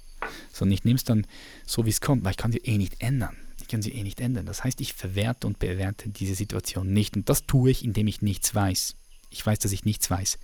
sondern 0.52 0.74
ich 0.74 0.84
nehme 0.84 0.96
es 0.96 1.04
dann 1.04 1.26
so, 1.66 1.84
wie 1.86 1.90
es 1.90 2.00
kommt, 2.00 2.24
weil 2.24 2.32
ich 2.32 2.36
kann 2.36 2.52
sie 2.52 2.58
eh 2.58 2.76
nicht 2.78 2.96
ändern. 3.00 3.36
Ich 3.60 3.68
kann 3.68 3.82
sie 3.82 3.92
eh 3.92 4.02
nicht 4.02 4.20
ändern. 4.20 4.46
Das 4.46 4.64
heißt, 4.64 4.80
ich 4.80 4.94
verwerte 4.94 5.46
und 5.46 5.58
bewerte 5.58 6.08
diese 6.08 6.34
Situation 6.34 6.92
nicht 6.92 7.16
und 7.16 7.28
das 7.28 7.46
tue 7.46 7.70
ich, 7.70 7.84
indem 7.84 8.08
ich 8.08 8.20
nichts 8.20 8.54
weiß 8.54 8.96
ich 9.30 9.44
weiß, 9.44 9.58
dass 9.60 9.72
ich 9.72 9.84
nichts 9.84 10.10
weiß. 10.10 10.38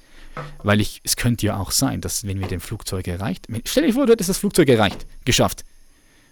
Weil 0.62 0.80
ich, 0.80 1.00
es 1.04 1.16
könnte 1.16 1.46
ja 1.46 1.58
auch 1.58 1.70
sein, 1.70 2.00
dass 2.00 2.26
wenn 2.26 2.40
wir 2.40 2.46
den 2.46 2.60
Flugzeug 2.60 3.08
erreicht, 3.08 3.46
stell 3.64 3.86
dir 3.86 3.92
vor, 3.92 4.06
du 4.06 4.12
hättest 4.12 4.30
das 4.30 4.38
Flugzeug 4.38 4.68
erreicht, 4.68 5.06
geschafft. 5.24 5.64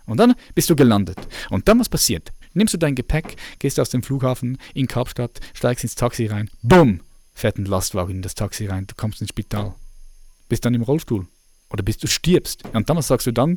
Und 0.07 0.19
dann 0.19 0.35
bist 0.55 0.69
du 0.71 0.77
gelandet. 0.77 1.17
Und 1.51 1.69
dann 1.69 1.81
was 1.81 1.89
passiert? 1.89 2.33
Nimmst 2.53 2.75
du 2.75 2.79
dein 2.79 2.95
Gepäck, 2.95 3.37
gehst 3.59 3.81
aus 3.81 3.91
dem 3.91 4.03
Flughafen 4.03 4.59
in 4.75 4.87
Kapstadt, 4.87 5.41
steigst 5.55 5.85
ins 5.85 5.95
Taxi 5.95 6.27
rein, 6.27 6.51
bumm, 6.63 7.01
fährt 7.35 7.59
ein 7.59 7.65
Lastwagen 7.65 8.17
in 8.17 8.23
das 8.23 8.35
Taxi 8.35 8.67
rein, 8.67 8.87
du 8.87 8.95
kommst 8.95 9.21
ins 9.21 9.31
Spital. 9.31 9.75
Bist 10.49 10.65
dann 10.65 10.75
im 10.75 10.83
Rollstuhl. 10.83 11.27
Oder 11.71 11.83
bist 11.83 12.05
du 12.05 12.07
stirbst. 12.07 12.63
Und 12.73 12.89
dann 12.89 12.97
was 12.97 13.09
sagst 13.09 13.27
du 13.27 13.33
dann? 13.33 13.57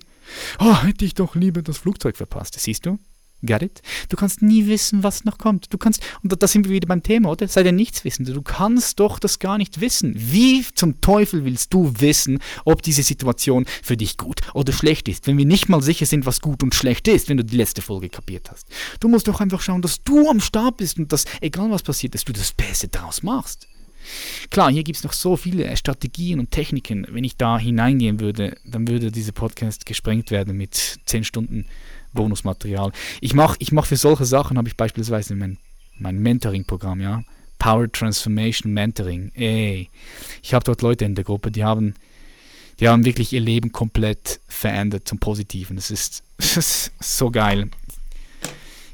Oh, 0.58 0.82
hätte 0.82 1.06
ich 1.06 1.14
doch 1.14 1.36
lieber 1.36 1.62
das 1.62 1.78
Flugzeug 1.78 2.18
verpasst. 2.18 2.60
Siehst 2.60 2.86
du? 2.86 2.98
Get 3.44 3.62
it? 3.62 3.82
Du 4.10 4.18
kannst 4.18 4.42
nie 4.42 4.66
wissen, 4.68 5.04
was 5.04 5.24
noch 5.24 5.38
kommt. 5.38 5.72
Du 5.72 5.78
kannst, 5.78 6.02
und 6.24 6.42
da 6.42 6.48
sind 6.48 6.66
wir 6.66 6.74
wieder 6.74 6.88
beim 6.88 7.04
Thema, 7.04 7.30
oder? 7.30 7.48
Sei 7.48 7.62
dir 7.62 7.72
nichts 7.72 8.04
wissen. 8.04 8.26
Du 8.26 8.42
kannst 8.42 9.00
doch 9.00 9.20
das 9.20 9.38
gar 9.38 9.60
nicht 9.60 9.80
wissen. 9.80 10.14
Wie 10.16 10.66
zum 10.74 11.02
Teufel 11.02 11.46
willst 11.46 11.72
du 11.74 11.94
wissen, 12.00 12.40
ob 12.66 12.82
diese 12.82 13.04
Situation 13.04 13.66
für 13.84 13.96
dich 13.96 14.18
gut 14.18 14.42
oder 14.56 14.74
schlecht 14.74 15.08
ist, 15.08 15.28
wenn 15.28 15.38
wir 15.38 15.46
nicht 15.46 15.70
mal 15.70 15.84
sicher 15.84 16.08
sind, 16.08 16.26
was 16.26 16.42
gut 16.42 16.64
und 16.64 16.74
schlecht 16.74 17.08
ist, 17.08 17.30
wenn 17.30 17.38
du 17.38 17.46
die 17.46 17.58
letzte 17.58 17.84
Folge 17.84 18.10
kapiert 18.10 18.50
hast? 18.52 18.68
Du 19.00 19.08
musst 19.08 19.28
doch 19.28 19.40
einfach 19.40 19.62
schauen, 19.62 19.84
dass 19.84 20.04
du 20.04 20.30
am 20.30 20.40
Start 20.40 20.78
bist 20.78 20.98
und 20.98 21.14
dass, 21.14 21.26
egal 21.40 21.70
was 21.70 21.84
passiert, 21.84 22.16
dass 22.16 22.26
du 22.26 22.34
das 22.34 22.54
Beste 22.54 22.88
daraus 22.88 23.22
machst. 23.22 23.68
Klar, 24.50 24.72
hier 24.72 24.84
gibt 24.84 24.98
es 24.98 25.04
noch 25.04 25.14
so 25.14 25.36
viele 25.36 25.76
Strategien 25.76 26.40
und 26.40 26.52
Techniken. 26.52 27.06
Wenn 27.10 27.24
ich 27.24 27.38
da 27.38 27.60
hineingehen 27.60 28.20
würde, 28.20 28.58
dann 28.66 28.88
würde 28.88 29.12
dieser 29.12 29.32
Podcast 29.32 29.86
gesprengt 29.86 30.32
werden 30.32 30.56
mit 30.56 31.00
10 31.06 31.24
Stunden 31.24 31.66
Bonusmaterial. 32.18 32.92
Ich 33.22 33.34
mache 33.34 33.56
ich 33.60 33.72
mach 33.72 33.86
für 33.86 33.96
solche 33.96 34.26
Sachen, 34.26 34.58
habe 34.58 34.68
ich 34.68 34.76
beispielsweise 34.76 35.36
mein, 35.36 35.58
mein 35.98 36.20
Mentoring-Programm, 36.20 37.00
ja. 37.00 37.24
Power 37.60 37.92
Transformation 37.92 38.74
Mentoring. 38.74 39.32
Ey, 39.34 39.90
ich 40.44 40.54
habe 40.54 40.66
dort 40.66 40.82
Leute 40.82 41.06
in 41.06 41.16
der 41.16 41.24
Gruppe, 41.24 41.50
die 41.52 41.64
haben, 41.64 41.96
die 42.80 42.88
haben 42.88 43.06
wirklich 43.06 43.34
ihr 43.34 43.40
Leben 43.40 43.72
komplett 43.72 44.40
verändert 44.48 45.08
zum 45.08 45.20
Positiven. 45.20 45.78
Das 45.78 45.90
ist, 45.90 46.24
das 46.38 46.58
ist 46.58 46.92
so 47.00 47.32
geil. 47.32 47.70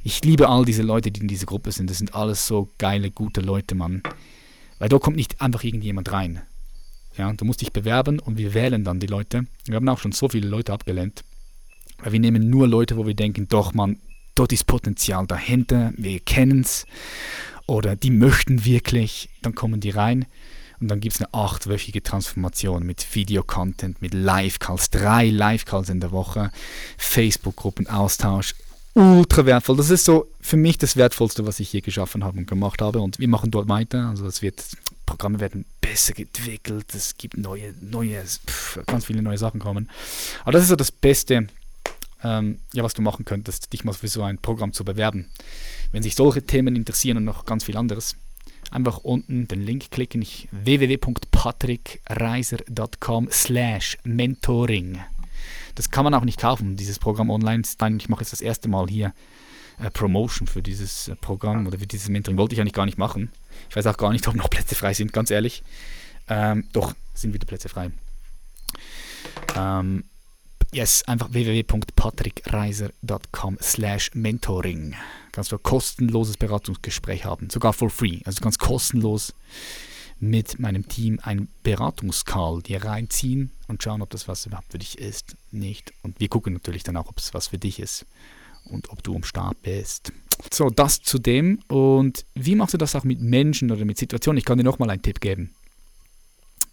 Ich 0.04 0.24
liebe 0.24 0.50
all 0.50 0.66
diese 0.66 0.84
Leute, 0.84 1.12
die 1.12 1.22
in 1.22 1.28
dieser 1.28 1.46
Gruppe 1.46 1.72
sind. 1.72 1.90
Das 1.90 1.98
sind 1.98 2.14
alles 2.14 2.46
so 2.46 2.70
geile, 2.78 3.10
gute 3.10 3.42
Leute, 3.42 3.74
Mann. 3.74 4.04
Weil 4.80 4.90
da 4.90 5.00
kommt 5.00 5.16
nicht 5.16 5.42
einfach 5.42 5.64
irgendjemand 5.64 6.12
rein. 6.12 6.42
Ja, 7.18 7.32
du 7.32 7.46
musst 7.46 7.62
dich 7.62 7.72
bewerben 7.72 8.20
und 8.20 8.38
wir 8.38 8.54
wählen 8.54 8.84
dann 8.84 9.00
die 9.00 9.08
Leute. 9.08 9.46
Wir 9.66 9.76
haben 9.76 9.88
auch 9.88 10.00
schon 10.00 10.12
so 10.12 10.28
viele 10.28 10.48
Leute 10.48 10.74
abgelehnt. 10.74 11.24
Weil 12.04 12.12
wir 12.12 12.20
nehmen 12.20 12.50
nur 12.50 12.68
Leute, 12.68 12.98
wo 12.98 13.08
wir 13.08 13.14
denken, 13.14 13.48
doch, 13.48 13.74
man, 13.74 13.98
dort 14.36 14.52
ist 14.52 14.66
Potenzial 14.66 15.26
dahinter, 15.26 15.94
wir 15.96 16.20
kennen 16.20 16.62
es. 16.62 16.86
Oder 17.66 17.96
die 17.96 18.12
möchten 18.12 18.66
wirklich, 18.66 19.30
dann 19.42 19.56
kommen 19.56 19.80
die 19.80 19.92
rein. 19.92 20.26
Und 20.82 20.90
dann 20.90 21.00
gibt 21.00 21.16
es 21.16 21.22
eine 21.22 21.34
achtwöchige 21.34 22.04
Transformation 22.04 22.86
mit 22.86 23.16
Videocontent, 23.16 24.02
mit 24.02 24.14
Live-Calls, 24.14 24.90
drei 24.90 25.30
Live-Calls 25.30 25.88
in 25.88 26.02
der 26.02 26.12
Woche, 26.12 26.52
Facebook-Gruppen, 26.98 27.88
Austausch, 27.88 28.54
ultra 28.96 29.46
wertvoll. 29.46 29.78
Das 29.78 29.90
ist 29.90 30.04
so 30.04 30.28
für 30.42 30.58
mich 30.58 30.78
das 30.78 30.98
Wertvollste, 30.98 31.46
was 31.48 31.62
ich 31.62 31.70
hier 31.70 31.82
geschaffen 31.82 32.26
habe 32.26 32.38
und 32.38 32.48
gemacht 32.48 32.82
habe. 32.82 33.00
Und 33.00 33.18
wir 33.18 33.30
machen 33.30 33.50
dort 33.50 33.70
weiter. 33.70 34.10
Also 34.10 34.26
es 34.26 34.42
wird, 34.42 34.62
Programme 35.06 35.40
werden 35.40 35.64
besser 35.80 36.20
entwickelt. 36.20 36.94
Es 36.94 37.18
gibt 37.18 37.38
neue, 37.38 37.74
neue, 37.80 38.22
pff, 38.22 38.80
ganz 38.86 39.06
viele 39.06 39.22
neue 39.22 39.38
Sachen 39.38 39.62
kommen. 39.62 39.90
Aber 40.42 40.52
das 40.52 40.64
ist 40.64 40.70
so 40.70 40.76
das 40.76 40.92
Beste, 40.92 41.48
ähm, 42.24 42.60
ja, 42.74 42.84
was 42.84 42.94
du 42.94 43.02
machen 43.02 43.26
könntest, 43.26 43.74
dich 43.74 43.84
mal 43.84 43.94
für 43.94 44.08
so 44.08 44.22
ein 44.24 44.38
Programm 44.38 44.72
zu 44.74 44.86
bewerben. 44.86 45.30
Wenn 45.92 46.04
sich 46.04 46.16
solche 46.16 46.44
Themen 46.44 46.76
interessieren 46.76 47.18
und 47.18 47.26
noch 47.26 47.46
ganz 47.46 47.64
viel 47.66 47.78
anderes, 47.78 48.16
einfach 48.72 49.00
unten 49.00 49.48
den 49.48 49.62
Link 49.62 49.92
klicken. 49.92 50.22
Ich 50.22 50.48
www.patrickreiser.com 50.52 53.30
slash 53.32 53.98
mentoring. 54.04 55.00
Das 55.76 55.92
kann 55.92 56.04
man 56.04 56.14
auch 56.14 56.24
nicht 56.24 56.40
kaufen, 56.40 56.78
dieses 56.78 57.00
Programm 57.00 57.30
online. 57.30 57.64
Ich 57.98 58.10
mache 58.10 58.22
jetzt 58.22 58.34
das 58.34 58.42
erste 58.42 58.70
Mal 58.70 58.88
hier 58.88 59.14
äh, 59.80 59.90
Promotion 59.90 60.48
für 60.48 60.62
dieses 60.62 61.08
äh, 61.08 61.16
Programm 61.16 61.68
oder 61.68 61.80
für 61.80 61.88
dieses 61.88 62.10
Mentoring. 62.10 62.38
Wollte 62.38 62.56
ich 62.56 62.62
eigentlich 62.62 62.74
gar 62.74 62.86
nicht 62.86 62.98
machen. 62.98 63.32
Ich 63.70 63.76
weiß 63.76 63.88
auch 63.88 63.98
gar 63.98 64.12
nicht, 64.12 64.28
ob 64.28 64.36
noch 64.36 64.50
Plätze 64.50 64.76
frei 64.76 64.94
sind, 64.94 65.14
ganz 65.14 65.32
ehrlich. 65.32 65.64
Ähm, 66.30 66.68
doch, 66.74 66.94
sind 67.14 67.34
wieder 67.34 67.46
Plätze 67.46 67.70
frei. 67.70 67.92
Ähm, 69.56 70.04
yes, 70.74 71.04
einfach 71.04 71.32
www.patrickreiser.com 71.32 73.58
slash 73.62 74.12
mentoring. 74.14 74.96
Kannst 75.32 75.52
du 75.52 75.58
ein 75.58 75.64
kostenloses 75.64 76.38
Beratungsgespräch 76.38 77.26
haben, 77.26 77.50
sogar 77.50 77.74
for 77.74 77.90
free. 77.90 78.22
Also 78.26 78.42
ganz 78.42 78.58
kostenlos 78.58 79.34
mit 80.20 80.60
meinem 80.60 80.88
Team 80.88 81.20
ein 81.22 81.50
Beratungscall 81.64 82.62
dir 82.62 82.86
reinziehen 82.86 83.52
und 83.68 83.84
schauen, 83.84 84.02
ob 84.02 84.10
das 84.10 84.28
was 84.28 84.46
überhaupt 84.46 84.72
für 84.72 84.80
dich 84.80 84.98
ist, 84.98 85.36
nicht. 85.52 85.94
Und 86.02 86.20
wir 86.20 86.30
gucken 86.30 86.54
natürlich 86.54 86.84
dann 86.84 86.98
auch, 86.98 87.10
ob 87.10 87.20
es 87.20 87.34
was 87.34 87.48
für 87.48 87.58
dich 87.58 87.80
ist 87.80 88.06
und 88.66 88.90
ob 88.90 89.04
du 89.04 89.16
am 89.16 89.24
Start 89.24 89.62
bist. 89.62 90.12
So, 90.52 90.70
das 90.70 91.02
zu 91.02 91.20
dem. 91.20 91.60
Und 91.68 92.26
wie 92.36 92.56
machst 92.56 92.74
du 92.74 92.78
das 92.78 92.96
auch 92.96 93.04
mit 93.04 93.22
Menschen 93.22 93.72
oder 93.72 93.86
mit 93.86 93.98
Situationen? 93.98 94.38
Ich 94.38 94.46
kann 94.46 94.58
dir 94.58 94.64
nochmal 94.64 94.90
einen 94.90 95.02
Tipp 95.02 95.20
geben 95.20 95.54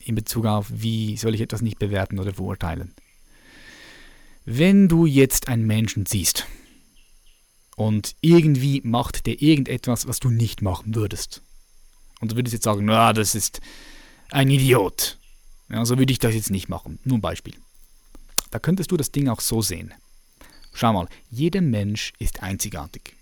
in 0.05 0.15
Bezug 0.15 0.47
auf, 0.47 0.67
wie 0.71 1.17
soll 1.17 1.35
ich 1.35 1.41
etwas 1.41 1.63
nicht 1.63 1.79
bewerten 1.79 2.19
oder 2.19 2.33
verurteilen. 2.33 2.95
Wenn 4.44 4.88
du 4.88 5.07
jetzt 5.07 5.48
einen 5.48 5.66
Menschen 5.66 6.07
siehst 6.07 6.46
und 7.76 8.16
irgendwie 8.20 8.81
macht 8.85 9.26
der 9.26 9.40
irgendetwas, 9.40 10.07
was 10.07 10.20
du 10.20 10.31
nicht 10.31 10.62
machen 10.62 10.94
würdest, 10.94 11.42
und 12.20 12.33
du 12.33 12.37
würdest 12.37 12.53
jetzt 12.53 12.64
sagen, 12.64 12.85
na, 12.85 13.12
das 13.12 13.35
ist 13.35 13.61
ein 14.31 14.50
Idiot. 14.50 15.18
Ja, 15.70 15.85
so 15.85 15.98
würde 15.98 16.12
ich 16.12 16.18
das 16.18 16.35
jetzt 16.35 16.50
nicht 16.50 16.68
machen. 16.68 16.98
Nur 17.05 17.18
ein 17.18 17.22
Beispiel. 17.22 17.55
Da 18.50 18.59
könntest 18.59 18.90
du 18.90 18.96
das 18.96 19.12
Ding 19.12 19.29
auch 19.29 19.40
so 19.40 19.62
sehen. 19.62 19.94
Schau 20.72 20.92
mal, 20.92 21.09
jeder 21.31 21.61
Mensch 21.61 22.12
ist 22.18 22.42
einzigartig. 22.42 23.16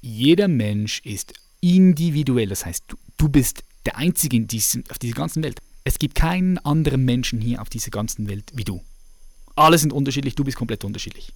Jeder 0.00 0.48
Mensch 0.48 1.00
ist 1.04 1.34
individuell. 1.60 2.48
Das 2.48 2.66
heißt, 2.66 2.84
du, 2.88 2.96
du 3.16 3.28
bist 3.28 3.62
der 3.86 3.96
Einzige 3.96 4.36
in 4.36 4.48
diesem, 4.48 4.84
auf 4.90 4.98
dieser 4.98 5.14
ganzen 5.14 5.42
Welt. 5.42 5.60
Es 5.84 5.98
gibt 5.98 6.14
keinen 6.14 6.58
anderen 6.58 7.04
Menschen 7.04 7.40
hier 7.40 7.60
auf 7.60 7.68
dieser 7.68 7.90
ganzen 7.90 8.28
Welt 8.28 8.52
wie 8.54 8.64
du. 8.64 8.82
Alle 9.56 9.78
sind 9.78 9.92
unterschiedlich, 9.92 10.34
du 10.34 10.44
bist 10.44 10.56
komplett 10.56 10.84
unterschiedlich. 10.84 11.32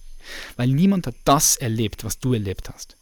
Weil 0.57 0.69
niemand 0.69 1.07
hat 1.07 1.15
das 1.23 1.55
erlebt, 1.55 2.03
was 2.03 2.19
du 2.19 2.33
erlebt 2.33 2.69
hast. 2.69 2.97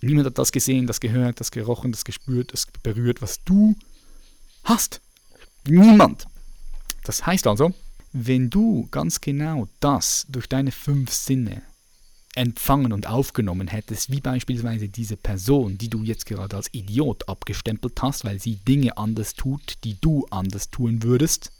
Niemand 0.00 0.26
hat 0.26 0.38
das 0.38 0.52
gesehen, 0.52 0.86
das 0.86 1.00
gehört, 1.00 1.40
das 1.40 1.50
gerochen, 1.50 1.90
das 1.92 2.04
gespürt, 2.04 2.52
das 2.52 2.66
berührt, 2.82 3.20
was 3.20 3.42
du 3.44 3.74
hast. 4.64 5.00
Niemand. 5.66 6.26
Das 7.04 7.26
heißt 7.26 7.46
also, 7.46 7.72
wenn 8.12 8.50
du 8.50 8.86
ganz 8.90 9.20
genau 9.20 9.68
das 9.80 10.26
durch 10.28 10.48
deine 10.48 10.72
fünf 10.72 11.12
Sinne 11.12 11.62
empfangen 12.34 12.92
und 12.92 13.08
aufgenommen 13.08 13.66
hättest, 13.66 14.12
wie 14.12 14.20
beispielsweise 14.20 14.88
diese 14.88 15.16
Person, 15.16 15.76
die 15.76 15.90
du 15.90 16.04
jetzt 16.04 16.26
gerade 16.26 16.56
als 16.56 16.72
Idiot 16.72 17.28
abgestempelt 17.28 18.00
hast, 18.00 18.24
weil 18.24 18.40
sie 18.40 18.56
Dinge 18.56 18.96
anders 18.96 19.34
tut, 19.34 19.78
die 19.82 20.00
du 20.00 20.26
anders 20.30 20.70
tun 20.70 21.02
würdest, 21.02 21.50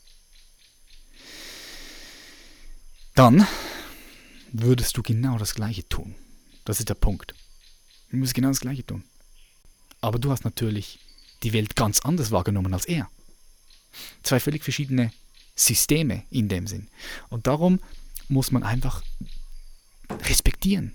dann 3.18 3.44
würdest 4.52 4.96
du 4.96 5.02
genau 5.02 5.38
das 5.38 5.56
Gleiche 5.56 5.88
tun. 5.88 6.14
Das 6.64 6.78
ist 6.78 6.88
der 6.88 6.94
Punkt. 6.94 7.34
Du 8.10 8.16
musst 8.16 8.32
genau 8.32 8.46
das 8.46 8.60
Gleiche 8.60 8.86
tun. 8.86 9.02
Aber 10.00 10.20
du 10.20 10.30
hast 10.30 10.44
natürlich 10.44 11.00
die 11.42 11.52
Welt 11.52 11.74
ganz 11.74 11.98
anders 11.98 12.30
wahrgenommen 12.30 12.72
als 12.72 12.84
er. 12.84 13.10
Zwei 14.22 14.38
völlig 14.38 14.62
verschiedene 14.62 15.10
Systeme 15.56 16.22
in 16.30 16.48
dem 16.48 16.68
Sinn. 16.68 16.86
Und 17.28 17.48
darum 17.48 17.80
muss 18.28 18.52
man 18.52 18.62
einfach 18.62 19.02
respektieren. 20.22 20.94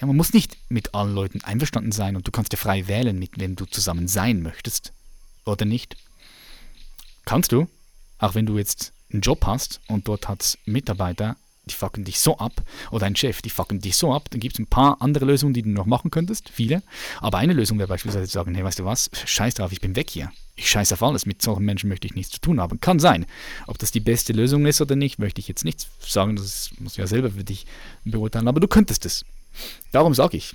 Ja, 0.00 0.08
man 0.08 0.16
muss 0.16 0.32
nicht 0.32 0.56
mit 0.68 0.96
allen 0.96 1.14
Leuten 1.14 1.42
einverstanden 1.42 1.92
sein 1.92 2.16
und 2.16 2.26
du 2.26 2.32
kannst 2.32 2.52
ja 2.52 2.58
frei 2.58 2.88
wählen, 2.88 3.16
mit 3.16 3.38
wem 3.38 3.54
du 3.54 3.66
zusammen 3.66 4.08
sein 4.08 4.42
möchtest 4.42 4.92
oder 5.44 5.64
nicht. 5.64 5.96
Kannst 7.24 7.52
du, 7.52 7.68
auch 8.18 8.34
wenn 8.34 8.46
du 8.46 8.58
jetzt 8.58 8.92
einen 9.12 9.22
Job 9.22 9.46
hast 9.46 9.80
und 9.86 10.08
dort 10.08 10.28
hat 10.28 10.58
Mitarbeiter, 10.64 11.36
die 11.66 11.74
fucken 11.74 12.04
dich 12.04 12.18
so 12.18 12.38
ab, 12.38 12.62
oder 12.90 13.06
ein 13.06 13.14
Chef, 13.14 13.40
die 13.40 13.50
fucken 13.50 13.80
dich 13.80 13.96
so 13.96 14.12
ab, 14.12 14.28
dann 14.30 14.40
gibt 14.40 14.56
es 14.56 14.58
ein 14.58 14.66
paar 14.66 15.00
andere 15.00 15.24
Lösungen, 15.24 15.54
die 15.54 15.62
du 15.62 15.70
noch 15.70 15.86
machen 15.86 16.10
könntest, 16.10 16.48
viele. 16.48 16.82
Aber 17.20 17.38
eine 17.38 17.52
Lösung 17.52 17.78
wäre 17.78 17.88
beispielsweise 17.88 18.26
zu 18.26 18.32
sagen, 18.32 18.54
hey, 18.54 18.64
weißt 18.64 18.80
du 18.80 18.84
was, 18.84 19.10
scheiß 19.24 19.54
drauf, 19.54 19.72
ich 19.72 19.80
bin 19.80 19.94
weg 19.94 20.10
hier. 20.10 20.32
Ich 20.56 20.68
scheiße 20.68 20.94
auf 20.94 21.02
alles, 21.02 21.24
mit 21.24 21.40
solchen 21.40 21.64
Menschen 21.64 21.88
möchte 21.88 22.06
ich 22.06 22.14
nichts 22.14 22.32
zu 22.32 22.40
tun 22.40 22.60
haben. 22.60 22.80
Kann 22.80 22.98
sein. 22.98 23.26
Ob 23.66 23.78
das 23.78 23.90
die 23.90 24.00
beste 24.00 24.32
Lösung 24.32 24.66
ist 24.66 24.80
oder 24.80 24.96
nicht, 24.96 25.18
möchte 25.18 25.40
ich 25.40 25.48
jetzt 25.48 25.64
nicht 25.64 25.86
sagen, 26.00 26.36
das 26.36 26.70
musst 26.78 26.98
du 26.98 27.02
ja 27.02 27.06
selber 27.06 27.30
für 27.30 27.44
dich 27.44 27.64
beurteilen, 28.04 28.48
aber 28.48 28.60
du 28.60 28.68
könntest 28.68 29.06
es. 29.06 29.24
Darum 29.92 30.14
sage 30.14 30.36
ich, 30.36 30.54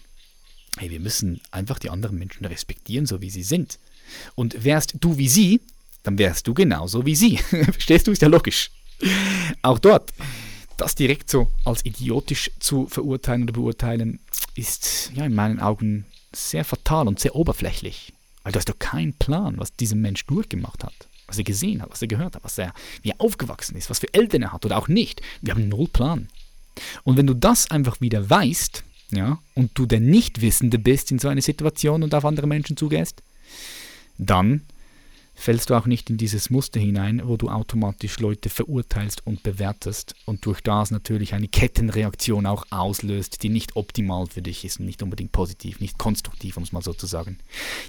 hey, 0.77 0.91
wir 0.91 0.99
müssen 0.99 1.41
einfach 1.51 1.79
die 1.79 1.89
anderen 1.89 2.19
Menschen 2.19 2.45
respektieren, 2.45 3.05
so 3.05 3.21
wie 3.21 3.29
sie 3.29 3.43
sind. 3.43 3.79
Und 4.35 4.63
wärst 4.63 4.95
du 4.99 5.17
wie 5.17 5.29
sie, 5.29 5.61
dann 6.03 6.17
wärst 6.17 6.47
du 6.47 6.53
genauso 6.53 7.05
wie 7.05 7.15
sie. 7.15 7.37
Verstehst 7.71 8.07
du? 8.07 8.11
Ist 8.11 8.21
ja 8.21 8.27
logisch. 8.27 8.71
Auch 9.61 9.79
dort 9.79 10.13
das 10.77 10.95
direkt 10.95 11.29
so 11.29 11.49
als 11.65 11.85
idiotisch 11.85 12.51
zu 12.59 12.87
verurteilen 12.87 13.43
oder 13.43 13.53
beurteilen, 13.53 14.19
ist 14.55 15.11
ja 15.15 15.25
in 15.25 15.35
meinen 15.35 15.59
Augen 15.59 16.05
sehr 16.31 16.63
fatal 16.63 17.07
und 17.07 17.19
sehr 17.19 17.35
oberflächlich. 17.35 18.13
Weil 18.43 18.53
du 18.53 18.57
hast 18.57 18.69
doch 18.69 18.79
keinen 18.79 19.13
Plan, 19.13 19.57
was 19.57 19.75
dieser 19.75 19.95
Mensch 19.95 20.25
durchgemacht 20.25 20.83
hat, 20.83 20.93
was 21.27 21.37
er 21.37 21.43
gesehen 21.43 21.81
hat, 21.81 21.91
was 21.91 22.01
er 22.01 22.07
gehört 22.07 22.35
hat, 22.35 22.43
was 22.43 22.57
er, 22.57 22.73
wie 23.01 23.09
er 23.09 23.19
aufgewachsen 23.19 23.75
ist, 23.75 23.89
was 23.89 23.99
für 23.99 24.13
Eltern 24.13 24.43
er 24.43 24.53
hat 24.53 24.65
oder 24.65 24.77
auch 24.77 24.87
nicht. 24.87 25.21
Wir 25.41 25.53
haben 25.53 25.67
null 25.67 25.87
Plan. 25.87 26.29
Und 27.03 27.17
wenn 27.17 27.27
du 27.27 27.33
das 27.33 27.69
einfach 27.71 27.99
wieder 27.99 28.29
weißt, 28.29 28.83
ja, 29.11 29.39
und 29.55 29.71
du 29.73 29.85
der 29.85 29.99
Nichtwissende 29.99 30.79
bist 30.79 31.11
in 31.11 31.19
so 31.19 31.27
einer 31.27 31.41
Situation 31.41 32.03
und 32.03 32.13
auf 32.13 32.25
andere 32.25 32.47
Menschen 32.47 32.77
zugehst, 32.77 33.23
dann 34.17 34.61
fällst 35.37 35.69
du 35.69 35.75
auch 35.75 35.85
nicht 35.85 36.09
in 36.09 36.17
dieses 36.17 36.49
Muster 36.49 36.79
hinein, 36.79 37.21
wo 37.23 37.37
du 37.37 37.47
automatisch 37.47 38.19
Leute 38.19 38.49
verurteilst 38.49 39.25
und 39.25 39.43
bewertest 39.43 40.15
und 40.25 40.45
durch 40.45 40.61
das 40.61 40.91
natürlich 40.91 41.35
eine 41.35 41.47
Kettenreaktion 41.47 42.47
auch 42.47 42.65
auslöst, 42.71 43.43
die 43.43 43.49
nicht 43.49 43.75
optimal 43.75 44.25
für 44.27 44.41
dich 44.41 44.65
ist 44.65 44.79
und 44.79 44.87
nicht 44.87 45.03
unbedingt 45.03 45.31
positiv, 45.31 45.79
nicht 45.79 45.97
konstruktiv, 45.99 46.57
um 46.57 46.63
es 46.63 46.71
mal 46.71 46.81
so 46.81 46.91
zu 46.91 47.05
sagen. 47.05 47.37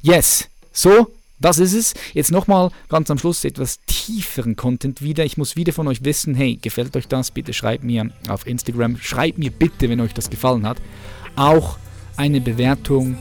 Yes, 0.02 0.48
so, 0.72 1.10
das 1.40 1.58
ist 1.58 1.72
es. 1.72 1.94
Jetzt 2.12 2.30
nochmal 2.30 2.70
ganz 2.90 3.10
am 3.10 3.18
Schluss 3.18 3.44
etwas 3.44 3.80
tieferen 3.86 4.54
Content 4.54 5.00
wieder. 5.00 5.24
Ich 5.24 5.38
muss 5.38 5.56
wieder 5.56 5.72
von 5.72 5.88
euch 5.88 6.04
wissen, 6.04 6.34
hey, 6.34 6.56
gefällt 6.60 6.96
euch 6.96 7.08
das? 7.08 7.30
Bitte 7.30 7.54
schreibt 7.54 7.82
mir 7.82 8.10
auf 8.28 8.46
Instagram, 8.46 8.98
schreibt 8.98 9.38
mir 9.38 9.50
bitte, 9.50 9.88
wenn 9.88 10.00
euch 10.00 10.12
das 10.12 10.28
gefallen 10.28 10.66
hat, 10.66 10.78
auch 11.34 11.78
eine 12.16 12.40
Bewertung 12.42 13.16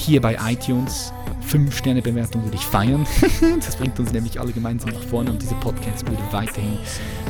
hier 0.00 0.20
bei 0.20 0.36
iTunes. 0.46 1.12
5-Sterne-Bewertung 1.48 2.44
würde 2.44 2.56
ich 2.56 2.64
feiern. 2.64 3.06
das 3.60 3.76
bringt 3.76 3.98
uns 3.98 4.12
nämlich 4.12 4.38
alle 4.40 4.52
gemeinsam 4.52 4.90
nach 4.90 5.02
vorne 5.02 5.30
und 5.30 5.42
dieser 5.42 5.56
Podcast 5.56 6.08
würde 6.08 6.22
weiterhin 6.30 6.78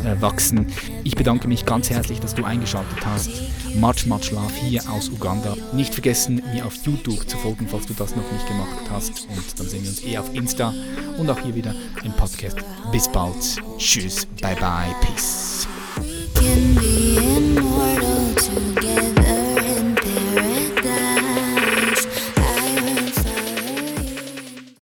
äh, 0.05 0.21
wachsen. 0.21 0.67
Ich 1.05 1.15
bedanke 1.15 1.49
mich 1.49 1.65
ganz 1.65 1.91
herzlich, 1.91 2.21
dass 2.21 2.35
du 2.35 2.45
eingeschaltet 2.45 2.99
hast. 3.05 3.31
Much, 3.77 4.07
much 4.07 4.31
love 4.33 4.53
hier 4.55 4.83
aus 4.91 5.09
Uganda. 5.09 5.57
Nicht 5.73 5.95
vergessen, 5.95 6.43
mir 6.53 6.67
auf 6.67 6.75
YouTube 6.85 7.29
zu 7.29 7.39
folgen, 7.39 7.67
falls 7.69 7.87
du 7.87 7.95
das 7.95 8.15
noch 8.15 8.31
nicht 8.31 8.47
gemacht 8.47 8.91
hast. 8.91 9.27
Und 9.29 9.59
dann 9.59 9.69
sehen 9.69 9.83
wir 9.83 9.91
uns 9.91 10.05
eh 10.05 10.19
auf 10.19 10.35
Insta 10.35 10.75
und 11.19 11.31
auch 11.31 11.39
hier 11.41 11.55
wieder 11.55 11.75
im 12.05 12.13
Podcast. 12.13 12.59
Bis 12.93 13.09
bald. 13.09 13.57
Tschüss. 13.79 14.27
Bye 14.41 14.57
bye. 14.57 14.95
Peace. 15.01 15.67